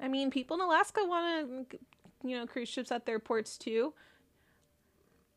I 0.00 0.08
mean, 0.08 0.30
people 0.30 0.56
in 0.56 0.62
Alaska 0.62 1.00
want 1.04 1.70
to, 1.70 1.78
you 2.24 2.38
know, 2.38 2.46
cruise 2.46 2.68
ships 2.68 2.90
at 2.90 3.06
their 3.06 3.18
ports 3.18 3.58
too. 3.58 3.92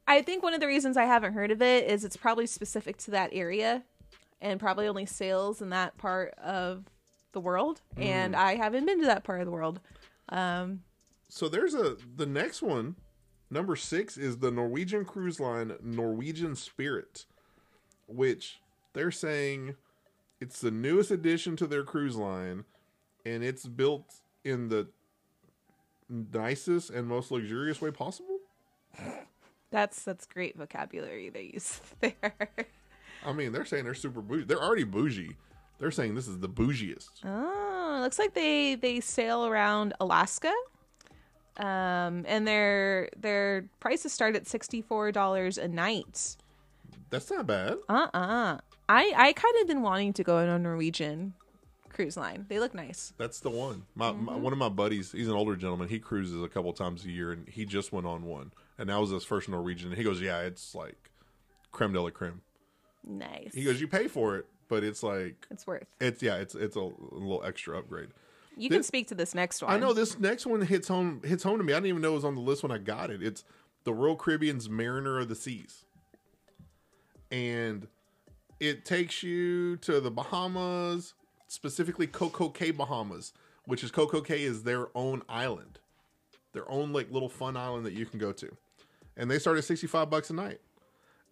I 0.08 0.21
think 0.21 0.43
one 0.43 0.54
of 0.54 0.60
the 0.60 0.67
reasons 0.67 0.97
I 0.97 1.06
haven't 1.06 1.34
heard 1.34 1.52
of 1.52 1.62
it 1.62 1.89
is 1.89 2.04
it's 2.04 2.17
probably 2.17 2.45
specific 2.45 2.97
to 2.99 3.12
that 3.12 3.30
area, 3.34 3.84
and 4.41 4.60
probably 4.60 4.88
only 4.88 5.06
sails 5.06 5.62
in 5.62 5.69
that 5.69 5.97
part 5.97 6.34
of 6.38 6.84
the 7.32 7.39
world. 7.39 7.82
And 7.97 8.36
I 8.36 8.56
haven't 8.56 8.86
been 8.86 8.99
to 8.99 9.06
that 9.06 9.23
part 9.23 9.39
of 9.39 9.45
the 9.45 9.52
world. 9.52 9.80
Um, 10.30 10.84
So 11.30 11.47
there's 11.49 11.73
a 11.73 11.97
the 12.15 12.26
next 12.26 12.62
one, 12.62 12.95
number 13.49 13.76
six 13.76 14.17
is 14.17 14.38
the 14.38 14.52
Norwegian 14.52 15.06
cruise 15.06 15.39
line 15.39 15.73
Norwegian 15.82 16.56
Spirit, 16.56 17.26
which 18.08 18.60
they're 18.93 19.12
saying 19.12 19.76
it's 20.39 20.60
the 20.60 20.71
newest 20.71 21.12
addition 21.12 21.56
to 21.58 21.65
their 21.65 21.84
cruise 21.84 22.17
line, 22.17 22.65
and 23.26 23.43
it's 23.43 23.65
built 23.65 24.21
in 24.43 24.69
the 24.69 24.88
nicest 26.10 26.89
and 26.89 27.08
most 27.08 27.32
luxurious 27.32 27.82
way 27.82 27.91
possible. 27.91 28.38
that's 29.71 30.03
that's 30.03 30.25
great 30.25 30.58
vocabulary 30.58 31.29
they 31.29 31.51
use 31.53 31.82
there. 31.99 32.49
I 33.25 33.34
mean, 33.34 33.51
they're 33.51 33.65
saying 33.65 33.86
they're 33.86 33.93
super 33.93 34.21
bougie. 34.21 34.45
They're 34.45 34.62
already 34.62 34.84
bougie. 34.84 35.36
They're 35.79 35.91
saying 35.91 36.15
this 36.15 36.27
is 36.27 36.39
the 36.39 36.49
bougiest. 36.49 37.10
Oh, 37.25 37.99
looks 38.01 38.19
like 38.19 38.34
they 38.34 38.75
they 38.75 38.99
sail 38.99 39.45
around 39.45 39.93
Alaska. 39.99 40.53
Um, 41.58 42.25
and 42.27 42.47
their 42.47 43.10
their 43.17 43.65
prices 43.79 44.12
start 44.12 44.36
at 44.36 44.47
sixty 44.47 44.82
four 44.82 45.12
dollars 45.12 45.58
a 45.58 45.67
night. 45.67 46.36
That's 47.10 47.29
not 47.29 47.45
bad. 47.45 47.77
Uh 47.88 48.08
uh 48.13 48.58
I 48.89 49.13
I 49.15 49.34
kind 49.34 49.56
of 49.62 49.67
been 49.67 49.82
wanting 49.82 50.13
to 50.13 50.23
go 50.23 50.38
on 50.38 50.49
a 50.49 50.58
Norwegian 50.60 51.34
cruise 51.93 52.17
line. 52.17 52.45
They 52.49 52.60
look 52.60 52.73
nice. 52.73 53.13
That's 53.17 53.39
the 53.39 53.49
one. 53.49 53.84
My, 53.95 54.12
my 54.12 54.34
mm-hmm. 54.34 54.41
one 54.41 54.53
of 54.53 54.60
my 54.60 54.69
buddies, 54.69 55.12
he's 55.12 55.27
an 55.27 55.36
older 55.36 55.56
gentleman. 55.56 55.88
He 55.88 55.99
cruises 55.99 56.41
a 56.41 56.49
couple 56.49 56.73
times 56.73 57.06
a 57.06 57.10
year, 57.10 57.32
and 57.32 57.47
he 57.47 57.65
just 57.65 57.93
went 57.93 58.06
on 58.06 58.23
one, 58.23 58.51
and 58.77 58.89
that 58.89 58.99
was 58.99 59.12
his 59.12 59.23
first 59.23 59.47
Norwegian. 59.47 59.89
And 59.89 59.97
he 59.97 60.03
goes, 60.03 60.21
"Yeah, 60.21 60.41
it's 60.41 60.75
like 60.75 61.12
creme 61.71 61.93
de 61.93 62.01
la 62.01 62.10
creme." 62.10 62.41
Nice. 63.06 63.53
He 63.53 63.63
goes, 63.63 63.79
"You 63.79 63.88
pay 63.88 64.08
for 64.08 64.38
it, 64.38 64.45
but 64.67 64.84
it's 64.84 65.03
like 65.03 65.47
it's 65.49 65.65
worth. 65.65 65.88
it's 66.01 66.21
yeah, 66.21 66.36
it's 66.36 66.56
it's 66.56 66.75
a, 66.75 66.82
a 66.82 66.91
little 67.12 67.43
extra 67.45 67.77
upgrade." 67.77 68.10
You 68.56 68.69
can 68.69 68.84
speak 68.84 69.08
to 69.08 69.15
this 69.15 69.34
next 69.34 69.63
one. 69.63 69.71
I 69.71 69.79
know 69.79 69.93
this 69.93 70.19
next 70.19 70.45
one 70.45 70.62
hits 70.62 70.88
home 70.88 71.21
hits 71.23 71.43
home 71.43 71.58
to 71.58 71.63
me. 71.63 71.73
I 71.73 71.77
didn't 71.77 71.88
even 71.88 72.01
know 72.01 72.12
it 72.12 72.15
was 72.15 72.25
on 72.25 72.36
the 72.36 72.41
list 72.41 72.63
when 72.63 72.71
I 72.71 72.77
got 72.77 73.10
it. 73.10 73.23
It's 73.23 73.43
the 73.84 73.93
Royal 73.93 74.15
Caribbean's 74.15 74.69
Mariner 74.69 75.19
of 75.19 75.29
the 75.29 75.36
Seas, 75.36 75.86
and 77.32 77.88
it 78.60 78.86
takes 78.86 79.23
you 79.23 79.77
to 79.77 79.99
the 79.99 80.12
Bahamas, 80.12 81.13
specifically 81.54 82.08
Coco 82.08 82.50
Cay, 82.50 82.72
Bahamas, 82.72 83.34
which 83.66 83.84
is 83.84 83.92
Coco 83.92 84.22
Cay 84.22 84.44
is 84.44 84.63
their 84.63 84.88
own 84.96 85.22
island, 85.30 85.80
their 86.54 86.70
own 86.70 86.94
like 86.94 87.12
little 87.12 87.30
fun 87.30 87.56
island 87.58 87.86
that 87.86 87.94
you 87.94 88.06
can 88.06 88.20
go 88.20 88.32
to, 88.32 88.56
and 89.18 89.30
they 89.30 89.39
start 89.39 89.58
at 89.58 89.63
sixty 89.63 89.88
five 89.88 90.10
bucks 90.10 90.30
a 90.30 90.34
night, 90.34 90.60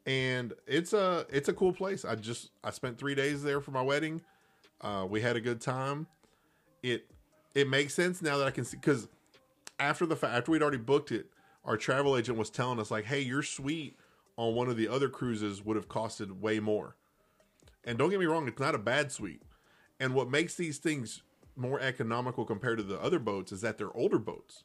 and 0.06 0.54
it's 0.68 0.94
a 0.94 1.26
it's 1.30 1.50
a 1.50 1.54
cool 1.54 1.74
place. 1.74 2.06
I 2.06 2.16
just 2.16 2.52
I 2.64 2.72
spent 2.72 2.98
three 2.98 3.16
days 3.16 3.42
there 3.44 3.62
for 3.62 3.72
my 3.72 3.82
wedding. 3.82 4.22
Uh, 4.80 5.06
we 5.10 5.22
had 5.22 5.36
a 5.36 5.42
good 5.42 5.62
time 5.62 6.08
it 6.84 7.06
it 7.54 7.70
makes 7.70 7.94
sense 7.94 8.22
now 8.22 8.38
that 8.38 8.48
I 8.48 8.52
can 8.52 8.66
see 8.66 8.78
because 8.78 9.08
after 9.80 10.06
the 10.06 10.16
fact 10.16 10.34
after 10.34 10.52
we'd 10.52 10.62
already 10.62 10.78
booked 10.78 11.12
it, 11.12 11.28
our 11.66 11.78
travel 11.78 12.18
agent 12.18 12.38
was 12.38 12.50
telling 12.50 12.80
us 12.80 12.92
like, 12.92 13.06
"Hey, 13.06 13.22
your 13.22 13.44
suite 13.44 13.98
on 14.38 14.56
one 14.56 14.70
of 14.70 14.78
the 14.78 14.88
other 14.88 15.10
cruises 15.10 15.64
would 15.64 15.76
have 15.76 15.88
costed 15.88 16.40
way 16.40 16.60
more." 16.60 16.96
And 17.84 17.98
don't 17.98 18.10
get 18.10 18.20
me 18.20 18.26
wrong, 18.26 18.48
it's 18.48 18.60
not 18.60 18.76
a 18.76 18.80
bad 18.80 19.12
suite. 19.12 19.42
And 20.02 20.16
what 20.16 20.32
makes 20.32 20.56
these 20.56 20.80
things 20.80 21.22
more 21.56 21.80
economical 21.80 22.44
compared 22.44 22.80
to 22.80 22.84
the 22.84 23.00
other 23.00 23.20
boats 23.20 23.52
is 23.52 23.62
that 23.62 23.78
they're 23.78 23.96
older 23.96 24.18
boats. 24.18 24.64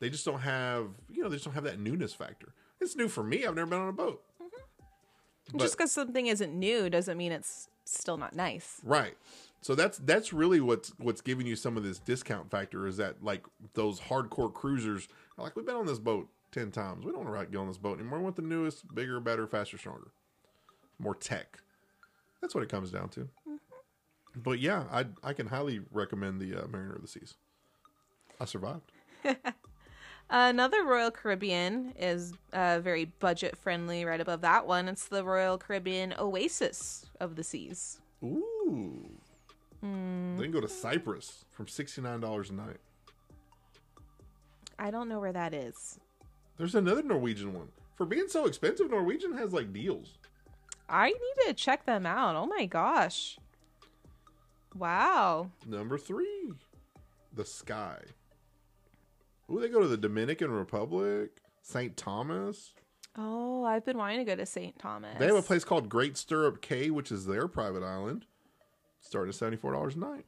They 0.00 0.08
just 0.08 0.24
don't 0.24 0.40
have, 0.40 0.88
you 1.12 1.22
know, 1.22 1.28
they 1.28 1.36
just 1.36 1.44
don't 1.44 1.54
have 1.54 1.64
that 1.64 1.78
newness 1.78 2.14
factor. 2.14 2.54
It's 2.80 2.96
new 2.96 3.08
for 3.08 3.22
me. 3.22 3.44
I've 3.44 3.54
never 3.54 3.68
been 3.68 3.80
on 3.80 3.88
a 3.88 3.92
boat. 3.92 4.22
Mm-hmm. 4.42 5.58
Just 5.58 5.76
because 5.76 5.92
something 5.92 6.28
isn't 6.28 6.54
new 6.54 6.88
doesn't 6.88 7.18
mean 7.18 7.30
it's 7.30 7.68
still 7.84 8.16
not 8.16 8.34
nice. 8.34 8.80
Right. 8.82 9.14
So 9.60 9.74
that's 9.74 9.98
that's 9.98 10.32
really 10.32 10.60
what's 10.60 10.94
what's 10.98 11.20
giving 11.20 11.46
you 11.46 11.56
some 11.56 11.76
of 11.76 11.84
this 11.84 11.98
discount 11.98 12.50
factor 12.50 12.86
is 12.86 12.96
that 12.96 13.22
like 13.22 13.44
those 13.74 14.00
hardcore 14.00 14.52
cruisers 14.52 15.08
are 15.36 15.44
like 15.44 15.56
we've 15.56 15.66
been 15.66 15.76
on 15.76 15.86
this 15.86 15.98
boat 15.98 16.28
ten 16.52 16.70
times. 16.70 17.04
We 17.04 17.12
don't 17.12 17.24
want 17.26 17.38
to 17.38 17.46
get 17.50 17.58
on 17.58 17.68
this 17.68 17.78
boat 17.78 17.98
anymore. 17.98 18.18
We 18.18 18.24
want 18.24 18.36
the 18.36 18.42
newest, 18.42 18.94
bigger, 18.94 19.20
better, 19.20 19.46
faster, 19.46 19.76
stronger, 19.76 20.08
more 20.98 21.14
tech. 21.14 21.58
That's 22.40 22.54
what 22.54 22.64
it 22.64 22.70
comes 22.70 22.90
down 22.90 23.10
to. 23.10 23.28
But 24.36 24.58
yeah, 24.58 24.84
I 24.90 25.06
I 25.22 25.32
can 25.32 25.46
highly 25.46 25.80
recommend 25.92 26.40
the 26.40 26.64
uh, 26.64 26.66
Mariner 26.66 26.94
of 26.94 27.02
the 27.02 27.08
Seas. 27.08 27.34
I 28.40 28.44
survived. 28.44 28.90
Another 30.30 30.84
Royal 30.84 31.10
Caribbean 31.10 31.92
is 31.98 32.32
uh, 32.52 32.80
very 32.80 33.04
budget 33.04 33.56
friendly. 33.56 34.04
Right 34.04 34.20
above 34.20 34.40
that 34.40 34.66
one, 34.66 34.88
it's 34.88 35.06
the 35.06 35.22
Royal 35.22 35.58
Caribbean 35.58 36.14
Oasis 36.18 37.06
of 37.20 37.36
the 37.36 37.44
Seas. 37.44 38.00
Ooh. 38.22 39.10
Then 39.82 40.50
go 40.50 40.60
to 40.60 40.68
Cyprus 40.68 41.44
from 41.52 41.68
sixty 41.68 42.00
nine 42.00 42.20
dollars 42.20 42.50
a 42.50 42.54
night. 42.54 42.78
I 44.78 44.90
don't 44.90 45.08
know 45.08 45.20
where 45.20 45.32
that 45.32 45.54
is. 45.54 45.98
There's 46.56 46.74
another 46.74 47.02
Norwegian 47.02 47.52
one. 47.52 47.68
For 47.94 48.06
being 48.06 48.28
so 48.28 48.46
expensive, 48.46 48.90
Norwegian 48.90 49.36
has 49.36 49.52
like 49.52 49.72
deals. 49.72 50.18
I 50.88 51.08
need 51.08 51.46
to 51.46 51.54
check 51.54 51.86
them 51.86 52.06
out. 52.06 52.34
Oh 52.36 52.46
my 52.46 52.66
gosh. 52.66 53.38
Wow. 54.76 55.50
Number 55.66 55.98
three, 55.98 56.52
the 57.32 57.44
Sky. 57.44 57.98
Ooh, 59.50 59.60
they 59.60 59.68
go 59.68 59.80
to 59.80 59.86
the 59.88 59.96
Dominican 59.96 60.50
Republic, 60.50 61.30
St. 61.62 61.96
Thomas. 61.96 62.72
Oh, 63.16 63.64
I've 63.64 63.84
been 63.84 63.96
wanting 63.98 64.18
to 64.18 64.24
go 64.24 64.34
to 64.34 64.46
St. 64.46 64.76
Thomas. 64.78 65.16
They 65.18 65.26
have 65.26 65.36
a 65.36 65.42
place 65.42 65.64
called 65.64 65.88
Great 65.88 66.16
Stirrup 66.16 66.60
Cay, 66.60 66.90
which 66.90 67.12
is 67.12 67.26
their 67.26 67.46
private 67.46 67.82
island, 67.84 68.26
starting 69.00 69.28
at 69.28 69.34
seventy 69.36 69.56
four 69.56 69.72
dollars 69.72 69.94
a 69.94 69.98
night. 70.00 70.24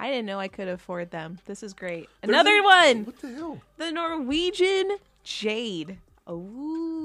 I 0.00 0.08
didn't 0.10 0.26
know 0.26 0.38
I 0.38 0.48
could 0.48 0.68
afford 0.68 1.10
them. 1.10 1.38
This 1.46 1.62
is 1.62 1.74
great. 1.74 2.08
There's 2.22 2.30
Another 2.30 2.56
a- 2.58 2.62
one. 2.62 3.04
What 3.04 3.18
the 3.20 3.28
hell? 3.34 3.60
The 3.76 3.92
Norwegian 3.92 4.96
Jade. 5.24 5.98
Ooh. 6.30 6.97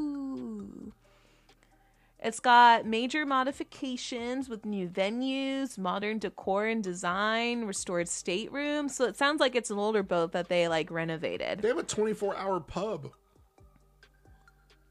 It's 2.23 2.39
got 2.39 2.85
major 2.85 3.25
modifications 3.25 4.47
with 4.47 4.65
new 4.65 4.87
venues, 4.87 5.77
modern 5.77 6.19
decor 6.19 6.67
and 6.67 6.81
design, 6.81 7.65
restored 7.65 8.07
staterooms. 8.07 8.95
So 8.95 9.03
it 9.03 9.17
sounds 9.17 9.41
like 9.41 9.55
it's 9.55 9.69
an 9.69 9.77
older 9.77 10.03
boat 10.03 10.31
that 10.31 10.47
they 10.47 10.69
like 10.69 10.89
renovated. 10.89 11.59
They 11.59 11.67
have 11.67 11.77
a 11.77 11.83
twenty 11.83 12.13
four 12.13 12.37
hour 12.37 12.61
pub. 12.61 13.11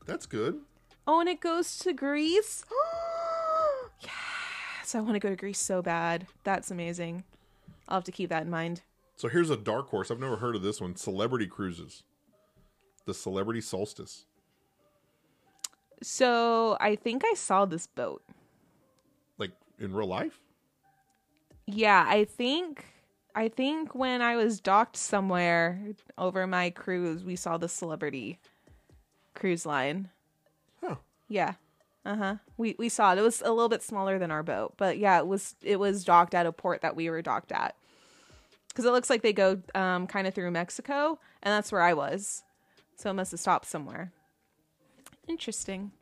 That's 0.05 0.27
good. 0.27 0.61
Oh, 1.07 1.21
and 1.21 1.29
it 1.29 1.41
goes 1.41 1.79
to 1.79 1.95
Greece. 1.95 2.67
yes, 4.03 4.95
I 4.95 5.01
want 5.01 5.15
to 5.15 5.19
go 5.19 5.31
to 5.31 5.37
Greece 5.37 5.59
so 5.59 5.81
bad. 5.81 6.27
That's 6.45 6.71
amazing. 6.71 7.25
I'll 7.89 7.97
have 7.97 8.05
to 8.05 8.13
keep 8.13 8.29
that 8.29 8.43
in 8.43 8.51
mind. 8.51 8.83
So 9.17 9.29
here's 9.29 9.49
a 9.49 9.57
dark 9.57 9.89
horse. 9.89 10.11
I've 10.11 10.21
never 10.21 10.37
heard 10.37 10.55
of 10.55 10.63
this 10.63 10.83
one. 10.83 10.97
Celebrity 10.97 11.47
Cruises. 11.47 12.03
The 13.07 13.15
Celebrity 13.15 13.63
Solstice. 13.63 14.27
So 16.03 16.77
I 16.81 16.97
think 16.97 17.23
I 17.25 17.35
saw 17.35 17.65
this 17.65 17.87
boat. 17.87 18.23
Like 19.39 19.53
in 19.79 19.93
real 19.93 20.09
life? 20.09 20.41
Yeah, 21.67 22.05
I 22.07 22.25
think 22.25 22.85
I 23.35 23.49
think 23.49 23.95
when 23.95 24.21
I 24.21 24.37
was 24.37 24.61
docked 24.61 24.97
somewhere 24.97 25.81
over 26.19 26.47
my 26.47 26.71
cruise, 26.71 27.25
we 27.25 27.37
saw 27.37 27.57
the 27.57 27.69
celebrity 27.69 28.39
cruise 29.35 29.65
line. 29.65 30.11
Huh. 30.83 30.97
Yeah. 31.29 31.55
Uh-huh. 32.05 32.37
We 32.57 32.75
we 32.79 32.89
saw 32.89 33.13
it. 33.13 33.19
It 33.19 33.23
was 33.23 33.41
a 33.43 33.51
little 33.51 33.69
bit 33.69 33.83
smaller 33.83 34.19
than 34.19 34.31
our 34.31 34.43
boat, 34.43 34.75
but 34.77 34.99
yeah, 34.99 35.19
it 35.19 35.27
was 35.27 35.55
it 35.63 35.79
was 35.79 36.05
docked 36.05 36.35
at 36.35 36.47
a 36.47 36.53
port 36.53 36.83
that 36.83 36.97
we 36.97 37.09
were 37.09 37.23
docked 37.23 37.53
at. 37.53 37.77
Cuz 38.75 38.85
it 38.85 38.91
looks 38.91 39.09
like 39.09 39.23
they 39.23 39.33
go 39.33 39.63
um 39.75 40.07
kind 40.07 40.27
of 40.27 40.35
through 40.35 40.51
Mexico, 40.51 41.19
and 41.43 41.53
that's 41.53 41.71
where 41.71 41.83
I 41.83 41.95
was. 41.95 42.43
So 42.97 43.11
it 43.11 43.15
must 43.15 43.31
have 43.31 43.41
stopped 43.41 43.67
somewhere. 43.67 44.13
Interesting. 45.29 45.93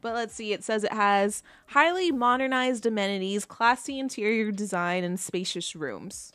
But 0.00 0.14
let's 0.14 0.34
see, 0.34 0.52
it 0.52 0.64
says 0.64 0.84
it 0.84 0.92
has 0.92 1.42
highly 1.68 2.10
modernized 2.10 2.86
amenities, 2.86 3.44
classy 3.44 3.98
interior 3.98 4.50
design, 4.50 5.04
and 5.04 5.20
spacious 5.20 5.76
rooms. 5.76 6.32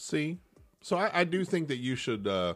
See? 0.00 0.38
So 0.80 0.96
I, 0.96 1.20
I 1.20 1.24
do 1.24 1.44
think 1.44 1.68
that 1.68 1.76
you 1.76 1.94
should 1.94 2.26
uh 2.26 2.54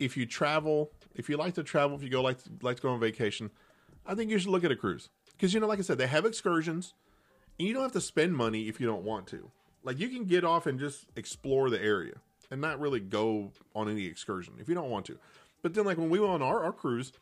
if 0.00 0.16
you 0.16 0.26
travel, 0.26 0.90
if 1.14 1.28
you 1.28 1.36
like 1.36 1.54
to 1.54 1.62
travel, 1.62 1.96
if 1.96 2.02
you 2.02 2.08
go 2.08 2.20
like 2.20 2.42
to, 2.42 2.50
like 2.62 2.76
to 2.76 2.82
go 2.82 2.88
on 2.88 2.98
vacation, 2.98 3.50
I 4.04 4.16
think 4.16 4.28
you 4.28 4.38
should 4.40 4.50
look 4.50 4.64
at 4.64 4.72
a 4.72 4.76
cruise. 4.76 5.08
Because 5.30 5.54
you 5.54 5.60
know, 5.60 5.68
like 5.68 5.78
I 5.78 5.82
said, 5.82 5.98
they 5.98 6.08
have 6.08 6.24
excursions, 6.24 6.94
and 7.60 7.68
you 7.68 7.74
don't 7.74 7.84
have 7.84 7.92
to 7.92 8.00
spend 8.00 8.36
money 8.36 8.68
if 8.68 8.80
you 8.80 8.88
don't 8.88 9.04
want 9.04 9.28
to. 9.28 9.52
Like 9.84 10.00
you 10.00 10.08
can 10.08 10.24
get 10.24 10.42
off 10.42 10.66
and 10.66 10.80
just 10.80 11.06
explore 11.14 11.70
the 11.70 11.80
area 11.80 12.14
and 12.50 12.60
not 12.60 12.80
really 12.80 12.98
go 12.98 13.52
on 13.76 13.88
any 13.88 14.06
excursion 14.06 14.54
if 14.58 14.68
you 14.68 14.74
don't 14.74 14.90
want 14.90 15.06
to. 15.06 15.18
But 15.62 15.74
then, 15.74 15.84
like 15.84 15.98
when 15.98 16.10
we 16.10 16.20
went 16.20 16.32
on 16.32 16.42
our, 16.42 16.64
our 16.64 16.72
cruise, 16.72 17.12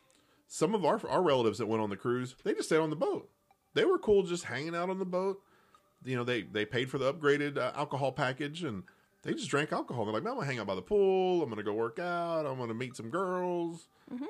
some 0.47 0.75
of 0.75 0.83
our 0.83 0.99
our 1.07 1.21
relatives 1.21 1.59
that 1.59 1.67
went 1.67 1.81
on 1.81 1.89
the 1.89 1.97
cruise, 1.97 2.35
they 2.43 2.53
just 2.53 2.69
stayed 2.69 2.79
on 2.79 2.89
the 2.89 2.95
boat. 2.95 3.29
They 3.73 3.85
were 3.85 3.97
cool 3.97 4.23
just 4.23 4.45
hanging 4.45 4.75
out 4.75 4.89
on 4.89 4.99
the 4.99 5.05
boat. 5.05 5.41
You 6.03 6.15
know, 6.15 6.23
they 6.23 6.41
they 6.41 6.65
paid 6.65 6.89
for 6.89 6.97
the 6.97 7.13
upgraded 7.13 7.57
uh, 7.57 7.71
alcohol 7.75 8.11
package 8.11 8.63
and 8.63 8.83
they 9.23 9.33
just 9.33 9.49
drank 9.49 9.71
alcohol. 9.71 10.05
They're 10.05 10.13
like, 10.13 10.23
"Man, 10.23 10.31
I'm 10.31 10.39
gonna 10.39 10.47
hang 10.47 10.59
out 10.59 10.67
by 10.67 10.75
the 10.75 10.81
pool. 10.81 11.43
I'm 11.43 11.49
gonna 11.49 11.63
go 11.63 11.73
work 11.73 11.99
out. 11.99 12.45
I'm 12.45 12.57
gonna 12.57 12.73
meet 12.73 12.95
some 12.97 13.09
girls. 13.09 13.87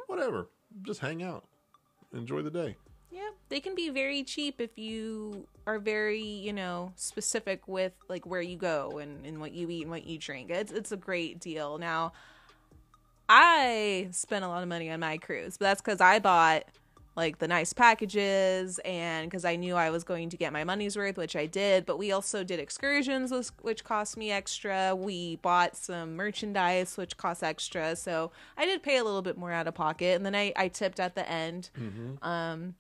Whatever. 0.07 0.49
Just 0.83 0.99
hang 0.99 1.23
out, 1.23 1.45
enjoy 2.13 2.41
the 2.41 2.51
day." 2.51 2.75
Yeah, 3.09 3.29
they 3.49 3.59
can 3.59 3.75
be 3.75 3.89
very 3.89 4.23
cheap 4.23 4.61
if 4.61 4.77
you 4.77 5.45
are 5.67 5.79
very, 5.79 6.23
you 6.23 6.53
know, 6.53 6.93
specific 6.95 7.67
with 7.67 7.91
like 8.07 8.25
where 8.25 8.41
you 8.41 8.55
go 8.55 8.99
and, 8.99 9.25
and 9.25 9.41
what 9.41 9.51
you 9.51 9.69
eat 9.69 9.81
and 9.81 9.91
what 9.91 10.05
you 10.05 10.17
drink. 10.17 10.49
It's 10.49 10.71
it's 10.71 10.91
a 10.93 10.97
great 10.97 11.39
deal. 11.39 11.77
Now, 11.77 12.13
I 13.33 14.09
spent 14.11 14.43
a 14.43 14.49
lot 14.49 14.61
of 14.61 14.67
money 14.67 14.89
on 14.91 14.99
my 14.99 15.17
cruise, 15.17 15.57
but 15.57 15.65
that's 15.65 15.81
because 15.81 16.01
I 16.01 16.19
bought 16.19 16.63
like 17.15 17.39
the 17.39 17.47
nice 17.47 17.73
packages 17.73 18.79
and 18.85 19.29
because 19.29 19.43
I 19.45 19.55
knew 19.57 19.75
I 19.75 19.89
was 19.89 20.03
going 20.05 20.29
to 20.29 20.37
get 20.37 20.53
my 20.53 20.63
money's 20.63 20.95
worth, 20.97 21.17
which 21.17 21.35
I 21.35 21.45
did. 21.45 21.85
But 21.85 21.97
we 21.97 22.11
also 22.13 22.43
did 22.43 22.59
excursions, 22.59 23.31
which- 23.31 23.49
which 23.61 23.83
cost 23.83 24.15
me 24.17 24.31
extra. 24.31 24.95
We 24.95 25.35
bought 25.37 25.75
some 25.75 26.15
merchandise, 26.15 26.95
which 26.97 27.17
cost 27.17 27.43
extra. 27.43 27.95
So 27.97 28.31
I 28.57 28.65
did 28.65 28.81
pay 28.81 28.97
a 28.97 29.03
little 29.03 29.21
bit 29.21 29.37
more 29.37 29.51
out 29.51 29.67
of 29.67 29.75
pocket, 29.75 30.15
and 30.15 30.25
then 30.25 30.35
I, 30.35 30.53
I 30.55 30.67
tipped 30.69 30.99
at 31.01 31.15
the 31.15 31.29
end. 31.29 31.69
Um, 32.21 32.75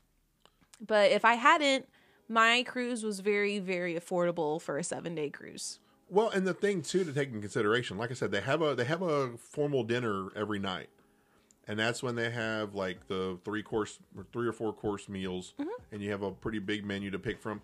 but 0.85 1.11
if 1.11 1.25
I 1.25 1.33
hadn't, 1.35 1.87
my 2.29 2.63
cruise 2.63 3.03
was 3.03 3.19
very, 3.19 3.59
very 3.59 3.95
affordable 3.95 4.61
for 4.61 4.77
a 4.77 4.83
seven 4.83 5.13
day 5.13 5.29
cruise. 5.29 5.79
Well, 6.11 6.29
and 6.29 6.45
the 6.45 6.53
thing 6.53 6.81
too 6.81 7.05
to 7.05 7.13
take 7.13 7.29
in 7.31 7.39
consideration, 7.39 7.97
like 7.97 8.11
I 8.11 8.15
said, 8.15 8.31
they 8.31 8.41
have 8.41 8.61
a 8.61 8.75
they 8.75 8.83
have 8.83 9.01
a 9.01 9.29
formal 9.37 9.85
dinner 9.85 10.27
every 10.35 10.59
night, 10.59 10.89
and 11.69 11.79
that's 11.79 12.03
when 12.03 12.15
they 12.15 12.29
have 12.29 12.75
like 12.75 13.07
the 13.07 13.39
three 13.45 13.63
course, 13.63 13.97
or 14.17 14.25
three 14.33 14.45
or 14.45 14.51
four 14.51 14.73
course 14.73 15.07
meals, 15.07 15.53
mm-hmm. 15.57 15.69
and 15.93 16.01
you 16.01 16.11
have 16.11 16.21
a 16.21 16.31
pretty 16.31 16.59
big 16.59 16.85
menu 16.85 17.11
to 17.11 17.17
pick 17.17 17.39
from. 17.39 17.61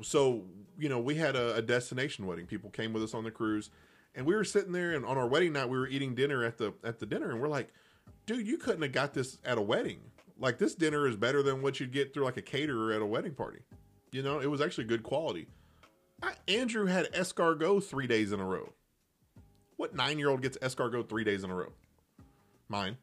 So 0.00 0.44
you 0.78 0.88
know, 0.88 1.00
we 1.00 1.16
had 1.16 1.34
a, 1.34 1.56
a 1.56 1.62
destination 1.62 2.24
wedding. 2.24 2.46
People 2.46 2.70
came 2.70 2.92
with 2.92 3.02
us 3.02 3.14
on 3.14 3.24
the 3.24 3.32
cruise, 3.32 3.70
and 4.14 4.24
we 4.24 4.36
were 4.36 4.44
sitting 4.44 4.70
there, 4.70 4.92
and 4.92 5.04
on 5.04 5.18
our 5.18 5.26
wedding 5.26 5.52
night, 5.52 5.68
we 5.68 5.76
were 5.76 5.88
eating 5.88 6.14
dinner 6.14 6.44
at 6.44 6.58
the 6.58 6.72
at 6.84 7.00
the 7.00 7.06
dinner, 7.06 7.32
and 7.32 7.40
we're 7.40 7.48
like, 7.48 7.70
dude, 8.26 8.46
you 8.46 8.58
couldn't 8.58 8.82
have 8.82 8.92
got 8.92 9.12
this 9.12 9.38
at 9.44 9.58
a 9.58 9.62
wedding. 9.62 9.98
Like 10.38 10.58
this 10.58 10.76
dinner 10.76 11.08
is 11.08 11.16
better 11.16 11.42
than 11.42 11.62
what 11.62 11.80
you'd 11.80 11.92
get 11.92 12.14
through 12.14 12.26
like 12.26 12.36
a 12.36 12.42
caterer 12.42 12.92
at 12.92 13.02
a 13.02 13.06
wedding 13.06 13.34
party. 13.34 13.62
You 14.12 14.22
know, 14.22 14.38
it 14.38 14.46
was 14.46 14.60
actually 14.60 14.84
good 14.84 15.02
quality. 15.02 15.48
I, 16.22 16.32
Andrew 16.48 16.86
had 16.86 17.12
escargot 17.12 17.84
three 17.84 18.06
days 18.06 18.32
in 18.32 18.40
a 18.40 18.44
row. 18.44 18.72
What 19.76 19.94
nine 19.94 20.18
year 20.18 20.30
old 20.30 20.42
gets 20.42 20.56
escargot 20.58 21.08
three 21.08 21.24
days 21.24 21.44
in 21.44 21.50
a 21.50 21.54
row? 21.54 21.72
Mine. 22.68 22.96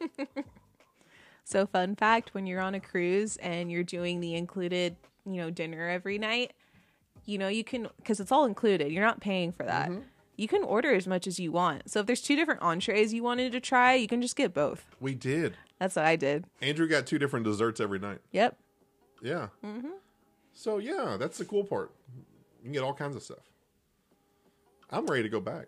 So, 1.46 1.64
fun 1.64 1.94
fact 1.94 2.34
when 2.34 2.48
you're 2.48 2.60
on 2.60 2.74
a 2.74 2.80
cruise 2.80 3.36
and 3.36 3.70
you're 3.70 3.84
doing 3.84 4.18
the 4.18 4.34
included, 4.34 4.96
you 5.24 5.36
know, 5.36 5.48
dinner 5.48 5.88
every 5.88 6.18
night, 6.18 6.52
you 7.24 7.38
know, 7.38 7.46
you 7.46 7.62
can, 7.62 7.86
because 7.98 8.18
it's 8.18 8.32
all 8.32 8.44
included, 8.46 8.90
you're 8.90 9.04
not 9.04 9.20
paying 9.20 9.52
for 9.52 9.62
that. 9.62 9.92
You 10.36 10.48
can 10.48 10.64
order 10.64 10.92
as 10.92 11.06
much 11.06 11.28
as 11.28 11.38
you 11.38 11.52
want. 11.52 11.88
So, 11.88 12.00
if 12.00 12.06
there's 12.06 12.20
two 12.20 12.34
different 12.34 12.62
entrees 12.62 13.14
you 13.14 13.22
wanted 13.22 13.52
to 13.52 13.60
try, 13.60 13.94
you 13.94 14.08
can 14.08 14.20
just 14.20 14.34
get 14.34 14.52
both. 14.52 14.84
We 15.00 15.14
did. 15.14 15.56
That's 15.78 15.94
what 15.94 16.04
I 16.04 16.16
did. 16.16 16.46
Andrew 16.60 16.88
got 16.88 17.06
two 17.06 17.18
different 17.18 17.44
desserts 17.44 17.78
every 17.78 18.00
night. 18.00 18.18
Yep. 18.32 18.58
Yeah. 19.22 19.48
Mm-hmm. 19.64 19.90
So 20.52 20.78
yeah, 20.78 21.16
that's 21.16 21.38
the 21.38 21.44
cool 21.44 21.62
part. 21.62 21.92
You 22.66 22.72
can 22.72 22.80
get 22.80 22.82
all 22.82 22.94
kinds 22.94 23.14
of 23.14 23.22
stuff. 23.22 23.52
I'm 24.90 25.06
ready 25.06 25.22
to 25.22 25.28
go 25.28 25.38
back. 25.40 25.66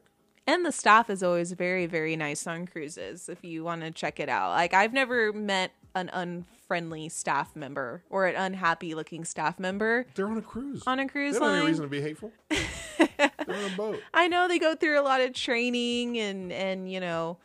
And 0.49 0.67
the 0.67 0.73
staff 0.73 1.09
is 1.09 1.23
always 1.23 1.53
very, 1.53 1.87
very 1.87 2.17
nice 2.17 2.45
on 2.45 2.67
cruises 2.67 3.29
if 3.29 3.45
you 3.45 3.63
want 3.63 3.83
to 3.83 3.93
check 3.93 4.19
it 4.19 4.29
out. 4.29 4.51
Like, 4.51 4.75
I've 4.75 4.93
never 4.93 5.33
met 5.33 5.71
an 5.95 6.11
unfriendly 6.13 7.09
staff 7.09 7.55
member 7.55 8.03
or 8.11 8.27
an 8.27 8.35
unhappy 8.35 8.97
looking 8.97 9.25
staff 9.25 9.61
member 9.61 10.07
They're 10.17 10.27
on 10.27 10.39
a 10.39 10.43
cruise. 10.43 10.83
on 10.89 10.99
a 10.99 11.05
they 11.05 11.09
cruise 11.09 11.39
don't 11.39 11.51
have 11.51 11.59
any 11.59 11.67
reason 11.67 11.85
to 11.85 11.89
be 11.89 12.01
hateful. 12.01 12.33
They're 12.49 13.31
on 13.49 13.73
a 13.73 13.77
boat. 13.77 14.01
I 14.13 14.27
know 14.27 14.49
they 14.49 14.59
go 14.59 14.75
through 14.75 14.99
a 14.99 15.03
lot 15.03 15.21
of 15.21 15.35
training 15.35 16.19
and, 16.19 16.53
and, 16.53 16.91
you 16.91 16.99
know, 16.99 17.37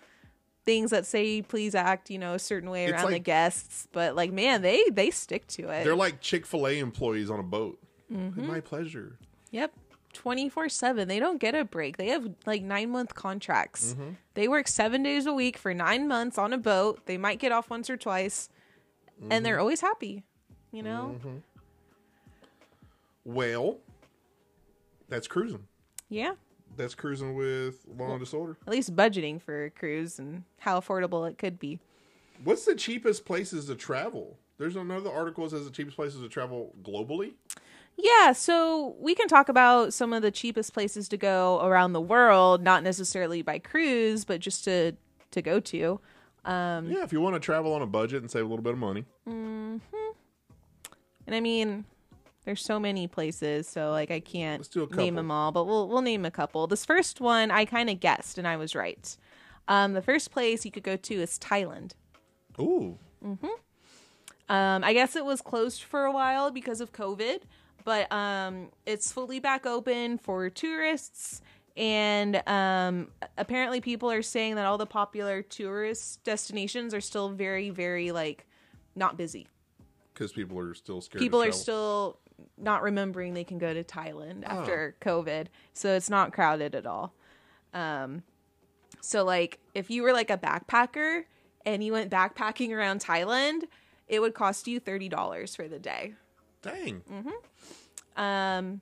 things 0.65 0.89
that 0.89 1.05
say 1.05 1.43
please 1.43 1.75
act, 1.75 2.09
you 2.09 2.17
know, 2.17 2.33
a 2.33 2.39
certain 2.39 2.71
way 2.71 2.85
It's 2.85 2.93
around 2.93 3.11
the 3.11 3.19
guests. 3.19 3.87
But, 3.91 4.15
like, 4.15 4.31
man, 4.31 4.63
they, 4.63 4.83
they 4.89 5.11
stick 5.11 5.45
to 5.49 5.69
it. 5.69 5.83
They're 5.83 5.95
like 5.95 6.21
Chick 6.21 6.47
Fil 6.47 6.65
A 6.65 6.79
employees 6.79 7.29
on 7.29 7.39
a 7.39 7.43
boat. 7.43 7.79
Mm-hmm. 8.11 8.47
My 8.47 8.59
pleasure. 8.59 9.19
Yep. 9.53 9.71
24 10.13 10.69
7. 10.69 11.07
They 11.07 11.19
don't 11.19 11.39
get 11.39 11.55
a 11.55 11.63
break. 11.65 11.97
They 11.97 12.07
have 12.09 12.27
like 12.45 12.61
nine 12.61 12.89
month 12.91 13.15
contracts. 13.15 13.93
Mm-hmm. 13.93 14.09
They 14.35 14.47
work 14.47 14.67
seven 14.67 15.01
days 15.03 15.25
a 15.25 15.33
week 15.33 15.57
for 15.57 15.73
nine 15.73 16.07
months 16.07 16.37
on 16.37 16.53
a 16.53 16.57
boat. 16.57 17.05
They 17.05 17.17
might 17.17 17.39
get 17.39 17.51
off 17.51 17.69
once 17.69 17.89
or 17.89 17.97
twice, 17.97 18.49
and 19.21 19.31
Mm-hmm. 19.31 19.43
they're 19.43 19.59
always 19.59 19.81
happy, 19.81 20.23
you 20.71 20.83
know? 20.83 21.17
Well, 23.25 23.79
that's 25.09 25.27
cruising. 25.27 25.65
Yeah. 26.09 26.33
that's 26.75 26.95
cruising 26.95 27.35
with 27.35 27.85
Law 27.97 28.11
and 28.11 28.19
Disorder. 28.19 28.57
At 28.67 28.73
least 28.73 28.95
budgeting 28.95 29.41
for 29.41 29.65
a 29.65 29.69
cruise 29.69 30.19
and 30.19 30.43
how 30.59 30.79
affordable 30.79 31.27
it 31.29 31.37
could 31.37 31.57
be. 31.59 31.79
What's 32.43 32.65
the 32.65 32.75
cheapest 32.75 33.25
places 33.25 33.65
to 33.67 33.75
travel? 33.75 34.37
There's 34.57 34.75
another 34.75 35.11
article 35.11 35.43
that 35.45 35.51
says 35.51 35.65
the 35.65 35.71
cheapest 35.71 35.95
places 35.95 36.21
to 36.21 36.27
travel 36.29 36.73
globally. 36.83 37.33
Yeah, 37.97 38.31
so 38.33 38.95
we 38.99 39.15
can 39.15 39.27
talk 39.27 39.49
about 39.49 39.93
some 39.93 40.13
of 40.13 40.21
the 40.21 40.31
cheapest 40.31 40.73
places 40.73 41.07
to 41.09 41.17
go 41.17 41.61
around 41.63 41.93
the 41.93 42.01
world, 42.01 42.61
not 42.63 42.83
necessarily 42.83 43.41
by 43.41 43.59
cruise, 43.59 44.25
but 44.25 44.39
just 44.39 44.63
to 44.65 44.93
to 45.31 45.41
go 45.41 45.59
to. 45.59 45.99
Um, 46.45 46.89
Yeah, 46.89 47.03
if 47.03 47.13
you 47.13 47.21
want 47.21 47.35
to 47.35 47.39
travel 47.39 47.73
on 47.73 47.81
a 47.81 47.87
budget 47.87 48.21
and 48.21 48.29
save 48.29 48.43
a 48.45 48.47
little 48.47 48.63
bit 48.63 48.73
of 48.73 48.79
money. 48.79 49.05
Mm-hmm. 49.27 50.11
and 51.27 51.35
I 51.35 51.39
mean, 51.39 51.85
there's 52.45 52.63
so 52.63 52.79
many 52.79 53.07
places, 53.07 53.67
so 53.67 53.91
like 53.91 54.11
I 54.11 54.19
can't 54.19 54.59
Let's 54.59 54.67
do 54.69 54.83
a 54.83 54.95
name 54.95 55.15
them 55.15 55.31
all, 55.31 55.51
but 55.51 55.65
we'll 55.65 55.87
we'll 55.87 56.01
name 56.01 56.25
a 56.25 56.31
couple. 56.31 56.67
This 56.67 56.85
first 56.85 57.21
one 57.21 57.51
I 57.51 57.65
kind 57.65 57.89
of 57.89 57.99
guessed, 57.99 58.37
and 58.37 58.47
I 58.47 58.57
was 58.57 58.75
right. 58.75 59.15
Um, 59.67 59.93
the 59.93 60.01
first 60.01 60.31
place 60.31 60.65
you 60.65 60.71
could 60.71 60.83
go 60.83 60.97
to 60.97 61.13
is 61.15 61.39
Thailand. 61.39 61.91
Ooh, 62.59 62.97
Um, 64.49 64.83
I 64.83 64.91
guess 64.93 65.15
it 65.15 65.23
was 65.23 65.41
closed 65.41 65.81
for 65.83 66.03
a 66.03 66.11
while 66.11 66.51
because 66.51 66.81
of 66.81 66.91
COVID, 66.91 67.43
but 67.83 68.11
um, 68.11 68.69
it's 68.85 69.11
fully 69.11 69.39
back 69.39 69.65
open 69.65 70.17
for 70.17 70.49
tourists. 70.49 71.41
And 71.75 72.41
um, 72.47 73.07
apparently, 73.37 73.81
people 73.81 74.11
are 74.11 74.21
saying 74.21 74.55
that 74.55 74.65
all 74.65 74.77
the 74.77 74.85
popular 74.85 75.41
tourist 75.41 76.23
destinations 76.23 76.93
are 76.93 77.01
still 77.01 77.29
very, 77.29 77.69
very 77.71 78.11
like 78.11 78.45
not 78.95 79.17
busy. 79.17 79.47
because 80.13 80.31
people 80.31 80.59
are 80.59 80.73
still 80.75 81.01
scared. 81.01 81.19
People 81.19 81.41
are 81.41 81.51
still 81.51 82.19
not 82.57 82.83
remembering 82.83 83.33
they 83.33 83.43
can 83.43 83.57
go 83.57 83.73
to 83.73 83.83
Thailand 83.83 84.43
after 84.45 84.95
COVID, 85.01 85.47
so 85.73 85.95
it's 85.95 86.09
not 86.09 86.31
crowded 86.33 86.75
at 86.75 86.85
all. 86.85 87.13
Um, 87.73 88.21
so 89.01 89.23
like 89.23 89.59
if 89.73 89.89
you 89.89 90.03
were 90.03 90.13
like 90.13 90.29
a 90.29 90.37
backpacker 90.37 91.23
and 91.65 91.83
you 91.83 91.91
went 91.91 92.11
backpacking 92.11 92.69
around 92.71 93.01
Thailand, 93.01 93.63
it 94.07 94.19
would 94.21 94.35
cost 94.35 94.67
you 94.67 94.79
thirty 94.79 95.09
dollars 95.09 95.55
for 95.55 95.67
the 95.67 95.79
day. 95.79 96.13
Dang. 96.63 97.03
Um, 98.17 98.81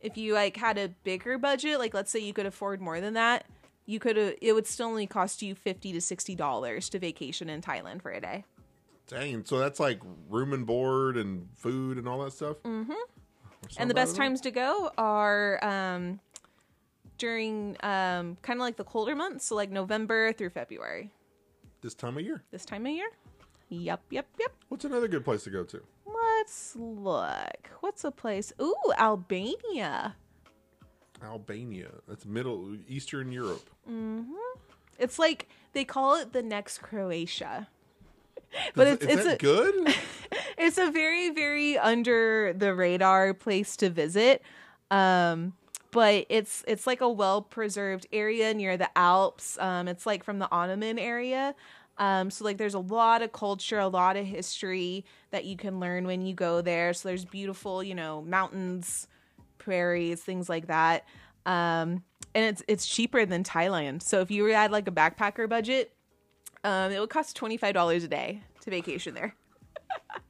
if 0.00 0.16
you 0.16 0.32
like 0.32 0.56
had 0.56 0.78
a 0.78 0.88
bigger 1.04 1.36
budget, 1.36 1.78
like 1.78 1.92
let's 1.92 2.10
say 2.10 2.20
you 2.20 2.32
could 2.32 2.46
afford 2.46 2.80
more 2.80 3.00
than 3.00 3.14
that, 3.14 3.44
you 3.84 3.98
could 3.98 4.16
it 4.16 4.54
would 4.54 4.66
still 4.66 4.86
only 4.86 5.06
cost 5.06 5.42
you 5.42 5.54
fifty 5.54 5.92
to 5.92 6.00
sixty 6.00 6.34
dollars 6.34 6.88
to 6.90 6.98
vacation 6.98 7.48
in 7.50 7.60
Thailand 7.60 8.00
for 8.00 8.10
a 8.10 8.20
day. 8.20 8.44
Dang. 9.08 9.44
So 9.44 9.58
that's 9.58 9.80
like 9.80 10.00
room 10.28 10.52
and 10.52 10.64
board 10.66 11.16
and 11.16 11.48
food 11.56 11.98
and 11.98 12.08
all 12.08 12.22
that 12.24 12.32
stuff. 12.32 12.58
Mm-hmm. 12.62 12.92
and 13.78 13.90
the 13.90 13.94
best 13.94 14.16
times 14.16 14.40
to 14.42 14.50
go 14.50 14.90
are 14.98 15.58
um, 15.64 16.20
during 17.16 17.76
um, 17.82 18.36
kind 18.42 18.58
of 18.58 18.60
like 18.60 18.76
the 18.76 18.84
colder 18.84 19.16
months, 19.16 19.46
so 19.46 19.56
like 19.56 19.70
November 19.70 20.32
through 20.34 20.50
February. 20.50 21.10
this 21.80 21.94
time 21.94 22.18
of 22.18 22.24
year. 22.24 22.42
This 22.50 22.64
time 22.64 22.86
of 22.86 22.92
year. 22.92 23.08
Yep, 23.70 24.00
yep, 24.10 24.26
yep. 24.38 24.52
What's 24.68 24.84
another 24.84 25.08
good 25.08 25.24
place 25.24 25.44
to 25.44 25.50
go 25.50 25.64
to? 25.64 25.82
Let's 26.38 26.76
look. 26.76 27.68
What's 27.80 28.04
a 28.04 28.12
place? 28.12 28.52
Ooh, 28.62 28.92
Albania. 28.96 30.14
Albania. 31.20 31.88
That's 32.06 32.24
Middle 32.24 32.76
Eastern 32.86 33.32
Europe. 33.32 33.68
Mm-hmm. 33.90 34.34
It's 35.00 35.18
like 35.18 35.48
they 35.72 35.84
call 35.84 36.14
it 36.14 36.32
the 36.32 36.42
next 36.42 36.78
Croatia. 36.78 37.66
But 38.76 38.86
it's 38.86 39.04
it's 39.04 39.24
that 39.24 39.34
a 39.34 39.36
good? 39.36 39.94
it's 40.58 40.78
a 40.78 40.92
very 40.92 41.30
very 41.30 41.76
under 41.76 42.52
the 42.52 42.72
radar 42.72 43.34
place 43.34 43.76
to 43.78 43.90
visit. 43.90 44.40
Um 44.92 45.54
but 45.90 46.26
it's 46.28 46.62
it's 46.68 46.86
like 46.86 47.00
a 47.00 47.08
well 47.08 47.42
preserved 47.42 48.06
area 48.12 48.54
near 48.54 48.76
the 48.76 48.96
Alps. 48.96 49.58
Um 49.58 49.88
it's 49.88 50.06
like 50.06 50.22
from 50.22 50.38
the 50.38 50.48
Ottoman 50.52 51.00
area. 51.00 51.56
Um 51.98 52.30
so 52.30 52.44
like 52.44 52.58
there's 52.58 52.74
a 52.74 52.80
lot 52.80 53.22
of 53.22 53.32
culture, 53.32 53.78
a 53.78 53.88
lot 53.88 54.16
of 54.16 54.24
history 54.24 55.04
that 55.30 55.44
you 55.44 55.56
can 55.56 55.80
learn 55.80 56.06
when 56.06 56.22
you 56.22 56.34
go 56.34 56.60
there. 56.60 56.92
So 56.94 57.08
there's 57.08 57.24
beautiful, 57.24 57.82
you 57.82 57.94
know, 57.94 58.22
mountains, 58.22 59.08
prairies, 59.58 60.22
things 60.22 60.48
like 60.48 60.68
that. 60.68 61.04
Um 61.46 62.02
and 62.34 62.44
it's 62.44 62.62
it's 62.68 62.86
cheaper 62.86 63.26
than 63.26 63.42
Thailand. 63.42 64.02
So 64.02 64.20
if 64.20 64.30
you 64.30 64.42
were 64.42 64.50
at 64.50 64.70
like 64.70 64.86
a 64.88 64.92
backpacker 64.92 65.48
budget, 65.48 65.92
um, 66.64 66.92
it 66.92 67.00
would 67.00 67.10
cost 67.10 67.36
twenty 67.36 67.56
five 67.56 67.74
dollars 67.74 68.04
a 68.04 68.08
day 68.08 68.42
to 68.60 68.70
vacation 68.70 69.14
there. 69.14 69.34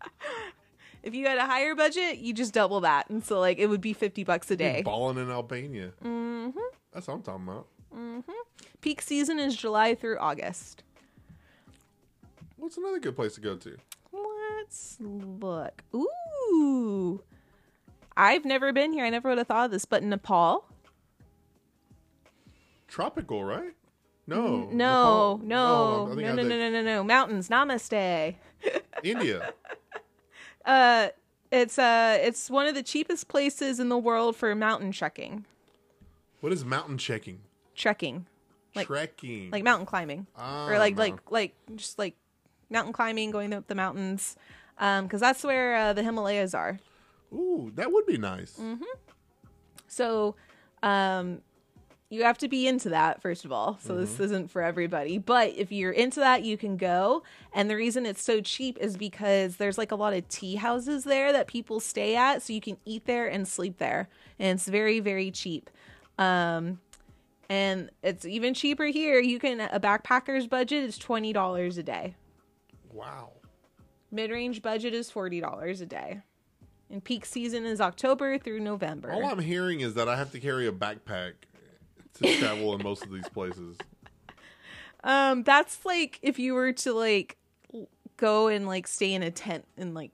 if 1.02 1.14
you 1.14 1.26
had 1.26 1.38
a 1.38 1.46
higher 1.46 1.74
budget, 1.74 2.18
you 2.18 2.32
just 2.32 2.54
double 2.54 2.80
that, 2.80 3.10
and 3.10 3.24
so 3.24 3.40
like 3.40 3.58
it 3.58 3.66
would 3.66 3.80
be 3.80 3.92
fifty 3.92 4.24
bucks 4.24 4.50
a 4.50 4.56
day. 4.56 4.82
Balling 4.82 5.18
in 5.18 5.30
Albania. 5.30 5.92
Mm-hmm. 6.04 6.58
That's 6.92 7.06
what 7.06 7.14
I'm 7.14 7.22
talking 7.22 7.48
about. 7.48 7.66
Peak 8.80 9.02
season 9.02 9.38
is 9.38 9.56
July 9.56 9.94
through 9.94 10.18
August. 10.18 10.84
What's 12.58 12.76
another 12.76 12.98
good 12.98 13.16
place 13.16 13.34
to 13.36 13.40
go 13.40 13.56
to? 13.56 13.76
Let's 14.12 14.98
look. 15.00 15.82
Ooh, 15.94 17.22
I've 18.16 18.44
never 18.44 18.72
been 18.72 18.92
here. 18.92 19.04
I 19.04 19.10
never 19.10 19.28
would 19.28 19.38
have 19.38 19.46
thought 19.46 19.66
of 19.66 19.70
this, 19.70 19.84
but 19.84 20.02
Nepal. 20.02 20.64
Tropical, 22.88 23.44
right? 23.44 23.74
No. 24.26 24.42
Mm, 24.42 24.72
No, 24.72 25.36
Nepal. 25.36 25.38
no, 25.44 26.06
no, 26.14 26.14
no, 26.14 26.42
no, 26.42 26.42
no, 26.58 26.70
no, 26.70 26.82
no. 26.82 27.04
Mountains. 27.04 27.48
Namaste. 27.48 28.34
India. 29.04 29.52
Uh, 30.64 31.08
it's 31.50 31.78
uh, 31.78 32.18
it's 32.20 32.50
one 32.50 32.66
of 32.66 32.74
the 32.74 32.82
cheapest 32.82 33.28
places 33.28 33.78
in 33.80 33.88
the 33.88 33.96
world 33.98 34.36
for 34.36 34.54
mountain 34.54 34.92
trekking. 34.92 35.44
What 36.40 36.52
is 36.52 36.64
mountain 36.64 36.98
checking? 36.98 37.40
Trekking. 37.74 38.26
Like- 38.74 38.86
Trekking. 38.86 39.50
like 39.50 39.64
mountain 39.64 39.86
climbing 39.86 40.26
Ah, 40.36 40.68
or 40.68 40.78
like 40.78 40.94
mountain- 40.96 41.20
like 41.30 41.54
like 41.70 41.76
just 41.76 41.98
like 41.98 42.16
mountain 42.70 42.92
climbing 42.92 43.30
going 43.30 43.52
up 43.52 43.66
the 43.66 43.74
mountains 43.74 44.36
um 44.78 45.04
because 45.04 45.20
that's 45.20 45.42
where 45.44 45.76
uh, 45.76 45.92
the 45.92 46.02
himalayas 46.02 46.54
are. 46.54 46.78
Ooh, 47.32 47.70
that 47.74 47.92
would 47.92 48.06
be 48.06 48.16
nice. 48.16 48.54
Mm-hmm. 48.58 48.84
so 49.86 50.34
um 50.82 51.40
you 52.10 52.22
have 52.22 52.38
to 52.38 52.48
be 52.48 52.66
into 52.66 52.88
that 52.88 53.20
first 53.20 53.44
of 53.44 53.52
all. 53.52 53.78
So 53.82 53.94
this 53.94 54.18
isn't 54.18 54.50
for 54.50 54.62
everybody. 54.62 55.18
But 55.18 55.52
if 55.56 55.70
you're 55.70 55.92
into 55.92 56.20
that 56.20 56.42
you 56.42 56.56
can 56.56 56.78
go. 56.78 57.22
And 57.52 57.68
the 57.68 57.76
reason 57.76 58.06
it's 58.06 58.22
so 58.22 58.40
cheap 58.40 58.78
is 58.80 58.96
because 58.96 59.56
there's 59.56 59.76
like 59.76 59.92
a 59.92 59.94
lot 59.94 60.14
of 60.14 60.26
tea 60.28 60.54
houses 60.54 61.04
there 61.04 61.32
that 61.32 61.48
people 61.48 61.80
stay 61.80 62.16
at 62.16 62.40
so 62.40 62.54
you 62.54 62.62
can 62.62 62.78
eat 62.86 63.04
there 63.04 63.26
and 63.26 63.46
sleep 63.46 63.76
there. 63.76 64.08
And 64.38 64.58
it's 64.58 64.66
very 64.68 65.00
very 65.00 65.30
cheap. 65.30 65.68
Um 66.18 66.80
and 67.50 67.90
it's 68.02 68.24
even 68.24 68.54
cheaper 68.54 68.86
here. 68.86 69.20
You 69.20 69.38
can 69.38 69.60
a 69.60 69.78
backpacker's 69.78 70.46
budget 70.46 70.84
is 70.84 70.98
$20 70.98 71.76
a 71.76 71.82
day 71.82 72.14
Wow. 72.92 73.32
mid-range 74.10 74.62
budget 74.62 74.94
is 74.94 75.10
$40 75.10 75.80
a 75.80 75.86
day 75.86 76.20
and 76.90 77.04
peak 77.04 77.26
season 77.26 77.66
is 77.66 77.80
october 77.80 78.38
through 78.38 78.60
november 78.60 79.12
All 79.12 79.26
I'm 79.26 79.38
hearing 79.40 79.80
is 79.80 79.94
that 79.94 80.08
I 80.08 80.16
have 80.16 80.32
to 80.32 80.40
carry 80.40 80.66
a 80.66 80.72
backpack 80.72 81.34
to 82.14 82.38
travel 82.38 82.74
in 82.74 82.82
most 82.82 83.04
of 83.04 83.12
these 83.12 83.28
places. 83.28 83.76
Um, 85.04 85.44
that's 85.44 85.86
like 85.86 86.18
if 86.22 86.40
you 86.40 86.54
were 86.54 86.72
to 86.72 86.92
like 86.92 87.36
go 88.16 88.48
and 88.48 88.66
like 88.66 88.88
stay 88.88 89.14
in 89.14 89.22
a 89.22 89.30
tent 89.30 89.64
in 89.76 89.94
like 89.94 90.10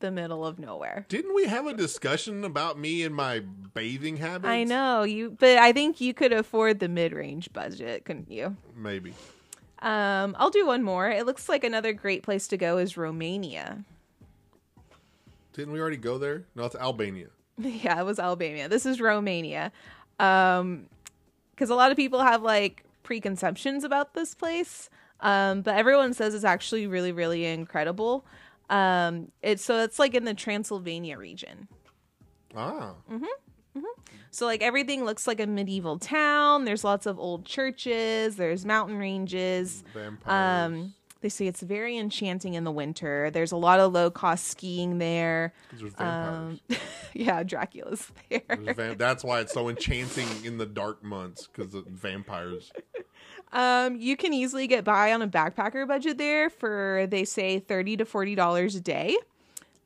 the 0.00 0.10
middle 0.10 0.44
of 0.44 0.58
nowhere. 0.58 1.06
Didn't 1.08 1.34
we 1.36 1.46
have 1.46 1.66
a 1.66 1.72
discussion 1.72 2.44
about 2.44 2.76
me 2.76 3.04
and 3.04 3.14
my 3.14 3.40
bathing 3.74 4.16
habits? 4.16 4.50
I 4.50 4.64
know 4.64 5.04
you, 5.04 5.36
but 5.38 5.58
I 5.58 5.72
think 5.72 6.00
you 6.00 6.12
could 6.12 6.32
afford 6.32 6.80
the 6.80 6.88
mid-range 6.88 7.52
budget, 7.52 8.04
couldn't 8.04 8.30
you? 8.30 8.56
Maybe. 8.76 9.14
Um, 9.84 10.34
I'll 10.38 10.50
do 10.50 10.66
one 10.66 10.82
more. 10.82 11.10
It 11.10 11.26
looks 11.26 11.46
like 11.46 11.62
another 11.62 11.92
great 11.92 12.22
place 12.22 12.48
to 12.48 12.56
go 12.56 12.78
is 12.78 12.96
Romania. 12.96 13.84
Didn't 15.52 15.74
we 15.74 15.80
already 15.80 15.98
go 15.98 16.16
there? 16.16 16.44
No, 16.54 16.64
it's 16.64 16.74
Albania. 16.74 17.28
yeah, 17.58 18.00
it 18.00 18.04
was 18.04 18.18
Albania. 18.18 18.68
This 18.68 18.86
is 18.86 18.98
Romania. 18.98 19.70
Um, 20.18 20.86
because 21.50 21.68
a 21.70 21.74
lot 21.74 21.90
of 21.90 21.96
people 21.96 22.20
have 22.20 22.42
like 22.42 22.82
preconceptions 23.02 23.84
about 23.84 24.14
this 24.14 24.34
place. 24.34 24.88
Um, 25.20 25.60
but 25.60 25.76
everyone 25.76 26.14
says 26.14 26.34
it's 26.34 26.44
actually 26.44 26.86
really, 26.86 27.12
really 27.12 27.44
incredible. 27.44 28.24
Um, 28.70 29.30
it's 29.42 29.62
so 29.62 29.82
it's 29.82 29.98
like 29.98 30.14
in 30.14 30.24
the 30.24 30.34
Transylvania 30.34 31.18
region. 31.18 31.68
Ah. 32.56 32.94
So 34.30 34.46
like 34.46 34.62
everything 34.62 35.04
looks 35.04 35.26
like 35.26 35.38
a 35.38 35.46
medieval 35.46 35.98
town. 35.98 36.64
There's 36.64 36.82
lots 36.82 37.06
of 37.06 37.20
old 37.20 37.44
churches. 37.44 38.36
There's 38.36 38.66
mountain 38.66 38.98
ranges. 38.98 39.84
Vampires. 39.94 40.72
Um, 40.72 40.94
they 41.20 41.28
say 41.30 41.46
it's 41.46 41.62
very 41.62 41.96
enchanting 41.96 42.52
in 42.52 42.64
the 42.64 42.70
winter. 42.70 43.30
There's 43.30 43.52
a 43.52 43.56
lot 43.56 43.80
of 43.80 43.92
low 43.92 44.10
cost 44.10 44.46
skiing 44.48 44.98
there. 44.98 45.54
Um, 45.96 46.60
yeah, 47.14 47.42
Dracula's 47.42 48.10
there. 48.28 48.94
That's 48.98 49.24
why 49.24 49.40
it's 49.40 49.54
so 49.54 49.70
enchanting 49.70 50.26
in 50.44 50.58
the 50.58 50.66
dark 50.66 51.02
months 51.02 51.46
because 51.46 51.72
of 51.72 51.86
vampires. 51.86 52.72
Um, 53.52 53.96
you 53.96 54.16
can 54.18 54.34
easily 54.34 54.66
get 54.66 54.84
by 54.84 55.12
on 55.14 55.22
a 55.22 55.28
backpacker 55.28 55.88
budget 55.88 56.18
there 56.18 56.50
for 56.50 57.06
they 57.08 57.24
say 57.24 57.60
thirty 57.60 57.96
to 57.96 58.04
forty 58.04 58.34
dollars 58.34 58.74
a 58.74 58.80
day. 58.80 59.16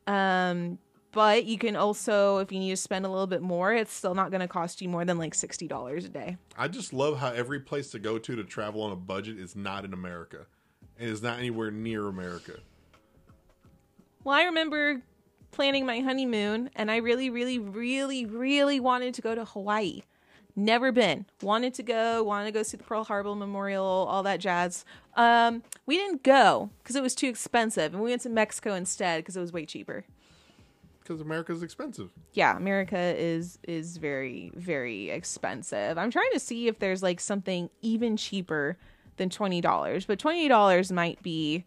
Um, 0.09 0.79
but 1.13 1.45
you 1.45 1.59
can 1.59 1.77
also, 1.77 2.39
if 2.39 2.53
you 2.53 2.59
need 2.59 2.71
to 2.71 2.77
spend 2.77 3.07
a 3.07 3.09
little 3.09 3.27
bit 3.27 3.43
more, 3.43 3.73
it's 3.73 3.93
still 3.93 4.15
not 4.15 4.31
going 4.31 4.41
to 4.41 4.49
cost 4.49 4.83
you 4.83 4.89
more 4.89 5.05
than 5.05 5.19
like 5.19 5.35
sixty 5.35 5.67
dollars 5.67 6.05
a 6.05 6.09
day. 6.09 6.37
I 6.57 6.69
just 6.69 6.93
love 6.93 7.19
how 7.19 7.33
every 7.33 7.61
place 7.61 7.91
to 7.93 7.99
go 7.99 8.19
to 8.19 8.37
to 8.37 8.45
travel 8.45 8.83
on 8.83 8.93
a 8.93 8.97
budget 8.97 9.39
is 9.39 9.57
not 9.57 9.85
in 9.85 9.93
America, 9.93 10.47
and 10.99 11.09
is 11.09 11.23
not 11.23 11.39
anywhere 11.39 11.71
near 11.71 12.09
America. 12.09 12.55
Well, 14.25 14.37
I 14.37 14.45
remember 14.45 15.03
planning 15.51 15.87
my 15.87 16.01
honeymoon, 16.01 16.71
and 16.77 16.91
I 16.91 16.97
really, 16.97 17.31
really, 17.31 17.59
really, 17.59 18.27
really 18.27 18.81
wanted 18.81 19.15
to 19.15 19.23
go 19.23 19.35
to 19.35 19.45
Hawaii. 19.45 20.03
Never 20.55 20.91
been. 20.91 21.25
Wanted 21.41 21.73
to 21.75 21.85
go. 21.85 22.23
Wanted 22.25 22.47
to 22.47 22.53
go 22.53 22.63
see 22.65 22.77
the 22.77 22.83
Pearl 22.83 23.05
Harbor 23.05 23.35
Memorial, 23.35 23.85
all 23.85 24.25
that 24.25 24.41
jazz. 24.41 24.85
Um, 25.15 25.63
we 25.87 25.97
didn't 25.97 26.25
go 26.25 26.71
because 26.83 26.97
it 26.97 27.03
was 27.03 27.15
too 27.15 27.29
expensive, 27.29 27.95
and 27.95 28.03
we 28.03 28.11
went 28.11 28.23
to 28.23 28.29
Mexico 28.29 28.75
instead 28.75 29.23
because 29.23 29.37
it 29.37 29.41
was 29.41 29.53
way 29.53 29.65
cheaper. 29.65 30.05
Because 31.09 31.23
America's 31.23 31.63
expensive. 31.63 32.11
Yeah, 32.35 32.55
America 32.57 32.99
is 33.17 33.59
is 33.67 33.97
very 33.97 34.53
very 34.55 35.09
expensive. 35.09 35.97
I'm 35.97 36.11
trying 36.11 36.31
to 36.35 36.39
see 36.39 36.69
if 36.69 36.79
there's 36.79 37.03
like 37.03 37.19
something 37.19 37.71
even 37.81 38.19
cheaper 38.19 38.77
than 39.17 39.31
twenty 39.31 39.63
dollars, 39.63 40.05
but 40.05 40.19
twenty 40.19 40.47
dollars 40.49 40.93
might 40.93 41.23
be, 41.23 41.65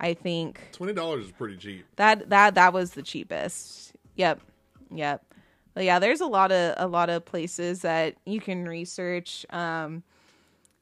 I 0.00 0.14
think 0.14 0.60
Twenty 0.72 0.92
dollars 0.92 1.26
is 1.26 1.32
pretty 1.32 1.56
cheap. 1.56 1.86
that 1.96 2.28
that 2.30 2.56
that 2.56 2.72
was 2.72 2.90
the 2.92 3.02
cheapest. 3.02 3.92
Yep, 4.16 4.40
yep. 4.92 5.22
But 5.74 5.84
yeah, 5.84 5.98
there's 6.00 6.20
a 6.20 6.26
lot 6.26 6.50
of 6.50 6.74
a 6.78 6.88
lot 6.88 7.08
of 7.08 7.24
places 7.24 7.82
that 7.82 8.16
you 8.26 8.40
can 8.40 8.66
research. 8.66 9.46
Um, 9.50 10.02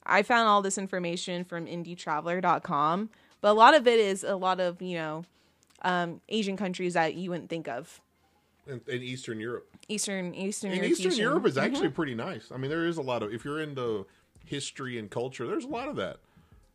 I 0.05 0.23
found 0.23 0.47
all 0.47 0.61
this 0.61 0.77
information 0.77 1.43
from 1.45 1.65
IndieTraveler.com, 1.65 3.09
but 3.41 3.49
a 3.49 3.53
lot 3.53 3.75
of 3.75 3.87
it 3.87 3.99
is 3.99 4.23
a 4.23 4.35
lot 4.35 4.59
of 4.59 4.81
you 4.81 4.97
know 4.97 5.23
um, 5.81 6.21
Asian 6.29 6.57
countries 6.57 6.93
that 6.93 7.15
you 7.15 7.29
wouldn't 7.29 7.49
think 7.49 7.67
of. 7.67 8.01
In, 8.67 8.81
in 8.87 9.03
Eastern 9.03 9.39
Europe. 9.39 9.67
Eastern 9.87 10.33
Eastern 10.33 10.71
And 10.71 10.77
European- 10.81 11.07
Eastern 11.07 11.21
Europe 11.21 11.45
is 11.45 11.57
actually 11.57 11.89
pretty 11.89 12.15
nice. 12.15 12.51
I 12.51 12.57
mean, 12.57 12.69
there 12.69 12.87
is 12.87 12.97
a 12.97 13.01
lot 13.01 13.21
of 13.21 13.31
if 13.33 13.45
you're 13.45 13.61
into 13.61 14.07
history 14.45 14.97
and 14.97 15.09
culture, 15.09 15.45
there's 15.45 15.65
a 15.65 15.69
lot 15.69 15.87
of 15.87 15.95
that. 15.97 16.17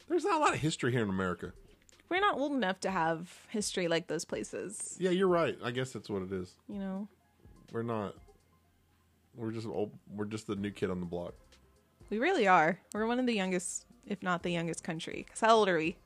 There's 0.08 0.24
not 0.24 0.36
a 0.36 0.38
lot 0.44 0.54
of 0.54 0.60
history 0.60 0.92
here 0.92 1.02
in 1.02 1.08
America. 1.08 1.52
We're 2.08 2.20
not 2.20 2.36
old 2.36 2.52
enough 2.52 2.80
to 2.80 2.90
have 2.90 3.32
history 3.48 3.86
like 3.86 4.08
those 4.08 4.24
places. 4.24 4.96
Yeah, 4.98 5.10
you're 5.10 5.28
right. 5.28 5.56
I 5.64 5.70
guess 5.70 5.92
that's 5.92 6.10
what 6.10 6.22
it 6.22 6.32
is. 6.32 6.54
You 6.68 6.78
know, 6.80 7.08
We're 7.72 7.82
not. 7.84 8.14
We're 9.36 9.52
just 9.52 9.66
old. 9.66 9.92
We're 10.14 10.24
just 10.24 10.46
the 10.48 10.56
new 10.56 10.70
kid 10.72 10.90
on 10.90 10.98
the 11.00 11.06
block. 11.06 11.34
we 12.10 12.18
really 12.18 12.46
are. 12.48 12.80
We're 12.92 13.06
one 13.06 13.20
of 13.20 13.26
the 13.26 13.34
youngest, 13.34 13.86
if 14.06 14.22
not 14.22 14.42
the 14.42 14.50
youngest 14.50 14.82
country. 14.82 15.24
Cause 15.30 15.40
how 15.40 15.54
old 15.56 15.68
are 15.68 15.76
we? 15.78 15.96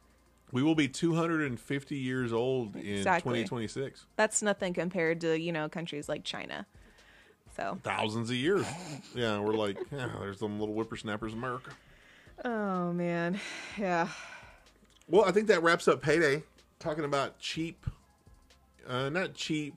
We 0.54 0.62
will 0.62 0.76
be 0.76 0.86
250 0.86 1.96
years 1.96 2.32
old 2.32 2.76
in 2.76 2.86
Exactly. 2.98 3.42
2026. 3.42 4.06
That's 4.14 4.40
nothing 4.40 4.72
compared 4.72 5.20
to 5.22 5.36
you 5.38 5.50
know 5.52 5.68
countries 5.68 6.08
like 6.08 6.22
China. 6.22 6.64
So, 7.56 7.78
Thousands 7.82 8.30
of 8.30 8.36
years. 8.36 8.64
Yeah, 9.14 9.38
we're 9.40 9.54
like, 9.54 9.76
yeah, 9.92 10.08
there's 10.20 10.38
some 10.38 10.58
little 10.60 10.74
whippersnappers 10.74 11.32
in 11.32 11.38
America. 11.38 11.70
oh 12.44 12.92
man, 12.92 13.40
yeah. 13.76 14.08
Well, 15.08 15.24
I 15.24 15.32
think 15.32 15.48
that 15.48 15.62
wraps 15.62 15.86
up 15.88 16.00
payday. 16.00 16.44
Talking 16.78 17.04
about 17.04 17.38
cheap, 17.40 17.84
uh, 18.88 19.08
not 19.08 19.34
cheap, 19.34 19.74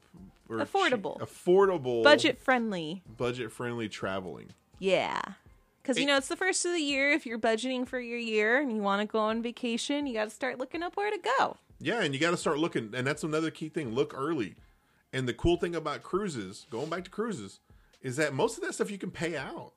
or 0.49 0.57
Affordable. 0.57 1.19
cheap- 1.19 1.27
affordable, 1.27 2.03
budget 2.03 2.39
friendly. 2.39 3.01
budget 3.17 3.51
friendly 3.51 3.89
traveling. 3.89 4.49
Yeah. 4.79 5.21
Because, 5.87 6.01
you 6.01 6.05
know, 6.05 6.17
it's 6.17 6.27
the 6.27 6.35
first 6.35 6.65
of 6.65 6.73
the 6.73 6.81
year. 6.81 7.11
If 7.11 7.25
you're 7.25 7.39
budgeting 7.39 7.87
for 7.87 7.97
your 7.97 8.17
year 8.17 8.59
and 8.59 8.69
you 8.69 8.81
want 8.81 8.99
to 8.99 9.07
go 9.07 9.19
on 9.19 9.41
vacation, 9.41 10.05
you 10.05 10.13
got 10.13 10.25
to 10.25 10.29
start 10.29 10.59
looking 10.59 10.83
up 10.83 10.97
where 10.97 11.09
to 11.09 11.17
go. 11.39 11.55
Yeah, 11.79 12.01
and 12.01 12.13
you 12.13 12.19
got 12.19 12.31
to 12.31 12.37
start 12.37 12.57
looking, 12.57 12.91
and 12.93 13.07
that's 13.07 13.23
another 13.23 13.51
key 13.51 13.69
thing. 13.69 13.91
Look 13.91 14.13
early. 14.13 14.55
And 15.13 15.29
the 15.29 15.33
cool 15.33 15.55
thing 15.55 15.77
about 15.77 16.03
cruises, 16.03 16.67
going 16.69 16.89
back 16.89 17.05
to 17.05 17.09
cruises, 17.09 17.61
is 18.01 18.17
that 18.17 18.33
most 18.33 18.57
of 18.57 18.65
that 18.65 18.73
stuff 18.73 18.91
you 18.91 18.97
can 18.97 19.11
pay 19.11 19.37
out, 19.37 19.71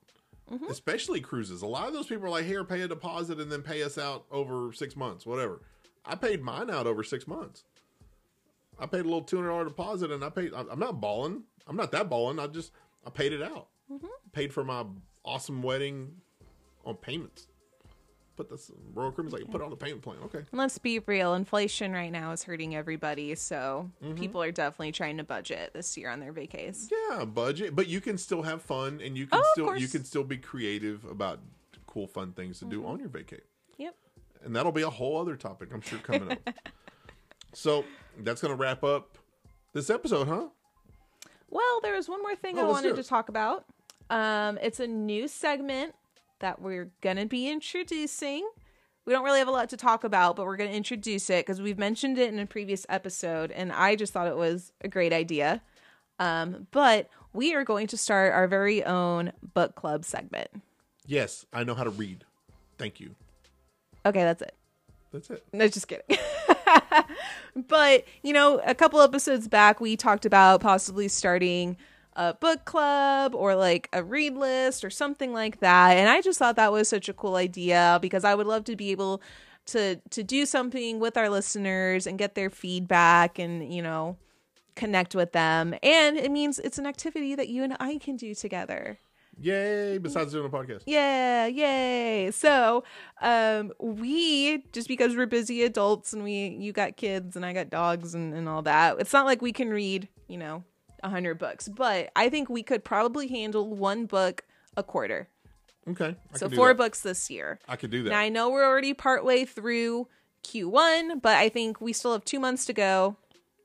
mm-hmm. 0.51 0.67
especially 0.69 1.21
cruises. 1.21 1.63
A 1.63 1.67
lot 1.67 1.87
of 1.87 1.93
those 1.93 2.09
people 2.09 2.27
are 2.27 2.31
like, 2.31 2.45
"Here, 2.45 2.65
pay 2.65 2.81
a 2.81 2.89
deposit 2.89 3.39
and 3.39 3.53
then 3.53 3.63
pay 3.63 3.85
us 3.85 3.97
out 3.97 4.25
over 4.33 4.73
six 4.73 4.97
months, 4.97 5.25
whatever." 5.25 5.63
I 6.05 6.17
paid 6.17 6.43
mine 6.43 6.71
out 6.71 6.89
over 6.89 7.05
six 7.05 7.29
months. 7.29 7.63
I 8.81 8.87
paid 8.87 9.03
a 9.03 9.05
little 9.05 9.23
two 9.23 9.37
hundred 9.37 9.51
dollar 9.51 9.65
deposit, 9.65 10.11
and 10.11 10.25
I 10.25 10.31
paid. 10.31 10.53
I'm 10.55 10.81
not 10.81 11.01
balling. 11.01 11.45
I'm 11.69 11.77
not 11.77 11.93
that 11.93 12.11
balling. 12.11 12.41
I 12.41 12.49
just 12.49 12.73
I 13.07 13.11
paid 13.11 13.33
it 13.33 13.43
out. 13.43 13.69
Mm-hmm. 13.93 14.07
Paid 14.33 14.53
for 14.53 14.65
my 14.65 14.85
awesome 15.25 15.63
wedding 15.63 16.13
on 16.85 16.97
payments. 16.97 17.47
Put 18.37 18.49
this 18.49 18.71
Royal 18.95 19.13
Caribbean's 19.13 19.35
like 19.35 19.51
put 19.51 19.61
it 19.61 19.65
on 19.65 19.71
the 19.71 19.77
payment 19.77 20.01
plan. 20.01 20.17
Okay. 20.25 20.39
And 20.39 20.47
let's 20.59 20.79
be 20.79 20.99
real 21.01 21.35
inflation 21.35 21.93
right 21.93 22.11
now 22.11 22.33
is 22.33 22.43
hurting 22.43 22.75
everybody. 22.75 23.35
So 23.35 23.91
people 24.17 24.43
are 24.43 24.51
definitely 24.53 24.93
trying 24.93 25.19
to 25.19 25.25
budget 25.25 25.73
this 25.75 25.95
year 25.99 26.09
on 26.11 26.21
their 26.21 26.33
vacays. 26.33 26.89
Yeah, 26.91 27.27
budget, 27.27 27.77
but 27.77 27.87
you 27.87 28.01
can 28.01 28.17
still 28.17 28.41
have 28.43 28.63
fun, 28.63 29.01
and 29.05 29.17
you 29.19 29.27
can 29.27 29.41
Oh, 29.41 29.49
still 29.53 29.77
you. 29.77 29.87
Mm-hmm. 29.87 29.93
can 29.99 30.05
still 30.05 30.25
be 30.25 30.39
creative 30.39 31.05
about 31.05 31.41
cool, 31.87 32.07
fun 32.07 32.33
things 32.33 32.61
to 32.61 32.65
do 32.65 32.87
on 32.87 32.99
your 33.01 33.09
vacay, 33.11 33.41
Yep. 33.77 33.95
and 34.45 34.57
that'll 34.57 34.73
be 34.73 34.83
a 34.83 34.91
whole 34.91 35.21
other 35.21 35.37
topic 35.37 35.69
I'm 35.75 35.81
sure 35.83 35.99
coming 35.99 36.33
up. 36.33 36.51
So 37.53 37.85
that's 38.21 38.41
gonna 38.41 38.55
wrap 38.55 38.85
up 38.85 39.19
this 39.73 39.91
episode, 39.91 40.29
huh? 40.29 40.47
Well, 41.51 41.81
there 41.83 41.95
was 41.97 42.09
one 42.09 42.23
more 42.23 42.37
thing 42.37 42.57
Oh, 42.59 42.67
I 42.67 42.69
wanted 42.71 42.95
to 42.97 43.03
talk 43.03 43.29
about. 43.29 43.65
Um, 44.11 44.59
it's 44.61 44.81
a 44.81 44.87
new 44.87 45.29
segment 45.29 45.95
that 46.41 46.61
we're 46.61 46.91
gonna 47.01 47.27
be 47.27 47.49
introducing. 47.49 48.49
We 49.07 49.13
don't 49.13 49.25
really 49.25 49.39
have 49.39 49.49
a 49.49 49.53
lot 49.53 49.71
to 49.71 49.77
talk 49.77 50.05
about, 50.05 50.37
but 50.37 50.45
we're 50.45 50.57
gonna 50.57 50.71
introduce 50.71 51.31
it 51.31 51.47
because 51.47 51.63
we've 51.63 51.79
mentioned 51.79 52.19
it 52.19 52.33
in 52.33 52.39
a 52.39 52.47
previous 52.47 52.85
episode, 52.89 53.51
and 53.53 53.73
I 53.73 53.97
just 53.97 54.13
thought 54.13 54.27
it 54.27 54.37
was 54.37 54.73
a 54.83 54.89
great 54.89 55.13
idea. 55.13 55.63
Um, 56.19 56.67
but 56.71 57.09
we 57.33 57.55
are 57.55 57.65
going 57.65 57.87
to 57.89 57.97
start 57.97 58.35
our 58.35 58.47
very 58.47 58.85
own 58.85 59.33
book 59.55 59.75
club 59.75 60.05
segment. 60.05 60.51
Yes, 61.07 61.47
I 61.53 61.65
know 61.65 61.75
how 61.75 61.85
to 61.85 61.91
read. 61.91 62.25
Thank 62.79 63.01
you. 63.01 63.15
Okay, 64.05 64.23
that's 64.23 64.43
it. 64.43 64.55
That's 65.13 65.31
it. 65.31 65.45
No, 65.53 65.67
just 65.67 65.89
kidding. 65.89 66.19
but, 67.69 68.05
you 68.23 68.33
know, 68.33 68.61
a 68.65 68.75
couple 68.75 69.01
episodes 69.01 69.49
back, 69.49 69.81
we 69.81 69.97
talked 69.97 70.25
about 70.25 70.61
possibly 70.61 71.09
starting 71.09 71.77
a 72.15 72.35
book 72.35 72.65
club 72.65 73.35
or 73.35 73.55
like 73.55 73.89
a 73.93 74.03
read 74.03 74.35
list 74.37 74.85
or 74.85 74.91
something 74.91 75.33
like 75.33 75.61
that. 75.61 75.93
And 75.97 76.09
I 76.09 76.21
just 76.21 76.39
thought 76.39 76.57
that 76.57 76.73
was 76.73 76.89
such 76.89 77.09
a 77.09 77.13
cool 77.13 77.37
idea 77.37 77.99
because 78.03 78.25
I 78.25 78.35
would 78.35 78.47
love 78.47 78.65
to 78.65 78.77
be 78.77 78.91
able 78.91 79.23
to 79.67 79.97
to 80.11 80.23
do 80.23 80.47
something 80.47 80.99
with 80.99 81.17
our 81.17 81.29
listeners 81.29 82.07
and 82.07 82.19
get 82.19 82.35
their 82.35 82.51
feedback 82.51 83.39
and, 83.39 83.73
you 83.73 83.83
know, 83.83 84.17
connect 84.75 85.15
with 85.15 85.33
them. 85.33 85.75
And 85.83 86.17
it 86.17 86.31
means 86.31 86.59
it's 86.59 86.79
an 86.79 86.87
activity 86.87 87.35
that 87.35 87.49
you 87.49 87.63
and 87.63 87.77
I 87.79 87.99
can 87.99 88.17
do 88.17 88.35
together. 88.35 88.99
Yay! 89.43 89.97
Besides 89.99 90.33
doing 90.33 90.47
a 90.47 90.51
podcast, 90.51 90.83
Yeah, 90.87 91.47
yay. 91.47 92.31
So, 92.33 92.85
um 93.23 93.73
we 93.79 94.65
just 94.73 94.89
because 94.89 95.17
we're 95.17 95.27
busy 95.27 95.63
adults 95.63 96.13
and 96.13 96.25
we 96.25 96.49
you 96.59 96.73
got 96.73 96.97
kids 96.97 97.37
and 97.37 97.47
I 97.47 97.53
got 97.53 97.71
dogs 97.71 98.15
and, 98.15 98.35
and 98.35 98.49
all 98.49 98.63
that, 98.63 98.99
it's 98.99 99.13
not 99.13 99.27
like 99.27 99.41
we 99.41 99.53
can 99.53 99.71
read, 99.71 100.09
you 100.29 100.37
know, 100.37 100.65
a 101.03 101.09
hundred 101.11 101.39
books. 101.39 101.69
But 101.69 102.11
I 102.17 102.29
think 102.29 102.49
we 102.49 102.63
could 102.63 102.85
probably 102.85 103.29
handle 103.29 103.69
one 103.75 104.07
book 104.07 104.45
a 104.77 104.83
quarter. 104.83 105.29
okay. 105.89 106.17
I 106.35 106.39
So 106.39 106.49
four 106.49 106.69
that. 106.69 106.77
books 106.77 107.01
this 107.03 107.31
year. 107.31 107.59
I 107.69 107.77
could 107.77 107.91
do 107.91 108.03
that. 108.05 108.11
Now 108.11 108.19
I 108.19 108.29
know 108.29 108.51
we're 108.51 108.65
already 108.67 108.95
partway 108.95 109.45
through 109.45 110.09
Q1, 110.45 111.21
but 111.23 111.37
I 111.37 111.49
think 111.49 111.81
we 111.81 111.93
still 111.93 112.13
have 112.13 112.25
two 112.25 112.41
months 112.41 112.65
to 112.67 112.73
go. 112.73 113.17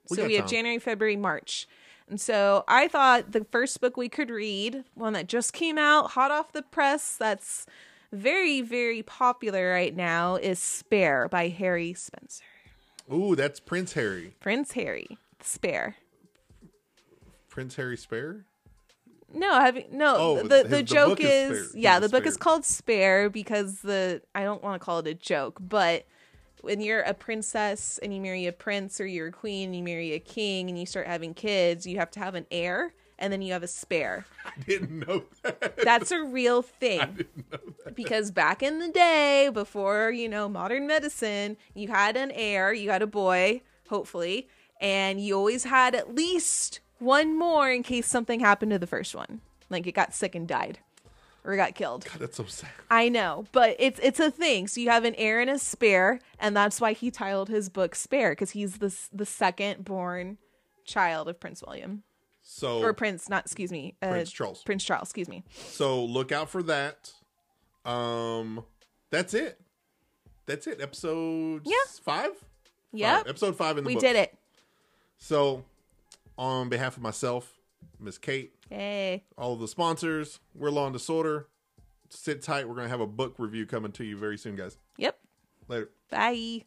We 0.10 0.18
so 0.18 0.26
we 0.28 0.36
have. 0.36 0.50
January, 0.50 0.80
February, 0.80 1.16
March. 1.16 1.68
And 2.08 2.22
so 2.22 2.64
I 2.68 2.88
thought 2.88 3.32
the 3.32 3.46
first 3.52 3.82
book 3.82 3.98
we 3.98 4.10
could 4.10 4.30
read, 4.30 4.84
one 4.94 5.14
that 5.14 5.28
just 5.28 5.54
came 5.54 5.78
out, 5.80 6.12
hot 6.12 6.30
off 6.30 6.52
the 6.54 6.62
press, 6.62 7.16
that's 7.18 7.66
very, 8.12 8.62
very 8.62 9.02
popular 9.02 9.72
right 9.72 9.96
now, 9.96 10.36
is 10.36 10.60
Spare 10.60 11.28
by 11.28 11.48
Harry 11.48 11.94
Spencer. 11.96 12.44
Ooh, 13.12 13.36
that's 13.36 13.60
Prince 13.60 13.94
Harry. 13.94 14.36
Prince 14.40 14.74
Harry. 14.74 15.18
Spare. 15.42 15.96
Prince 17.56 17.78
Harry 17.78 17.96
Spare. 17.96 18.44
No, 19.34 19.54
have 19.62 19.78
you, 19.78 19.86
no. 19.90 20.16
Oh, 20.18 20.44
the 20.44 20.64
his- 20.64 20.70
the 20.70 20.84
joke 20.84 21.22
is 21.22 21.70
is, 21.70 21.76
yeah, 21.76 22.00
the 22.00 22.10
book 22.10 22.24
Spare. 22.24 22.28
is 22.30 22.36
called 22.38 22.66
Spare 22.66 23.30
because 23.30 23.80
the 23.80 24.22
I 24.36 24.44
don't 24.44 24.62
want 24.62 24.80
to 24.82 24.86
call 24.86 25.00
it 25.00 25.08
a 25.08 25.14
joke, 25.14 25.58
but 25.62 26.06
when 26.62 26.82
you're 26.82 27.00
a 27.00 27.14
princess 27.14 27.98
and 28.04 28.14
you 28.14 28.20
marry 28.20 28.46
a 28.46 28.52
prince 28.52 29.00
or 29.00 29.06
you're 29.06 29.28
a 29.28 29.32
queen 29.32 29.70
and 29.70 29.76
you 29.78 29.84
marry 29.84 30.12
a 30.12 30.20
king 30.20 30.68
and 30.70 30.78
you 30.78 30.86
start 30.86 31.08
having 31.08 31.34
kids, 31.34 31.88
you 31.88 31.98
have 31.98 32.12
to 32.12 32.20
have 32.20 32.36
an 32.36 32.46
heir 32.52 32.94
and 33.18 33.32
then 33.32 33.42
you 33.42 33.54
have 33.54 33.64
a 33.64 33.68
spare. 33.68 34.26
I 34.46 34.52
didn't 34.68 35.00
know 35.08 35.24
that. 35.44 35.78
That's 35.78 36.12
a 36.12 36.22
real 36.24 36.62
thing. 36.82 37.24
Because 37.94 38.32
back 38.32 38.62
in 38.62 38.80
the 38.80 38.90
day, 38.90 39.50
before, 39.54 40.12
you 40.12 40.28
know, 40.28 40.50
modern 40.50 40.88
medicine, 40.88 41.56
you 41.74 41.88
had 41.88 42.18
an 42.18 42.32
heir, 42.32 42.74
you 42.74 42.90
had 42.90 43.02
a 43.02 43.08
boy, 43.08 43.62
hopefully, 43.88 44.50
and 44.82 45.22
you 45.22 45.38
always 45.38 45.64
had 45.64 45.96
at 45.96 46.14
least 46.16 46.82
one 47.00 47.38
more 47.38 47.70
in 47.72 47.84
case 47.84 48.08
something 48.08 48.40
happened 48.40 48.72
to 48.72 48.80
the 48.80 48.88
first 48.88 49.16
one. 49.16 49.42
Like 49.70 49.88
it 49.88 49.94
got 49.94 50.14
sick 50.14 50.36
and 50.36 50.48
died 50.48 50.80
or 51.44 51.56
got 51.56 51.76
killed. 51.76 52.06
God, 52.06 52.20
that's 52.20 52.38
so 52.38 52.46
sad. 52.46 52.70
I 52.90 53.10
know, 53.10 53.46
but 53.52 53.76
it's 53.80 54.00
it's 54.02 54.20
a 54.20 54.30
thing. 54.32 54.68
So 54.68 54.80
you 54.82 54.90
have 54.90 55.06
an 55.06 55.16
heir 55.16 55.40
and 55.40 55.50
a 55.50 55.58
spare, 55.60 56.20
and 56.40 56.56
that's 56.56 56.80
why 56.80 56.94
he 56.94 57.12
titled 57.12 57.50
his 57.50 57.70
book 57.70 57.96
Spare 57.96 58.32
because 58.32 58.52
he's 58.52 58.78
the 58.78 58.96
the 59.14 59.26
second 59.26 59.84
born 59.86 60.38
child 60.86 61.28
of 61.28 61.40
Prince 61.40 61.64
William 61.66 62.04
So 62.44 62.80
or 62.84 62.94
Prince, 62.94 63.28
not 63.28 63.46
excuse 63.46 63.72
me, 63.72 63.96
uh, 64.04 64.10
Prince 64.10 64.32
Charles. 64.32 64.64
Prince 64.64 64.84
Charles. 64.84 65.08
Excuse 65.10 65.28
me. 65.30 65.44
So 65.52 66.04
look 66.06 66.32
out 66.32 66.50
for 66.50 66.62
that. 66.64 67.12
Um, 67.84 68.64
that's 69.10 69.34
it. 69.34 69.60
That's 70.46 70.68
it. 70.68 70.80
Episode 70.80 71.64
Yeah. 71.66 71.74
five. 72.04 72.32
Yeah. 72.94 73.24
Episode 73.28 73.56
five 73.58 73.78
in 73.80 73.84
the 73.84 73.88
we 73.88 73.96
book. 73.96 74.02
did 74.02 74.16
it. 74.16 74.38
So, 75.18 75.64
on 76.38 76.70
behalf 76.70 76.98
of 76.98 77.04
myself, 77.04 77.54
Miss 78.00 78.18
Kate, 78.18 78.54
Hey, 78.70 79.24
all 79.38 79.54
of 79.54 79.60
the 79.60 79.68
sponsors, 79.68 80.40
we're 80.54 80.70
Law 80.72 80.86
and 80.88 80.94
Disorder. 80.94 81.48
Sit 82.10 82.42
tight. 82.42 82.68
We're 82.68 82.76
gonna 82.76 82.90
have 82.90 83.02
a 83.02 83.08
book 83.08 83.36
review 83.38 83.66
coming 83.66 83.92
to 83.94 84.04
you 84.04 84.16
very 84.18 84.38
soon, 84.38 84.56
guys. 84.56 84.78
yep. 84.98 85.18
Later. 85.68 85.90
Bye. 86.10 86.64